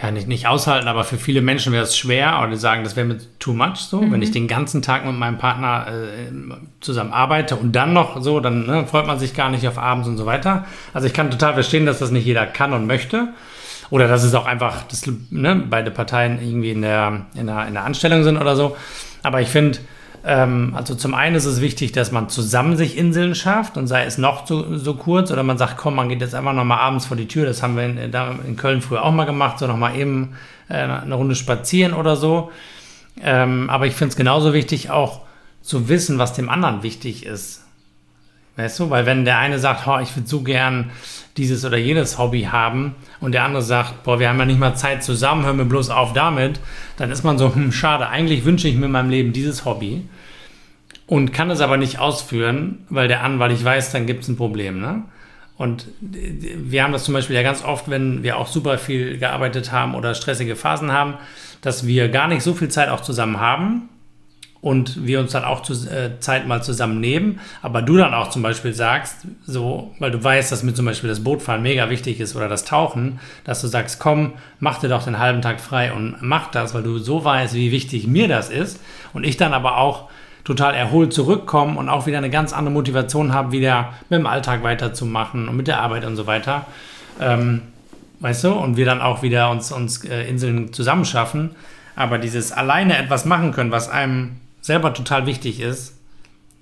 ja, 0.00 0.10
nicht, 0.10 0.26
nicht 0.26 0.46
aushalten, 0.46 0.88
aber 0.88 1.04
für 1.04 1.16
viele 1.16 1.42
Menschen 1.42 1.72
wäre 1.72 1.84
es 1.84 1.96
schwer 1.96 2.38
oder 2.40 2.50
die 2.50 2.56
sagen, 2.56 2.82
das 2.82 2.96
wäre 2.96 3.06
mir 3.06 3.18
too 3.38 3.52
much 3.52 3.76
so. 3.76 4.00
Mhm. 4.00 4.12
Wenn 4.12 4.22
ich 4.22 4.30
den 4.30 4.48
ganzen 4.48 4.82
Tag 4.82 5.04
mit 5.04 5.14
meinem 5.14 5.38
Partner 5.38 5.86
äh, 5.88 6.32
zusammen 6.80 7.12
arbeite 7.12 7.56
und 7.56 7.72
dann 7.72 7.92
noch 7.92 8.20
so, 8.22 8.40
dann 8.40 8.66
ne, 8.66 8.86
freut 8.86 9.06
man 9.06 9.18
sich 9.18 9.34
gar 9.34 9.50
nicht 9.50 9.66
auf 9.68 9.78
abends 9.78 10.08
und 10.08 10.16
so 10.16 10.26
weiter. 10.26 10.64
Also 10.92 11.06
ich 11.06 11.12
kann 11.12 11.30
total 11.30 11.54
verstehen, 11.54 11.86
dass 11.86 11.98
das 11.98 12.10
nicht 12.10 12.24
jeder 12.24 12.46
kann 12.46 12.72
und 12.72 12.86
möchte. 12.86 13.28
Oder 13.90 14.08
dass 14.08 14.24
es 14.24 14.34
auch 14.34 14.46
einfach, 14.46 14.84
dass 14.84 15.04
ne, 15.30 15.64
beide 15.68 15.90
Parteien 15.90 16.40
irgendwie 16.40 16.70
in 16.70 16.80
der, 16.80 17.26
in, 17.34 17.46
der, 17.46 17.68
in 17.68 17.74
der 17.74 17.84
Anstellung 17.84 18.24
sind 18.24 18.38
oder 18.38 18.56
so. 18.56 18.74
Aber 19.22 19.42
ich 19.42 19.48
finde, 19.48 19.78
ähm, 20.24 20.72
also 20.76 20.94
zum 20.94 21.14
einen 21.14 21.34
ist 21.34 21.46
es 21.46 21.60
wichtig, 21.60 21.92
dass 21.92 22.12
man 22.12 22.28
zusammen 22.28 22.76
sich 22.76 22.96
Inseln 22.96 23.34
schafft 23.34 23.76
und 23.76 23.88
sei 23.88 24.04
es 24.04 24.18
noch 24.18 24.46
so, 24.46 24.76
so 24.76 24.94
kurz 24.94 25.30
oder 25.32 25.42
man 25.42 25.58
sagt, 25.58 25.76
komm, 25.76 25.96
man 25.96 26.08
geht 26.08 26.20
jetzt 26.20 26.34
einfach 26.34 26.52
nochmal 26.52 26.78
abends 26.78 27.06
vor 27.06 27.16
die 27.16 27.26
Tür. 27.26 27.46
Das 27.46 27.62
haben 27.62 27.76
wir 27.76 27.84
in, 27.84 27.98
in 27.98 28.56
Köln 28.56 28.82
früher 28.82 29.02
auch 29.04 29.12
mal 29.12 29.24
gemacht, 29.24 29.58
so 29.58 29.66
nochmal 29.66 29.96
eben 29.96 30.36
äh, 30.68 30.74
eine 30.74 31.14
Runde 31.14 31.34
spazieren 31.34 31.92
oder 31.92 32.16
so. 32.16 32.50
Ähm, 33.20 33.68
aber 33.68 33.86
ich 33.86 33.94
finde 33.94 34.12
es 34.12 34.16
genauso 34.16 34.52
wichtig, 34.52 34.90
auch 34.90 35.22
zu 35.60 35.88
wissen, 35.88 36.18
was 36.18 36.32
dem 36.34 36.48
anderen 36.48 36.82
wichtig 36.82 37.26
ist. 37.26 37.61
Weißt 38.56 38.80
du, 38.80 38.90
weil 38.90 39.06
wenn 39.06 39.24
der 39.24 39.38
eine 39.38 39.58
sagt, 39.58 39.86
oh, 39.86 39.98
ich 39.98 40.14
würde 40.14 40.28
so 40.28 40.42
gern 40.42 40.90
dieses 41.38 41.64
oder 41.64 41.78
jenes 41.78 42.18
Hobby 42.18 42.42
haben 42.42 42.94
und 43.20 43.32
der 43.32 43.44
andere 43.44 43.62
sagt, 43.62 44.02
boah, 44.02 44.20
wir 44.20 44.28
haben 44.28 44.38
ja 44.38 44.44
nicht 44.44 44.60
mal 44.60 44.74
Zeit 44.74 45.02
zusammen, 45.02 45.44
hör 45.46 45.54
mir 45.54 45.64
bloß 45.64 45.88
auf 45.88 46.12
damit, 46.12 46.60
dann 46.98 47.10
ist 47.10 47.24
man 47.24 47.38
so, 47.38 47.54
hm, 47.54 47.72
schade, 47.72 48.08
eigentlich 48.08 48.44
wünsche 48.44 48.68
ich 48.68 48.76
mir 48.76 48.86
in 48.86 48.92
meinem 48.92 49.08
Leben 49.08 49.32
dieses 49.32 49.64
Hobby 49.64 50.06
und 51.06 51.32
kann 51.32 51.50
es 51.50 51.62
aber 51.62 51.78
nicht 51.78 51.98
ausführen, 51.98 52.84
weil 52.90 53.08
der 53.08 53.22
an, 53.22 53.38
weil 53.38 53.52
ich 53.52 53.64
weiß, 53.64 53.90
dann 53.92 54.06
gibt 54.06 54.22
es 54.22 54.28
ein 54.28 54.36
Problem, 54.36 54.80
ne? 54.80 55.04
Und 55.56 55.86
wir 56.00 56.82
haben 56.82 56.92
das 56.92 57.04
zum 57.04 57.14
Beispiel 57.14 57.36
ja 57.36 57.42
ganz 57.42 57.62
oft, 57.62 57.88
wenn 57.88 58.22
wir 58.22 58.36
auch 58.36 58.48
super 58.48 58.78
viel 58.78 59.18
gearbeitet 59.18 59.70
haben 59.70 59.94
oder 59.94 60.14
stressige 60.14 60.56
Phasen 60.56 60.90
haben, 60.90 61.14
dass 61.60 61.86
wir 61.86 62.08
gar 62.08 62.26
nicht 62.26 62.42
so 62.42 62.52
viel 62.54 62.68
Zeit 62.68 62.88
auch 62.88 63.02
zusammen 63.02 63.38
haben 63.38 63.88
und 64.62 65.04
wir 65.04 65.18
uns 65.18 65.32
dann 65.32 65.42
auch 65.44 65.60
zu, 65.62 65.72
äh, 65.90 66.20
Zeit 66.20 66.46
mal 66.46 66.62
zusammen 66.62 67.00
nehmen, 67.00 67.40
aber 67.60 67.82
du 67.82 67.96
dann 67.96 68.14
auch 68.14 68.30
zum 68.30 68.42
Beispiel 68.42 68.72
sagst, 68.72 69.26
so, 69.44 69.92
weil 69.98 70.12
du 70.12 70.22
weißt, 70.22 70.52
dass 70.52 70.62
mir 70.62 70.72
zum 70.72 70.86
Beispiel 70.86 71.10
das 71.10 71.22
Bootfahren 71.22 71.62
mega 71.62 71.90
wichtig 71.90 72.20
ist 72.20 72.36
oder 72.36 72.48
das 72.48 72.64
Tauchen, 72.64 73.18
dass 73.44 73.60
du 73.60 73.66
sagst, 73.66 73.98
komm, 73.98 74.34
mach 74.60 74.78
dir 74.78 74.88
doch 74.88 75.02
den 75.02 75.18
halben 75.18 75.42
Tag 75.42 75.60
frei 75.60 75.92
und 75.92 76.16
mach 76.20 76.52
das, 76.52 76.74
weil 76.74 76.84
du 76.84 76.98
so 76.98 77.24
weißt, 77.24 77.54
wie 77.54 77.72
wichtig 77.72 78.06
mir 78.06 78.28
das 78.28 78.50
ist 78.50 78.80
und 79.12 79.24
ich 79.24 79.36
dann 79.36 79.52
aber 79.52 79.78
auch 79.78 80.08
total 80.44 80.74
erholt 80.74 81.12
zurückkomme 81.12 81.78
und 81.78 81.88
auch 81.88 82.06
wieder 82.06 82.18
eine 82.18 82.30
ganz 82.30 82.52
andere 82.52 82.72
Motivation 82.72 83.34
habe, 83.34 83.50
wieder 83.50 83.94
mit 84.08 84.20
dem 84.20 84.26
Alltag 84.26 84.62
weiterzumachen 84.62 85.48
und 85.48 85.56
mit 85.56 85.66
der 85.66 85.80
Arbeit 85.80 86.04
und 86.04 86.14
so 86.14 86.28
weiter. 86.28 86.66
Ähm, 87.20 87.62
weißt 88.20 88.44
du, 88.44 88.52
und 88.52 88.76
wir 88.76 88.86
dann 88.86 89.00
auch 89.00 89.22
wieder 89.22 89.50
uns, 89.50 89.72
uns 89.72 90.04
äh, 90.04 90.22
Inseln 90.28 90.72
zusammenschaffen. 90.72 91.50
Aber 91.94 92.18
dieses 92.18 92.52
alleine 92.52 92.96
etwas 92.96 93.24
machen 93.24 93.52
können, 93.52 93.70
was 93.70 93.88
einem 93.90 94.36
selber 94.62 94.94
total 94.94 95.26
wichtig 95.26 95.60
ist, 95.60 95.98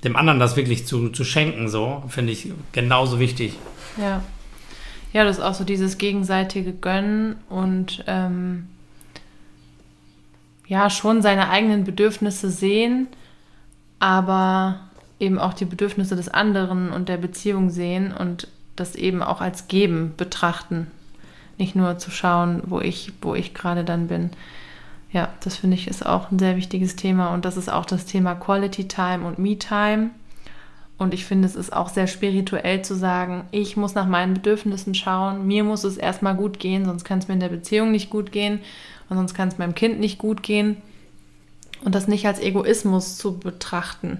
dem 0.03 0.17
anderen 0.17 0.41
das 0.41 0.57
wirklich 0.57 0.87
zu, 0.87 1.11
zu 1.11 1.25
schenken, 1.25 1.69
so, 1.69 2.03
finde 2.09 2.33
ich 2.33 2.53
genauso 2.73 3.21
wichtig. 3.21 3.57
Ja. 3.97 4.23
Ja, 5.13 5.25
das 5.25 5.39
ist 5.39 5.45
auch 5.45 5.55
so 5.55 5.65
dieses 5.65 5.99
gegenseitige 5.99 6.73
Gönnen 6.73 7.37
und 7.49 8.05
ähm, 8.07 8.69
ja, 10.69 10.89
schon 10.89 11.21
seine 11.21 11.51
eigenen 11.51 11.83
Bedürfnisse 11.83 12.49
sehen, 12.49 13.09
aber 13.99 14.81
eben 15.19 15.39
auch 15.39 15.53
die 15.53 15.65
Bedürfnisse 15.65 16.15
des 16.15 16.29
anderen 16.29 16.93
und 16.93 17.09
der 17.09 17.17
Beziehung 17.17 17.71
sehen 17.71 18.13
und 18.13 18.47
das 18.77 18.95
eben 18.95 19.21
auch 19.23 19.41
als 19.41 19.67
Geben 19.67 20.15
betrachten. 20.17 20.87
Nicht 21.59 21.75
nur 21.75 21.99
zu 21.99 22.13
schauen, 22.13 22.63
wo 22.67 22.81
ich, 22.81 23.13
wo 23.21 23.35
ich 23.35 23.53
gerade 23.53 23.85
dann 23.85 24.07
bin. 24.07 24.31
Ja, 25.13 25.31
das 25.43 25.57
finde 25.57 25.77
ich 25.77 25.89
ist 25.89 26.07
auch 26.07 26.31
ein 26.31 26.39
sehr 26.39 26.57
wichtiges 26.57 26.95
Thema 26.97 27.35
und 27.35 27.45
das 27.45 27.57
ist 27.57 27.71
auch 27.71 27.85
das 27.85 28.07
Thema 28.07 28.35
Quality 28.35 28.87
Time 28.87 29.27
und 29.27 29.39
Me 29.39 29.59
Time. 29.59 30.11
Und 30.99 31.15
ich 31.15 31.25
finde, 31.25 31.49
es 31.49 31.57
ist 31.57 31.73
auch 31.73 31.89
sehr 31.89 32.07
spirituell 32.07 32.83
zu 32.83 32.95
sagen, 32.95 33.45
ich 33.53 33.77
muss 33.77 33.95
nach 33.95 34.07
meinen 34.07 34.35
Bedürfnissen 34.35 34.95
schauen, 34.95 35.47
mir 35.47 35.65
muss 35.65 35.83
es 35.83 35.97
erstmal 35.97 36.35
gut 36.37 36.59
gehen, 36.59 36.85
sonst 36.85 37.05
kann 37.05 37.19
es 37.19 37.27
mir 37.27 37.35
in 37.35 37.41
der 37.41 37.49
Beziehung 37.49 37.91
nicht 37.91 38.11
gut 38.11 38.33
gehen 38.33 38.61
und 39.09 39.17
sonst 39.17 39.33
kann 39.35 39.49
es 39.49 39.57
meinem 39.57 39.75
Kind 39.75 39.99
nicht 39.99 40.19
gut 40.19 40.43
gehen. 40.43 40.77
Und 41.83 41.95
das 41.95 42.07
nicht 42.07 42.27
als 42.27 42.39
Egoismus 42.39 43.17
zu 43.17 43.39
betrachten. 43.39 44.19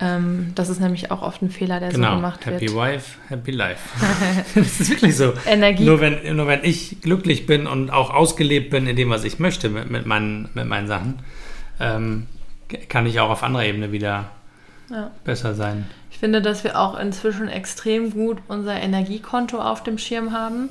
Ähm, 0.00 0.52
das 0.54 0.68
ist 0.68 0.80
nämlich 0.80 1.10
auch 1.10 1.22
oft 1.22 1.42
ein 1.42 1.50
Fehler, 1.50 1.78
der 1.78 1.90
genau. 1.90 2.10
so 2.10 2.16
gemacht 2.16 2.46
happy 2.46 2.60
wird. 2.60 2.72
Happy 2.72 2.96
Wife, 2.96 3.18
Happy 3.28 3.50
Life. 3.52 3.88
das 4.54 4.80
ist 4.80 4.90
wirklich 4.90 5.16
so. 5.16 5.32
Energie. 5.46 5.84
Nur 5.84 6.00
wenn, 6.00 6.36
nur 6.36 6.46
wenn 6.46 6.64
ich 6.64 7.00
glücklich 7.02 7.46
bin 7.46 7.66
und 7.66 7.90
auch 7.90 8.10
ausgelebt 8.10 8.70
bin 8.70 8.86
in 8.86 8.96
dem, 8.96 9.10
was 9.10 9.24
ich 9.24 9.38
möchte 9.38 9.68
mit, 9.68 9.90
mit, 9.90 10.06
meinen, 10.06 10.48
mit 10.54 10.66
meinen 10.66 10.88
Sachen, 10.88 11.20
ähm, 11.78 12.26
kann 12.88 13.06
ich 13.06 13.20
auch 13.20 13.30
auf 13.30 13.42
anderer 13.42 13.64
Ebene 13.64 13.92
wieder 13.92 14.30
ja. 14.90 15.10
besser 15.24 15.54
sein. 15.54 15.86
Ich 16.10 16.18
finde, 16.18 16.42
dass 16.42 16.64
wir 16.64 16.78
auch 16.78 16.98
inzwischen 16.98 17.48
extrem 17.48 18.10
gut 18.10 18.38
unser 18.48 18.74
Energiekonto 18.74 19.60
auf 19.60 19.82
dem 19.82 19.98
Schirm 19.98 20.32
haben. 20.32 20.68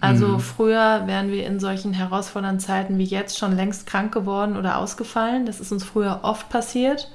Also 0.00 0.28
mhm. 0.28 0.40
früher 0.40 1.02
wären 1.06 1.30
wir 1.30 1.46
in 1.46 1.60
solchen 1.60 1.92
herausfordernden 1.92 2.60
Zeiten 2.60 2.98
wie 2.98 3.04
jetzt 3.04 3.38
schon 3.38 3.56
längst 3.56 3.86
krank 3.86 4.12
geworden 4.12 4.56
oder 4.56 4.78
ausgefallen. 4.78 5.44
Das 5.44 5.60
ist 5.60 5.72
uns 5.72 5.84
früher 5.84 6.20
oft 6.22 6.48
passiert 6.48 7.08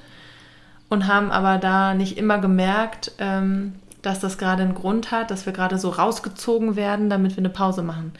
und 0.90 1.06
haben 1.06 1.30
aber 1.30 1.56
da 1.56 1.94
nicht 1.94 2.18
immer 2.18 2.38
gemerkt, 2.38 3.12
ähm, 3.18 3.74
dass 4.02 4.20
das 4.20 4.36
gerade 4.36 4.62
einen 4.62 4.74
Grund 4.74 5.10
hat, 5.10 5.30
dass 5.30 5.46
wir 5.46 5.52
gerade 5.52 5.78
so 5.78 5.88
rausgezogen 5.88 6.76
werden, 6.76 7.08
damit 7.08 7.32
wir 7.32 7.38
eine 7.38 7.48
Pause 7.48 7.82
machen. 7.82 8.12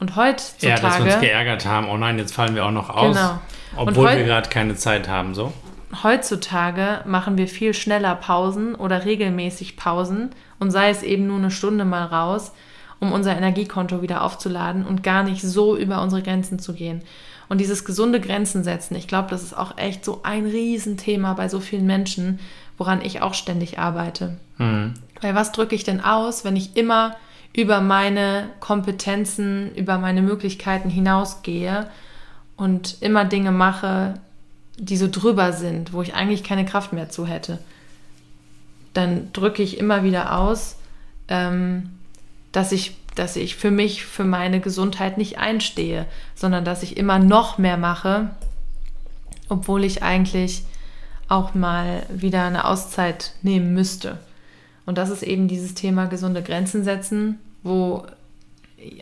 Und 0.00 0.16
heutzutage. 0.16 0.68
Ja, 0.68 0.80
dass 0.80 0.98
wir 0.98 1.04
uns 1.06 1.20
geärgert 1.20 1.66
haben, 1.66 1.88
oh 1.88 1.96
nein, 1.96 2.18
jetzt 2.18 2.34
fallen 2.34 2.54
wir 2.54 2.64
auch 2.64 2.70
noch 2.70 2.90
aus. 2.90 3.16
Genau. 3.16 3.38
Obwohl 3.76 4.16
wir 4.16 4.24
gerade 4.24 4.48
keine 4.48 4.74
Zeit 4.74 5.08
haben, 5.08 5.34
so. 5.34 5.52
Heutzutage 6.02 7.00
machen 7.04 7.38
wir 7.38 7.48
viel 7.48 7.72
schneller 7.72 8.14
Pausen 8.14 8.74
oder 8.74 9.04
regelmäßig 9.04 9.76
Pausen 9.76 10.30
und 10.58 10.70
sei 10.70 10.90
es 10.90 11.02
eben 11.02 11.26
nur 11.26 11.38
eine 11.38 11.50
Stunde 11.50 11.84
mal 11.84 12.04
raus, 12.04 12.52
um 12.98 13.12
unser 13.12 13.36
Energiekonto 13.36 14.02
wieder 14.02 14.22
aufzuladen 14.22 14.84
und 14.86 15.02
gar 15.02 15.22
nicht 15.22 15.42
so 15.42 15.76
über 15.76 16.02
unsere 16.02 16.22
Grenzen 16.22 16.58
zu 16.58 16.74
gehen. 16.74 17.02
Und 17.48 17.58
dieses 17.60 17.84
gesunde 17.84 18.20
Grenzen 18.20 18.64
setzen, 18.64 18.96
ich 18.96 19.06
glaube, 19.06 19.30
das 19.30 19.42
ist 19.42 19.56
auch 19.56 19.78
echt 19.78 20.04
so 20.04 20.20
ein 20.22 20.46
Riesenthema 20.46 21.34
bei 21.34 21.48
so 21.48 21.60
vielen 21.60 21.86
Menschen, 21.86 22.40
woran 22.76 23.02
ich 23.02 23.22
auch 23.22 23.34
ständig 23.34 23.78
arbeite. 23.78 24.36
Mhm. 24.58 24.94
Weil 25.20 25.34
was 25.34 25.52
drücke 25.52 25.74
ich 25.74 25.84
denn 25.84 26.00
aus, 26.00 26.44
wenn 26.44 26.56
ich 26.56 26.76
immer 26.76 27.16
über 27.52 27.80
meine 27.80 28.50
Kompetenzen, 28.60 29.74
über 29.74 29.98
meine 29.98 30.22
Möglichkeiten 30.22 30.90
hinausgehe 30.90 31.88
und 32.56 32.98
immer 33.00 33.24
Dinge 33.24 33.52
mache, 33.52 34.14
die 34.78 34.96
so 34.96 35.08
drüber 35.10 35.52
sind, 35.52 35.92
wo 35.92 36.02
ich 36.02 36.14
eigentlich 36.14 36.44
keine 36.44 36.66
Kraft 36.66 36.92
mehr 36.92 37.08
zu 37.08 37.26
hätte? 37.26 37.60
Dann 38.92 39.32
drücke 39.32 39.62
ich 39.62 39.78
immer 39.78 40.04
wieder 40.04 40.36
aus, 40.38 40.76
ähm, 41.28 41.90
dass 42.52 42.72
ich 42.72 42.96
dass 43.16 43.36
ich 43.36 43.56
für 43.56 43.70
mich, 43.70 44.04
für 44.04 44.24
meine 44.24 44.60
Gesundheit 44.60 45.18
nicht 45.18 45.38
einstehe, 45.38 46.06
sondern 46.34 46.64
dass 46.64 46.82
ich 46.82 46.96
immer 46.96 47.18
noch 47.18 47.58
mehr 47.58 47.76
mache, 47.76 48.30
obwohl 49.48 49.84
ich 49.84 50.02
eigentlich 50.02 50.64
auch 51.28 51.54
mal 51.54 52.04
wieder 52.08 52.44
eine 52.44 52.66
Auszeit 52.66 53.32
nehmen 53.42 53.74
müsste. 53.74 54.18
Und 54.84 54.98
das 54.98 55.10
ist 55.10 55.24
eben 55.24 55.48
dieses 55.48 55.74
Thema 55.74 56.06
gesunde 56.06 56.42
Grenzen 56.42 56.84
setzen, 56.84 57.40
wo 57.62 58.06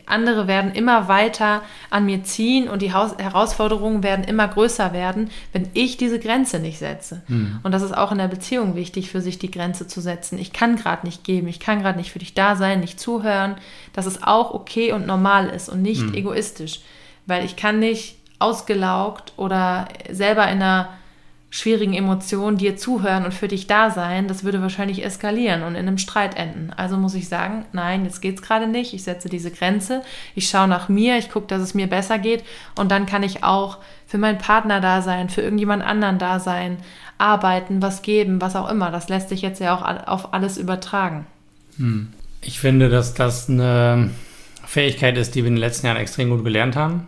andere 0.05 0.47
werden 0.47 0.71
immer 0.71 1.07
weiter 1.07 1.61
an 1.89 2.05
mir 2.05 2.23
ziehen 2.23 2.69
und 2.69 2.81
die 2.81 2.93
Haus 2.93 3.17
Herausforderungen 3.17 4.03
werden 4.03 4.23
immer 4.23 4.47
größer 4.47 4.93
werden, 4.93 5.29
wenn 5.51 5.69
ich 5.73 5.97
diese 5.97 6.19
Grenze 6.19 6.59
nicht 6.59 6.79
setze. 6.79 7.23
Mhm. 7.27 7.59
Und 7.61 7.73
das 7.73 7.81
ist 7.81 7.95
auch 7.95 8.11
in 8.11 8.17
der 8.17 8.29
Beziehung 8.29 8.75
wichtig, 8.75 9.09
für 9.09 9.19
sich 9.19 9.37
die 9.37 9.51
Grenze 9.51 9.85
zu 9.85 9.99
setzen. 9.99 10.39
Ich 10.39 10.53
kann 10.53 10.77
gerade 10.77 11.05
nicht 11.05 11.25
geben, 11.25 11.47
ich 11.47 11.59
kann 11.59 11.81
gerade 11.81 11.97
nicht 11.97 12.11
für 12.11 12.19
dich 12.19 12.33
da 12.33 12.55
sein, 12.55 12.79
nicht 12.79 12.99
zuhören, 12.99 13.55
dass 13.91 14.05
es 14.05 14.23
auch 14.23 14.53
okay 14.53 14.93
und 14.93 15.05
normal 15.05 15.49
ist 15.49 15.67
und 15.67 15.81
nicht 15.81 16.03
mhm. 16.03 16.13
egoistisch. 16.13 16.79
Weil 17.25 17.43
ich 17.43 17.55
kann 17.55 17.79
nicht 17.79 18.17
ausgelaugt 18.39 19.33
oder 19.35 19.87
selber 20.09 20.43
in 20.43 20.61
einer 20.61 20.89
schwierigen 21.55 21.93
Emotionen 21.93 22.57
dir 22.57 22.75
zuhören 22.75 23.23
und 23.23 23.33
für 23.33 23.47
dich 23.47 23.65
da 23.65 23.89
sein, 23.89 24.27
das 24.27 24.43
würde 24.43 24.61
wahrscheinlich 24.61 25.05
eskalieren 25.05 25.63
und 25.63 25.75
in 25.75 25.87
einem 25.87 25.97
Streit 25.97 26.35
enden. 26.35 26.73
Also 26.75 26.97
muss 26.97 27.13
ich 27.13 27.29
sagen, 27.29 27.63
nein, 27.71 28.03
jetzt 28.03 28.21
geht 28.21 28.35
es 28.35 28.41
gerade 28.41 28.67
nicht. 28.67 28.93
Ich 28.93 29.03
setze 29.03 29.29
diese 29.29 29.51
Grenze. 29.51 30.01
Ich 30.35 30.49
schaue 30.49 30.67
nach 30.67 30.89
mir, 30.89 31.17
ich 31.17 31.31
gucke, 31.31 31.47
dass 31.47 31.61
es 31.61 31.73
mir 31.73 31.87
besser 31.87 32.19
geht 32.19 32.43
und 32.77 32.91
dann 32.91 33.05
kann 33.05 33.23
ich 33.23 33.45
auch 33.45 33.77
für 34.05 34.17
meinen 34.17 34.37
Partner 34.37 34.81
da 34.81 35.01
sein, 35.01 35.29
für 35.29 35.43
irgendjemand 35.43 35.81
anderen 35.81 36.19
da 36.19 36.41
sein, 36.41 36.75
arbeiten, 37.19 37.81
was 37.81 38.01
geben, 38.01 38.41
was 38.41 38.57
auch 38.57 38.69
immer. 38.69 38.91
Das 38.91 39.07
lässt 39.07 39.29
sich 39.29 39.41
jetzt 39.41 39.61
ja 39.61 39.73
auch 39.73 40.07
auf 40.07 40.33
alles 40.33 40.57
übertragen. 40.57 41.25
Hm. 41.77 42.09
Ich 42.41 42.59
finde, 42.59 42.89
dass 42.89 43.13
das 43.13 43.49
eine 43.49 44.09
Fähigkeit 44.65 45.17
ist, 45.17 45.35
die 45.35 45.43
wir 45.43 45.47
in 45.47 45.55
den 45.55 45.61
letzten 45.61 45.87
Jahren 45.87 45.97
extrem 45.97 46.31
gut 46.31 46.43
gelernt 46.43 46.75
haben, 46.75 47.07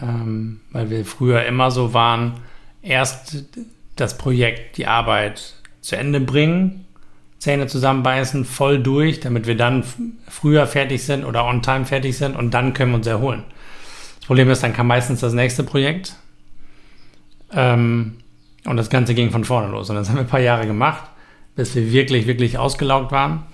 ähm, 0.00 0.60
weil 0.70 0.88
wir 0.88 1.04
früher 1.04 1.44
immer 1.46 1.72
so 1.72 1.92
waren, 1.92 2.34
erst 2.86 3.44
das 3.96 4.16
Projekt, 4.18 4.76
die 4.76 4.86
Arbeit 4.86 5.54
zu 5.80 5.96
Ende 5.96 6.20
bringen, 6.20 6.84
Zähne 7.38 7.66
zusammenbeißen, 7.66 8.44
voll 8.44 8.82
durch, 8.82 9.20
damit 9.20 9.46
wir 9.46 9.56
dann 9.56 9.84
früher 10.28 10.66
fertig 10.66 11.04
sind 11.04 11.24
oder 11.24 11.44
on 11.44 11.62
time 11.62 11.84
fertig 11.84 12.16
sind 12.16 12.34
und 12.36 12.52
dann 12.52 12.72
können 12.72 12.92
wir 12.92 12.96
uns 12.96 13.06
erholen. 13.06 13.44
Das 14.18 14.26
Problem 14.26 14.50
ist, 14.50 14.62
dann 14.62 14.72
kam 14.72 14.86
meistens 14.86 15.20
das 15.20 15.32
nächste 15.32 15.62
Projekt 15.62 16.16
ähm, 17.52 18.16
und 18.64 18.76
das 18.76 18.90
Ganze 18.90 19.14
ging 19.14 19.30
von 19.30 19.44
vorne 19.44 19.68
los. 19.68 19.90
Und 19.90 19.96
das 19.96 20.08
haben 20.08 20.16
wir 20.16 20.22
ein 20.22 20.28
paar 20.28 20.40
Jahre 20.40 20.66
gemacht, 20.66 21.04
bis 21.54 21.74
wir 21.74 21.92
wirklich, 21.92 22.26
wirklich 22.26 22.58
ausgelaugt 22.58 23.12
waren. 23.12 23.44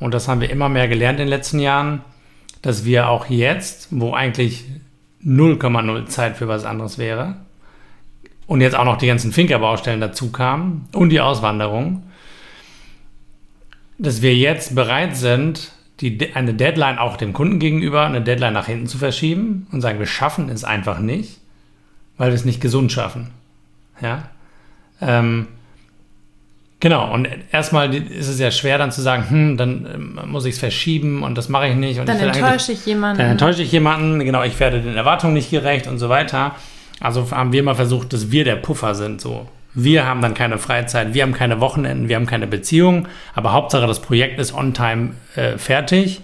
Und 0.00 0.14
das 0.14 0.28
haben 0.28 0.40
wir 0.40 0.50
immer 0.50 0.68
mehr 0.68 0.88
gelernt 0.88 1.18
in 1.18 1.26
den 1.26 1.28
letzten 1.28 1.58
Jahren, 1.58 2.02
dass 2.62 2.84
wir 2.84 3.08
auch 3.08 3.26
jetzt, 3.26 3.88
wo 3.90 4.14
eigentlich 4.14 4.64
0,0 5.24 6.06
Zeit 6.06 6.36
für 6.36 6.48
was 6.48 6.64
anderes 6.64 6.98
wäre, 6.98 7.36
und 8.46 8.60
jetzt 8.60 8.76
auch 8.76 8.84
noch 8.84 8.98
die 8.98 9.06
ganzen 9.06 9.32
Finkerbaustellen 9.32 10.00
dazu 10.00 10.30
kamen 10.30 10.88
und 10.92 11.10
die 11.10 11.20
Auswanderung, 11.20 12.02
dass 13.98 14.22
wir 14.22 14.34
jetzt 14.34 14.74
bereit 14.74 15.16
sind, 15.16 15.72
die, 16.00 16.34
eine 16.34 16.54
Deadline 16.54 16.98
auch 16.98 17.16
dem 17.16 17.32
Kunden 17.32 17.58
gegenüber, 17.58 18.04
eine 18.04 18.20
Deadline 18.20 18.52
nach 18.52 18.66
hinten 18.66 18.86
zu 18.86 18.98
verschieben 18.98 19.66
und 19.72 19.80
sagen, 19.80 19.98
wir 19.98 20.06
schaffen 20.06 20.48
es 20.48 20.64
einfach 20.64 20.98
nicht, 20.98 21.38
weil 22.18 22.30
wir 22.30 22.34
es 22.34 22.44
nicht 22.44 22.60
gesund 22.60 22.90
schaffen. 22.90 23.30
Ja. 24.00 24.24
Ähm, 25.00 25.46
genau, 26.80 27.12
und 27.12 27.28
erstmal 27.52 27.94
ist 27.94 28.28
es 28.28 28.40
ja 28.40 28.50
schwer 28.50 28.78
dann 28.78 28.90
zu 28.90 29.02
sagen, 29.02 29.30
hm, 29.30 29.56
dann 29.56 29.86
ähm, 29.92 30.30
muss 30.30 30.44
ich 30.44 30.54
es 30.54 30.58
verschieben 30.58 31.22
und 31.22 31.38
das 31.38 31.48
mache 31.48 31.68
ich 31.68 31.76
nicht. 31.76 32.00
Und 32.00 32.08
dann 32.08 32.16
ich 32.16 32.22
enttäusche 32.22 32.72
ich 32.72 32.84
jemanden. 32.86 33.18
Dann 33.18 33.30
enttäusche 33.30 33.62
ich 33.62 33.70
jemanden, 33.70 34.18
genau, 34.24 34.42
ich 34.42 34.58
werde 34.58 34.82
den 34.82 34.96
Erwartungen 34.96 35.34
nicht 35.34 35.50
gerecht 35.50 35.86
und 35.86 35.98
so 35.98 36.08
weiter. 36.08 36.56
Also 37.00 37.30
haben 37.30 37.52
wir 37.52 37.62
mal 37.62 37.74
versucht, 37.74 38.12
dass 38.12 38.30
wir 38.30 38.44
der 38.44 38.56
Puffer 38.56 38.94
sind, 38.94 39.20
so. 39.20 39.48
Wir 39.76 40.06
haben 40.06 40.22
dann 40.22 40.34
keine 40.34 40.58
Freizeit, 40.58 41.14
wir 41.14 41.22
haben 41.24 41.32
keine 41.32 41.60
Wochenenden, 41.60 42.08
wir 42.08 42.14
haben 42.14 42.26
keine 42.26 42.46
Beziehung, 42.46 43.08
aber 43.34 43.52
Hauptsache 43.52 43.88
das 43.88 44.00
Projekt 44.00 44.38
ist 44.38 44.54
on 44.54 44.72
time 44.72 45.14
äh, 45.34 45.58
fertig 45.58 46.20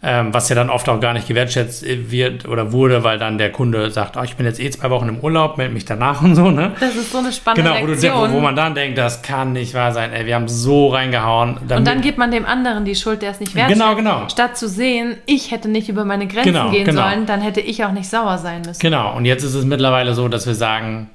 ähm, 0.00 0.32
was 0.32 0.48
ja 0.48 0.54
dann 0.54 0.70
oft 0.70 0.88
auch 0.88 1.00
gar 1.00 1.12
nicht 1.12 1.26
gewertschätzt 1.26 1.84
wird 1.84 2.46
oder 2.46 2.70
wurde, 2.70 3.02
weil 3.02 3.18
dann 3.18 3.36
der 3.36 3.50
Kunde 3.50 3.90
sagt, 3.90 4.16
oh, 4.16 4.22
ich 4.22 4.36
bin 4.36 4.46
jetzt 4.46 4.60
eh 4.60 4.70
zwei 4.70 4.90
Wochen 4.90 5.08
im 5.08 5.18
Urlaub, 5.18 5.58
melde 5.58 5.74
mich 5.74 5.84
danach 5.84 6.22
und 6.22 6.36
so. 6.36 6.52
Ne? 6.52 6.72
Das 6.78 6.94
ist 6.94 7.10
so 7.10 7.18
eine 7.18 7.32
spannende 7.32 7.68
genau, 7.68 7.82
wo, 7.82 8.28
du, 8.28 8.32
wo, 8.34 8.40
man 8.40 8.54
dann 8.54 8.76
denkt, 8.76 8.96
das 8.96 9.22
kann 9.22 9.52
nicht 9.52 9.74
wahr 9.74 9.92
sein. 9.92 10.12
Ey, 10.12 10.24
wir 10.26 10.36
haben 10.36 10.46
so 10.46 10.88
reingehauen. 10.88 11.58
und 11.58 11.86
dann 11.86 12.00
gibt 12.00 12.16
man 12.16 12.30
dem 12.30 12.46
anderen 12.46 12.84
die 12.84 12.94
Schuld, 12.94 13.22
der 13.22 13.32
es 13.32 13.40
nicht 13.40 13.56
wertschätzt. 13.56 13.80
Genau, 13.80 13.96
genau. 13.96 14.28
Statt 14.28 14.56
zu 14.56 14.68
sehen, 14.68 15.16
ich 15.26 15.50
hätte 15.50 15.68
nicht 15.68 15.88
über 15.88 16.04
meine 16.04 16.28
Grenzen 16.28 16.52
genau, 16.52 16.70
gehen 16.70 16.84
genau. 16.84 17.02
sollen, 17.02 17.26
dann 17.26 17.40
hätte 17.40 17.60
ich 17.60 17.84
auch 17.84 17.92
nicht 17.92 18.08
sauer 18.08 18.38
sein 18.38 18.62
müssen. 18.62 18.78
Genau, 18.78 19.16
und 19.16 19.24
jetzt 19.24 19.42
ist 19.42 19.54
es 19.54 19.64
mittlerweile 19.64 20.14
so, 20.14 20.28
dass 20.28 20.46
wir 20.46 20.54
sagen, 20.54 21.10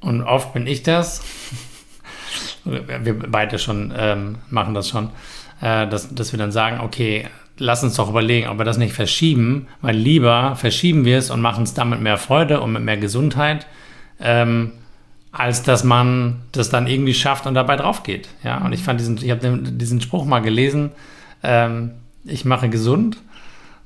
und 0.00 0.22
oft 0.22 0.54
bin 0.54 0.66
ich 0.66 0.82
das, 0.82 1.22
wir 2.64 3.18
beide 3.28 3.58
schon 3.58 3.92
ähm, 3.94 4.36
machen 4.48 4.72
das 4.72 4.88
schon, 4.88 5.10
äh, 5.60 5.86
dass, 5.86 6.14
dass 6.14 6.32
wir 6.32 6.38
dann 6.38 6.50
sagen, 6.50 6.80
okay, 6.80 7.28
lass 7.58 7.82
uns 7.82 7.94
doch 7.94 8.08
überlegen, 8.08 8.48
ob 8.48 8.58
wir 8.58 8.64
das 8.64 8.78
nicht 8.78 8.94
verschieben, 8.94 9.68
weil 9.80 9.96
lieber 9.96 10.56
verschieben 10.56 11.04
wir 11.04 11.18
es 11.18 11.30
und 11.30 11.40
machen 11.40 11.64
es 11.64 11.74
dann 11.74 11.90
mit 11.90 12.00
mehr 12.00 12.18
Freude 12.18 12.60
und 12.60 12.72
mit 12.72 12.82
mehr 12.82 12.96
Gesundheit, 12.96 13.66
ähm, 14.20 14.72
als 15.32 15.62
dass 15.62 15.84
man 15.84 16.42
das 16.52 16.70
dann 16.70 16.86
irgendwie 16.86 17.14
schafft 17.14 17.46
und 17.46 17.54
dabei 17.54 17.76
drauf 17.76 18.02
geht. 18.02 18.28
Ja, 18.42 18.64
und 18.64 18.72
ich 18.72 18.82
fand 18.82 19.00
diesen, 19.00 19.18
ich 19.18 19.30
habe 19.30 19.58
diesen 19.58 20.00
Spruch 20.00 20.24
mal 20.24 20.40
gelesen, 20.40 20.90
ähm, 21.42 21.92
ich 22.24 22.44
mache 22.44 22.68
gesund, 22.68 23.18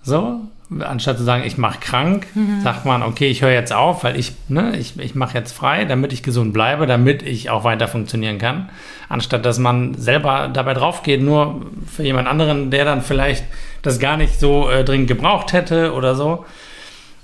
so, 0.03 0.41
anstatt 0.79 1.18
zu 1.18 1.25
sagen, 1.25 1.43
ich 1.45 1.59
mache 1.59 1.81
krank, 1.81 2.27
mhm. 2.35 2.61
sagt 2.62 2.85
man, 2.85 3.03
okay, 3.03 3.29
ich 3.29 3.43
höre 3.43 3.51
jetzt 3.51 3.73
auf, 3.73 4.05
weil 4.05 4.18
ich, 4.18 4.33
ne, 4.49 4.77
ich, 4.79 4.99
ich 4.99 5.14
mache 5.14 5.37
jetzt 5.37 5.53
frei, 5.53 5.85
damit 5.85 6.12
ich 6.12 6.23
gesund 6.23 6.53
bleibe, 6.53 6.87
damit 6.87 7.23
ich 7.23 7.51
auch 7.51 7.64
weiter 7.64 7.89
funktionieren 7.89 8.39
kann. 8.39 8.68
Anstatt 9.09 9.45
dass 9.45 9.59
man 9.59 9.95
selber 9.95 10.49
dabei 10.53 10.75
drauf 10.75 11.03
geht, 11.03 11.23
nur 11.23 11.66
für 11.87 12.05
jemand 12.05 12.29
anderen, 12.29 12.71
der 12.71 12.85
dann 12.85 13.03
vielleicht 13.03 13.45
das 13.83 13.99
gar 13.99 14.16
nicht 14.16 14.39
so 14.39 14.71
äh, 14.71 14.85
dringend 14.85 15.09
gebraucht 15.09 15.53
hätte 15.53 15.93
oder 15.93 16.14
so. 16.14 16.45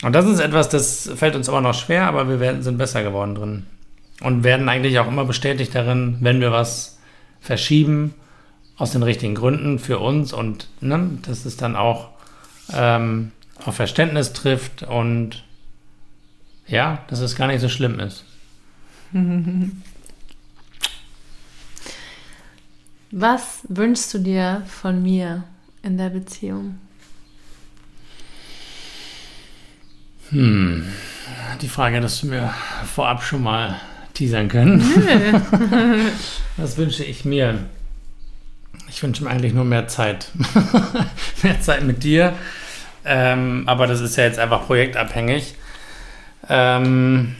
Und 0.02 0.12
das 0.12 0.26
ist 0.26 0.40
etwas, 0.40 0.68
das 0.68 1.10
fällt 1.14 1.36
uns 1.36 1.48
immer 1.48 1.60
noch 1.60 1.74
schwer, 1.74 2.06
aber 2.08 2.28
wir 2.28 2.40
werden, 2.40 2.62
sind 2.62 2.78
besser 2.78 3.02
geworden 3.02 3.34
drin. 3.34 3.66
Und 4.20 4.44
werden 4.44 4.68
eigentlich 4.68 4.98
auch 4.98 5.08
immer 5.08 5.24
bestätigt 5.24 5.74
darin, 5.74 6.16
wenn 6.20 6.40
wir 6.40 6.50
was 6.50 6.98
verschieben, 7.40 8.14
aus 8.78 8.92
den 8.92 9.02
richtigen 9.02 9.34
Gründen 9.34 9.78
für 9.78 9.98
uns 9.98 10.32
und 10.32 10.68
ne, 10.80 11.10
das 11.26 11.46
ist 11.46 11.62
dann 11.62 11.76
auch 11.76 12.10
ähm, 12.74 13.32
auf 13.64 13.76
Verständnis 13.76 14.32
trifft 14.32 14.82
und 14.82 15.44
ja, 16.66 17.04
dass 17.08 17.20
es 17.20 17.36
gar 17.36 17.46
nicht 17.46 17.60
so 17.60 17.68
schlimm 17.68 18.00
ist. 18.00 18.24
Was 23.12 23.60
wünschst 23.68 24.12
du 24.14 24.18
dir 24.18 24.62
von 24.66 25.02
mir 25.02 25.44
in 25.82 25.96
der 25.96 26.10
Beziehung? 26.10 26.78
Hm, 30.30 30.88
die 31.62 31.68
Frage 31.68 32.00
dass 32.00 32.20
du 32.20 32.26
mir 32.26 32.52
vorab 32.94 33.22
schon 33.22 33.44
mal 33.44 33.80
teasern 34.12 34.48
können. 34.48 34.80
Was 36.56 36.76
wünsche 36.76 37.04
ich 37.04 37.24
mir? 37.24 37.60
Ich 38.88 39.02
wünsche 39.02 39.22
mir 39.24 39.30
eigentlich 39.30 39.54
nur 39.54 39.64
mehr 39.64 39.86
Zeit. 39.88 40.32
mehr 41.42 41.60
Zeit 41.60 41.84
mit 41.84 42.02
dir 42.02 42.34
ähm, 43.06 43.62
aber 43.66 43.86
das 43.86 44.00
ist 44.00 44.16
ja 44.16 44.24
jetzt 44.24 44.38
einfach 44.38 44.66
projektabhängig. 44.66 45.54
Ähm, 46.48 47.36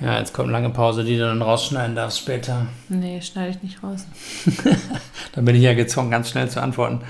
ja, 0.00 0.18
jetzt 0.18 0.32
kommt 0.32 0.50
lange 0.50 0.70
Pause, 0.70 1.04
die 1.04 1.18
du 1.18 1.24
dann 1.24 1.42
rausschneiden 1.42 1.94
darfst 1.94 2.18
später. 2.18 2.66
Nee, 2.88 3.20
schneide 3.20 3.50
ich 3.50 3.62
nicht 3.62 3.82
raus. 3.82 4.06
dann 5.32 5.44
bin 5.44 5.54
ich 5.54 5.62
ja 5.62 5.74
gezwungen, 5.74 6.10
ganz 6.10 6.30
schnell 6.30 6.48
zu 6.48 6.62
antworten. 6.62 7.02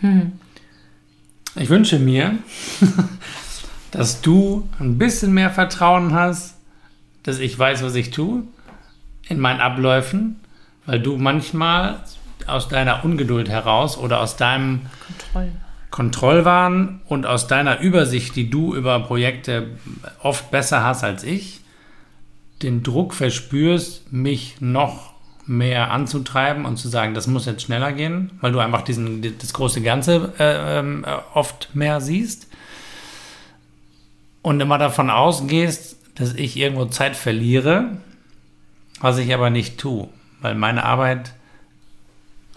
Hm. 0.00 0.32
Ich 1.54 1.70
wünsche 1.70 1.98
mir, 1.98 2.38
dass 3.92 4.20
du 4.20 4.68
ein 4.78 4.98
bisschen 4.98 5.32
mehr 5.32 5.50
Vertrauen 5.50 6.12
hast, 6.12 6.56
dass 7.22 7.38
ich 7.38 7.58
weiß, 7.58 7.82
was 7.82 7.94
ich 7.94 8.10
tue 8.10 8.42
in 9.28 9.38
meinen 9.38 9.60
Abläufen, 9.60 10.40
weil 10.86 11.00
du 11.00 11.16
manchmal 11.16 12.00
aus 12.46 12.68
deiner 12.68 13.04
Ungeduld 13.04 13.48
heraus 13.48 13.96
oder 13.96 14.20
aus 14.20 14.36
deinem 14.36 14.82
Kontroll. 15.06 15.52
Kontrollwahn 15.90 17.00
und 17.06 17.24
aus 17.24 17.46
deiner 17.46 17.78
Übersicht, 17.78 18.34
die 18.34 18.50
du 18.50 18.74
über 18.74 18.98
Projekte 18.98 19.68
oft 20.20 20.50
besser 20.50 20.82
hast 20.82 21.04
als 21.04 21.22
ich, 21.22 21.60
den 22.62 22.82
Druck 22.82 23.14
verspürst, 23.14 24.12
mich 24.12 24.56
noch 24.60 25.14
mehr 25.46 25.92
anzutreiben 25.92 26.64
und 26.64 26.78
zu 26.78 26.88
sagen, 26.88 27.14
das 27.14 27.28
muss 27.28 27.46
jetzt 27.46 27.62
schneller 27.62 27.92
gehen, 27.92 28.32
weil 28.40 28.50
du 28.50 28.58
einfach 28.58 28.82
diesen, 28.82 29.22
das 29.38 29.52
große 29.52 29.82
Ganze 29.82 30.32
äh, 30.40 30.80
äh, 30.80 31.04
oft 31.34 31.74
mehr 31.74 32.00
siehst 32.00 32.48
und 34.42 34.60
immer 34.60 34.78
davon 34.78 35.10
ausgehst, 35.10 35.96
dass 36.16 36.34
ich 36.34 36.56
irgendwo 36.56 36.86
Zeit 36.86 37.14
verliere, 37.14 37.98
was 39.04 39.18
ich 39.18 39.34
aber 39.34 39.50
nicht 39.50 39.76
tue, 39.76 40.08
weil 40.40 40.54
meine 40.54 40.82
Arbeit 40.82 41.34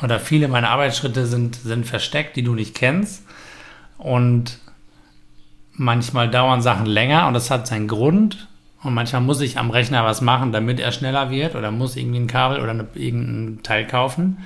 oder 0.02 0.18
viele 0.18 0.48
meiner 0.48 0.70
Arbeitsschritte 0.70 1.26
sind, 1.26 1.56
sind 1.58 1.86
versteckt, 1.86 2.38
die 2.38 2.42
du 2.42 2.56
nicht 2.56 2.74
kennst. 2.74 3.26
Und 3.98 4.60
manchmal 5.74 6.32
dauern 6.32 6.62
Sachen 6.62 6.86
länger 6.86 7.28
und 7.28 7.34
das 7.34 7.52
hat 7.52 7.68
seinen 7.68 7.90
Grund. 7.90 8.48
Und 8.82 8.94
manchmal 8.94 9.24
muss 9.24 9.42
ich 9.42 9.58
am 9.58 9.72
Rechner 9.72 10.06
was 10.06 10.22
machen, 10.22 10.54
damit 10.54 10.80
er 10.80 10.94
schneller 10.94 11.32
wird 11.32 11.54
oder 11.54 11.70
muss 11.70 11.98
irgendwie 11.98 12.22
ein 12.22 12.28
Kabel 12.28 12.62
oder 12.62 12.72
eine, 12.72 12.88
irgendein 12.96 13.62
Teil 13.64 13.86
kaufen. 13.86 14.38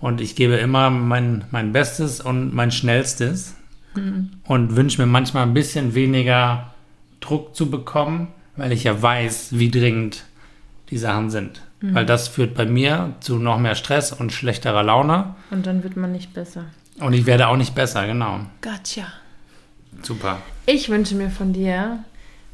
Und 0.00 0.20
ich 0.20 0.36
gebe 0.36 0.56
immer 0.56 0.90
mein, 0.90 1.46
mein 1.50 1.72
Bestes 1.72 2.20
und 2.20 2.54
mein 2.54 2.72
Schnellstes 2.72 3.54
mhm. 3.94 4.32
und 4.44 4.76
wünsche 4.76 5.00
mir 5.00 5.06
manchmal 5.06 5.44
ein 5.44 5.54
bisschen 5.54 5.94
weniger 5.94 6.74
Druck 7.20 7.56
zu 7.56 7.70
bekommen, 7.70 8.28
weil 8.56 8.70
ich 8.70 8.84
ja 8.84 9.00
weiß, 9.00 9.58
wie 9.58 9.70
dringend 9.70 10.24
die 10.90 10.98
Sachen 10.98 11.30
sind. 11.30 11.62
Mhm. 11.80 11.94
Weil 11.94 12.06
das 12.06 12.28
führt 12.28 12.54
bei 12.54 12.66
mir 12.66 13.14
zu 13.20 13.36
noch 13.36 13.58
mehr 13.58 13.74
Stress 13.74 14.12
und 14.12 14.32
schlechterer 14.32 14.82
Laune. 14.82 15.34
Und 15.50 15.66
dann 15.66 15.82
wird 15.82 15.96
man 15.96 16.12
nicht 16.12 16.34
besser. 16.34 16.64
Und 17.00 17.12
ich 17.12 17.26
werde 17.26 17.48
auch 17.48 17.56
nicht 17.56 17.74
besser, 17.74 18.06
genau. 18.06 18.40
Gotcha. 18.60 19.06
Super. 20.02 20.38
Ich 20.66 20.88
wünsche 20.88 21.14
mir 21.14 21.30
von 21.30 21.52
dir, 21.52 22.04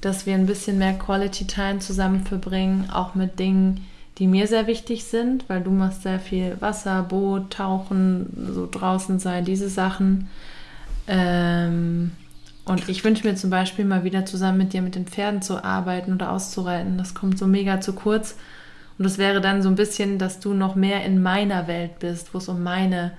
dass 0.01 0.27
wir 0.27 0.35
ein 0.35 0.47
bisschen 0.47 0.79
mehr 0.79 0.95
Quality 0.95 1.47
Time 1.47 1.79
zusammen 1.79 2.25
verbringen, 2.25 2.91
auch 2.93 3.15
mit 3.15 3.39
Dingen, 3.39 3.87
die 4.19 4.27
mir 4.27 4.47
sehr 4.47 4.67
wichtig 4.67 5.05
sind, 5.05 5.49
weil 5.49 5.63
du 5.63 5.71
machst 5.71 6.03
sehr 6.03 6.21
viel 6.21 6.57
Wasser, 6.61 7.03
Boot, 7.03 7.51
Tauchen, 7.51 8.53
so 8.53 8.69
draußen 8.71 9.19
sein, 9.19 9.45
diese 9.45 9.69
Sachen. 9.69 10.29
Ähm, 11.09 12.13
und 12.65 12.89
ich 12.89 13.05
wünsche 13.05 13.27
mir 13.27 13.35
zum 13.35 13.51
Beispiel 13.51 13.85
mal 13.85 14.05
wieder 14.05 14.25
zusammen 14.25 14.59
mit 14.59 14.73
dir 14.73 14.81
mit 14.81 14.95
den 14.95 15.07
Pferden 15.07 15.43
zu 15.43 15.63
arbeiten 15.63 16.15
oder 16.15 16.33
auszureiten. 16.33 16.97
Das 16.97 17.15
kommt 17.15 17.39
so 17.39 17.47
mega 17.47 17.81
zu 17.81 17.93
kurz. 17.93 18.37
Und 18.97 19.05
das 19.05 19.19
wäre 19.19 19.41
dann 19.41 19.63
so 19.63 19.69
ein 19.69 19.75
bisschen, 19.75 20.19
dass 20.19 20.41
du 20.41 20.55
noch 20.55 20.75
mehr 20.75 21.05
in 21.05 21.23
meiner 21.23 21.67
Welt 21.67 21.99
bist, 21.99 22.33
wo 22.33 22.39
es 22.39 22.49
um 22.49 22.63
meine 22.63 23.13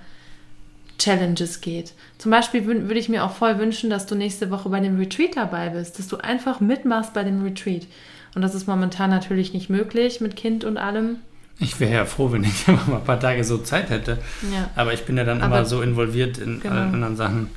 Challenges 0.97 1.61
geht. 1.61 1.93
Zum 2.17 2.31
Beispiel 2.31 2.65
würde 2.65 2.99
ich 2.99 3.09
mir 3.09 3.23
auch 3.23 3.33
voll 3.33 3.59
wünschen, 3.59 3.89
dass 3.89 4.05
du 4.05 4.15
nächste 4.15 4.49
Woche 4.49 4.69
bei 4.69 4.79
dem 4.79 4.97
Retreat 4.97 5.35
dabei 5.35 5.69
bist, 5.69 5.99
dass 5.99 6.07
du 6.07 6.17
einfach 6.17 6.59
mitmachst 6.59 7.13
bei 7.13 7.23
dem 7.23 7.43
Retreat. 7.43 7.87
Und 8.33 8.41
das 8.41 8.55
ist 8.55 8.67
momentan 8.67 9.09
natürlich 9.09 9.53
nicht 9.53 9.69
möglich 9.69 10.21
mit 10.21 10.35
Kind 10.35 10.63
und 10.63 10.77
allem. 10.77 11.17
Ich 11.59 11.79
wäre 11.79 11.93
ja 11.93 12.05
froh, 12.05 12.31
wenn 12.31 12.43
ich 12.43 12.67
mal 12.67 12.79
ein 12.95 13.03
paar 13.03 13.19
Tage 13.19 13.43
so 13.43 13.57
Zeit 13.59 13.89
hätte. 13.89 14.17
Ja. 14.53 14.69
Aber 14.75 14.93
ich 14.93 15.03
bin 15.05 15.17
ja 15.17 15.23
dann 15.23 15.41
Aber 15.41 15.57
immer 15.57 15.65
so 15.65 15.81
involviert 15.81 16.37
in 16.37 16.61
genau. 16.61 16.73
allen 16.73 16.93
anderen 16.95 17.15
Sachen. 17.15 17.49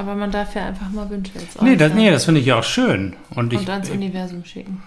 Aber 0.00 0.14
man 0.14 0.30
darf 0.30 0.54
ja 0.54 0.66
einfach 0.66 0.88
mal 0.90 1.10
Wünsche 1.10 1.32
jetzt 1.38 1.60
Nee, 1.60 1.76
das, 1.76 1.92
nee, 1.92 2.10
das 2.10 2.24
finde 2.24 2.40
ich 2.40 2.46
ja 2.46 2.58
auch 2.58 2.64
schön. 2.64 3.16
Und, 3.28 3.36
Und 3.36 3.52
ich, 3.52 3.68
ans 3.68 3.90
Universum 3.90 4.42
schicken. 4.46 4.82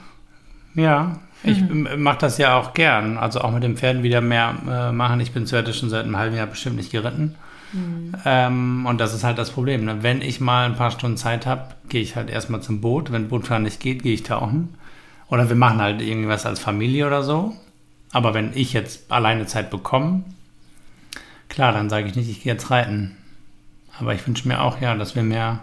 Ja. 0.73 1.19
Ich 1.43 1.61
Mhm. 1.61 2.01
mache 2.01 2.17
das 2.19 2.39
ja 2.39 2.57
auch 2.57 2.73
gern. 2.73 3.19
Also 3.19 3.41
auch 3.41 3.51
mit 3.51 3.61
den 3.61 3.77
Pferden 3.77 4.01
wieder 4.01 4.21
mehr 4.21 4.55
äh, 4.67 4.91
machen. 4.91 5.19
Ich 5.19 5.31
bin 5.31 5.45
zuerst 5.45 5.77
schon 5.77 5.89
seit 5.91 6.05
einem 6.05 6.17
halben 6.17 6.35
Jahr 6.35 6.47
bestimmt 6.47 6.77
nicht 6.77 6.91
geritten. 6.91 7.35
Mhm. 7.73 8.13
Ähm, 8.25 8.85
und 8.87 8.99
das 8.99 9.13
ist 9.13 9.23
halt 9.23 9.37
das 9.37 9.51
Problem. 9.51 9.85
Ne? 9.85 10.01
Wenn 10.01 10.21
ich 10.23 10.41
mal 10.41 10.65
ein 10.65 10.75
paar 10.75 10.89
Stunden 10.89 11.17
Zeit 11.17 11.45
habe, 11.45 11.75
gehe 11.89 12.01
ich 12.01 12.15
halt 12.15 12.31
erstmal 12.31 12.61
zum 12.61 12.81
Boot. 12.81 13.11
Wenn 13.11 13.27
Bootfahren 13.29 13.61
nicht 13.63 13.79
geht, 13.81 14.01
gehe 14.01 14.15
ich 14.15 14.23
tauchen. 14.23 14.73
Oder 15.27 15.47
wir 15.47 15.55
machen 15.55 15.79
halt 15.79 16.01
irgendwas 16.01 16.47
als 16.47 16.59
Familie 16.59 17.05
oder 17.05 17.21
so. 17.21 17.53
Aber 18.13 18.33
wenn 18.33 18.49
ich 18.55 18.73
jetzt 18.73 19.11
alleine 19.11 19.45
Zeit 19.45 19.69
bekomme, 19.69 20.23
klar, 21.49 21.71
dann 21.71 21.89
sage 21.89 22.07
ich 22.07 22.15
nicht, 22.15 22.29
ich 22.31 22.41
gehe 22.41 22.53
jetzt 22.53 22.71
reiten. 22.71 23.15
Aber 23.99 24.13
ich 24.13 24.25
wünsche 24.27 24.47
mir 24.47 24.61
auch, 24.61 24.81
ja, 24.81 24.95
dass 24.95 25.15
wir 25.15 25.23
mehr, 25.23 25.59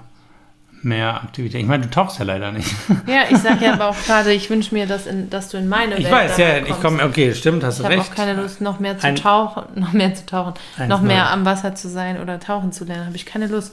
mehr 0.83 1.16
Aktivität. 1.22 1.61
Ich 1.61 1.66
meine, 1.66 1.85
du 1.85 1.91
tauchst 1.91 2.18
ja 2.18 2.24
leider 2.24 2.53
nicht. 2.53 2.70
Ja, 3.07 3.22
ich 3.28 3.39
sage 3.39 3.64
ja 3.64 3.72
aber 3.74 3.89
auch 3.89 3.97
gerade, 4.07 4.33
ich 4.33 4.49
wünsche 4.51 4.72
mir, 4.74 4.87
dass, 4.87 5.07
in, 5.07 5.28
dass 5.31 5.49
du 5.49 5.57
in 5.59 5.68
meine 5.68 5.97
Ich 5.97 6.05
Welt 6.05 6.12
weiß, 6.12 6.39
ja, 6.39 6.47
danach 6.49 6.61
ich 6.62 6.68
kommst. 6.68 6.83
komme, 6.83 7.05
okay, 7.05 7.35
stimmt, 7.35 7.64
hast 7.64 7.74
Ich 7.74 7.78
du 7.81 7.85
habe 7.87 7.97
recht. 7.97 8.11
auch 8.11 8.14
keine 8.14 8.35
Lust, 8.41 8.61
noch 8.61 8.78
mehr 8.78 8.99
zu 8.99 9.07
Ein- 9.07 9.16
tauchen, 9.16 9.64
noch 9.81 9.93
mehr 9.93 10.14
zu 10.14 10.24
tauchen, 10.26 10.55
noch 10.89 11.01
mehr 11.03 11.31
am 11.31 11.45
Wasser 11.45 11.74
zu 11.74 11.89
sein 11.89 12.20
oder 12.20 12.39
tauchen 12.41 12.72
zu 12.72 12.85
lernen. 12.85 13.07
Habe 13.07 13.16
ich 13.16 13.26
keine 13.26 13.47
Lust. 13.49 13.72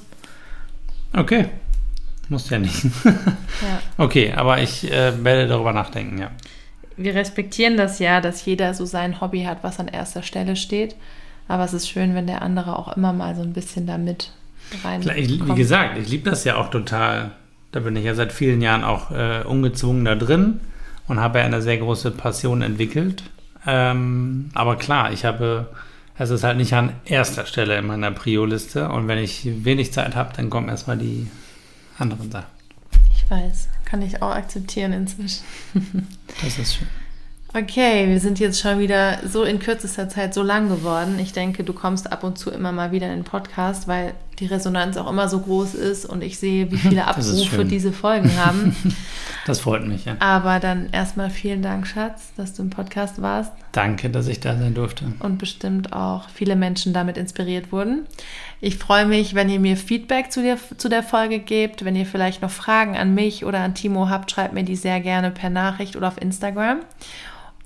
Okay, 1.14 1.50
musst 2.30 2.50
ja 2.50 2.60
nicht. 2.60 2.84
Ja. 3.06 3.80
Okay, 3.98 4.34
aber 4.36 4.60
ich 4.62 4.92
äh, 4.92 5.24
werde 5.24 5.48
darüber 5.48 5.74
nachdenken, 5.74 6.20
ja. 6.20 6.30
Wir 6.96 7.16
respektieren 7.16 7.76
das 7.78 7.98
ja, 7.98 8.22
dass 8.22 8.46
jeder 8.46 8.74
so 8.76 8.86
sein 8.86 9.20
Hobby 9.20 9.44
hat, 9.46 9.60
was 9.64 9.80
an 9.80 9.88
erster 9.88 10.22
Stelle 10.22 10.56
steht. 10.56 10.96
Aber 11.48 11.64
es 11.64 11.74
ist 11.74 11.90
schön, 11.90 12.14
wenn 12.14 12.28
der 12.28 12.42
andere 12.44 12.78
auch 12.78 12.96
immer 12.96 13.14
mal 13.14 13.36
so 13.36 13.42
ein 13.42 13.54
bisschen 13.54 13.88
da 13.88 13.98
mit 13.98 14.32
rein. 14.84 15.04
Wie 15.04 15.56
gesagt, 15.56 15.98
ich 15.98 16.10
liebe 16.10 16.30
das 16.30 16.44
ja 16.44 16.58
auch 16.58 16.70
total. 16.70 17.32
Da 17.72 17.80
bin 17.80 17.96
ich 17.96 18.06
ja 18.06 18.16
seit 18.16 18.32
vielen 18.32 18.62
Jahren 18.62 18.84
auch 18.84 19.12
äh, 19.12 19.44
ungezwungen 19.44 20.06
da 20.06 20.16
drin 20.16 20.60
und 21.08 21.20
habe 21.20 21.40
ja 21.40 21.46
eine 21.46 21.62
sehr 21.62 21.78
große 21.78 22.12
Passion 22.12 22.62
entwickelt. 22.62 23.24
Ähm, 23.66 24.50
aber 24.54 24.78
klar, 24.78 25.12
ich 25.12 25.26
habe, 25.26 25.68
es 26.18 26.30
ist 26.30 26.44
halt 26.44 26.58
nicht 26.58 26.74
an 26.74 26.94
erster 27.06 27.46
Stelle 27.46 27.78
in 27.78 27.86
meiner 27.86 28.12
Prio-Liste 28.12 28.90
und 28.90 29.08
wenn 29.08 29.18
ich 29.18 29.66
wenig 29.66 29.92
Zeit 29.92 30.16
habe, 30.16 30.34
dann 30.36 30.50
kommen 30.50 30.70
erstmal 30.70 30.98
die 30.98 31.28
anderen 32.00 32.32
Sachen. 32.32 32.48
Ich 33.14 33.30
weiß, 33.30 33.68
kann 33.84 34.02
ich 34.02 34.22
auch 34.22 34.32
akzeptieren 34.32 34.94
inzwischen. 34.94 35.44
Das 36.42 36.60
ist 36.60 36.76
schön. 36.76 36.88
Okay, 37.54 38.08
wir 38.10 38.20
sind 38.20 38.40
jetzt 38.40 38.60
schon 38.60 38.78
wieder 38.80 39.20
so 39.26 39.44
in 39.44 39.60
kürzester 39.60 40.10
Zeit 40.10 40.34
so 40.34 40.44
lang 40.44 40.68
geworden. 40.70 41.18
Ich 41.18 41.32
denke, 41.32 41.64
du 41.64 41.74
kommst 41.74 42.12
ab 42.12 42.24
und 42.24 42.38
zu 42.38 42.52
immer 42.52 42.72
mal 42.72 42.92
wieder 42.92 43.08
in 43.08 43.20
den 43.20 43.24
Podcast, 43.24 43.88
weil 43.88 44.14
die 44.40 44.46
Resonanz 44.46 44.98
auch 44.98 45.10
immer 45.10 45.28
so 45.28 45.40
groß 45.40 45.74
ist 45.74 46.06
und 46.06 46.24
ich 46.24 46.38
sehe, 46.38 46.72
wie 46.72 46.78
viele 46.78 47.08
Abrufe 47.08 47.66
diese 47.66 47.92
Folgen 47.92 48.32
haben. 48.38 48.76
Das 49.46 49.62
freut 49.62 49.88
mich, 49.88 50.04
ja. 50.04 50.18
Aber 50.20 50.60
dann 50.60 50.90
erstmal 50.92 51.30
vielen 51.30 51.62
Dank, 51.62 51.88
Schatz, 51.88 52.34
dass 52.36 52.54
du 52.54 52.64
im 52.64 52.70
Podcast 52.70 53.22
warst 53.22 53.54
Danke, 53.72 54.10
dass 54.10 54.28
ich 54.28 54.42
da 54.42 54.58
sein 54.58 54.74
durfte. 54.74 55.06
und 55.20 55.38
bestimmt 55.38 55.94
auch 55.94 56.28
viele 56.28 56.58
Menschen 56.58 56.92
damit 56.92 57.16
inspiriert 57.16 57.72
wurden. 57.72 58.08
Ich 58.60 58.78
freue 58.78 59.06
mich, 59.06 59.36
wenn 59.36 59.50
ihr 59.50 59.62
mir 59.62 59.78
Feedback 59.78 60.34
zu 60.34 60.42
der, 60.42 60.58
zu 60.78 60.90
der 60.90 61.02
Folge 61.02 61.40
gebt. 61.40 61.86
Wenn 61.86 61.96
ihr 61.96 62.06
vielleicht 62.06 62.42
noch 62.42 62.52
Fragen 62.52 62.98
an 62.98 63.14
mich 63.14 63.46
oder 63.46 63.60
an 63.60 63.74
Timo 63.74 64.10
habt, 64.10 64.32
schreibt 64.32 64.54
mir 64.54 64.64
die 64.64 64.76
sehr 64.76 65.00
gerne 65.00 65.32
per 65.32 65.50
Nachricht 65.50 65.96
oder 65.96 66.10
auf 66.10 66.22
Instagram. 66.22 66.80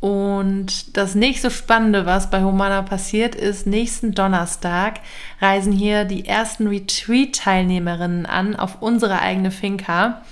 Und 0.01 0.97
das 0.97 1.13
nächste 1.13 1.51
Spannende, 1.51 2.07
was 2.07 2.31
bei 2.31 2.41
Humana 2.41 2.81
passiert 2.81 3.35
ist, 3.35 3.67
nächsten 3.67 4.13
Donnerstag 4.13 4.99
reisen 5.39 5.71
hier 5.71 6.05
die 6.05 6.25
ersten 6.25 6.67
Retreat-Teilnehmerinnen 6.67 8.25
an 8.25 8.55
auf 8.55 8.81
unsere 8.81 9.21
eigene 9.21 9.51
Finca 9.51 10.23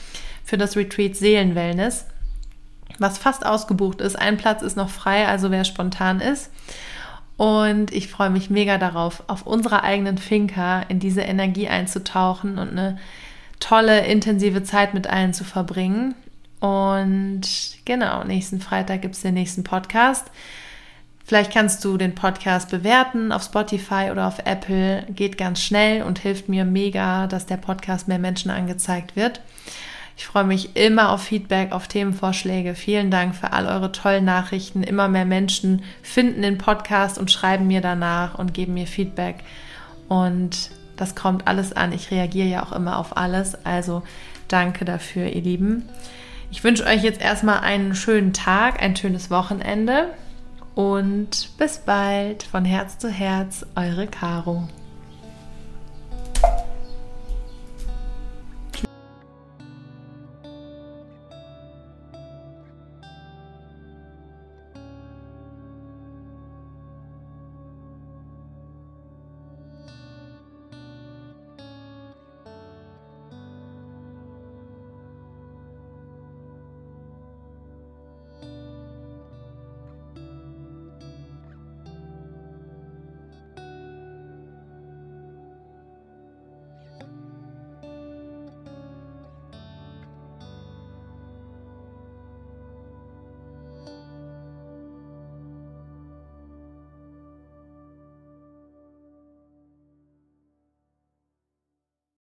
für 0.43 0.57
das 0.57 0.75
Retreat 0.75 1.15
Seelenwellness, 1.15 2.07
was 2.97 3.19
fast 3.19 3.45
ausgebucht 3.45 4.01
ist. 4.01 4.15
Ein 4.15 4.37
Platz 4.37 4.63
ist 4.63 4.75
noch 4.75 4.89
frei, 4.89 5.27
also 5.27 5.51
wer 5.51 5.63
spontan 5.63 6.19
ist. 6.19 6.49
Und 7.37 7.93
ich 7.93 8.07
freue 8.07 8.31
mich 8.31 8.49
mega 8.49 8.79
darauf, 8.79 9.23
auf 9.27 9.45
unserer 9.45 9.83
eigenen 9.83 10.17
Finca 10.17 10.81
in 10.81 10.99
diese 10.99 11.21
Energie 11.21 11.67
einzutauchen 11.67 12.57
und 12.57 12.71
eine 12.71 12.97
tolle, 13.59 14.03
intensive 14.07 14.63
Zeit 14.63 14.95
mit 14.95 15.05
allen 15.05 15.35
zu 15.35 15.43
verbringen. 15.43 16.15
Und 16.59 17.41
genau, 17.85 18.23
nächsten 18.23 18.59
Freitag 18.59 19.01
gibt 19.01 19.15
es 19.15 19.21
den 19.21 19.33
nächsten 19.33 19.63
Podcast. 19.63 20.29
Vielleicht 21.23 21.53
kannst 21.53 21.85
du 21.85 21.97
den 21.97 22.15
Podcast 22.15 22.71
bewerten 22.71 23.31
auf 23.31 23.43
Spotify 23.43 24.09
oder 24.11 24.27
auf 24.27 24.39
Apple. 24.45 25.05
Geht 25.09 25.37
ganz 25.37 25.61
schnell 25.61 26.01
und 26.01 26.17
hilft 26.17 26.49
mir 26.49 26.65
mega, 26.65 27.27
dass 27.27 27.45
der 27.45 27.57
Podcast 27.57 28.07
mehr 28.07 28.17
Menschen 28.17 28.49
angezeigt 28.49 29.15
wird. 29.15 29.39
Ich 30.17 30.25
freue 30.25 30.43
mich 30.43 30.75
immer 30.75 31.11
auf 31.11 31.21
Feedback, 31.21 31.71
auf 31.71 31.87
Themenvorschläge. 31.87 32.75
Vielen 32.75 33.09
Dank 33.09 33.35
für 33.35 33.53
all 33.53 33.67
eure 33.67 33.91
tollen 33.91 34.25
Nachrichten. 34.25 34.83
Immer 34.83 35.07
mehr 35.07 35.23
Menschen 35.23 35.83
finden 36.01 36.41
den 36.41 36.57
Podcast 36.57 37.17
und 37.17 37.31
schreiben 37.31 37.67
mir 37.67 37.79
danach 37.79 38.37
und 38.37 38.53
geben 38.53 38.73
mir 38.73 38.85
Feedback. 38.85 39.35
Und 40.09 40.71
das 40.97 41.15
kommt 41.15 41.47
alles 41.47 41.71
an. 41.71 41.93
Ich 41.93 42.11
reagiere 42.11 42.47
ja 42.47 42.63
auch 42.63 42.73
immer 42.73 42.97
auf 42.97 43.15
alles. 43.15 43.53
Also 43.65 44.03
danke 44.49 44.83
dafür, 44.83 45.27
ihr 45.27 45.41
Lieben. 45.41 45.87
Ich 46.51 46.63
wünsche 46.63 46.85
euch 46.85 47.03
jetzt 47.03 47.21
erstmal 47.21 47.59
einen 47.59 47.93
schönen 47.93 48.33
Tag, 48.33 48.81
ein 48.81 48.95
schönes 48.95 49.29
Wochenende 49.29 50.09
und 50.73 51.49
bis 51.57 51.77
bald 51.79 52.43
von 52.43 52.65
Herz 52.65 52.97
zu 52.97 53.09
Herz, 53.09 53.65
eure 53.75 54.07
Caro. 54.07 54.67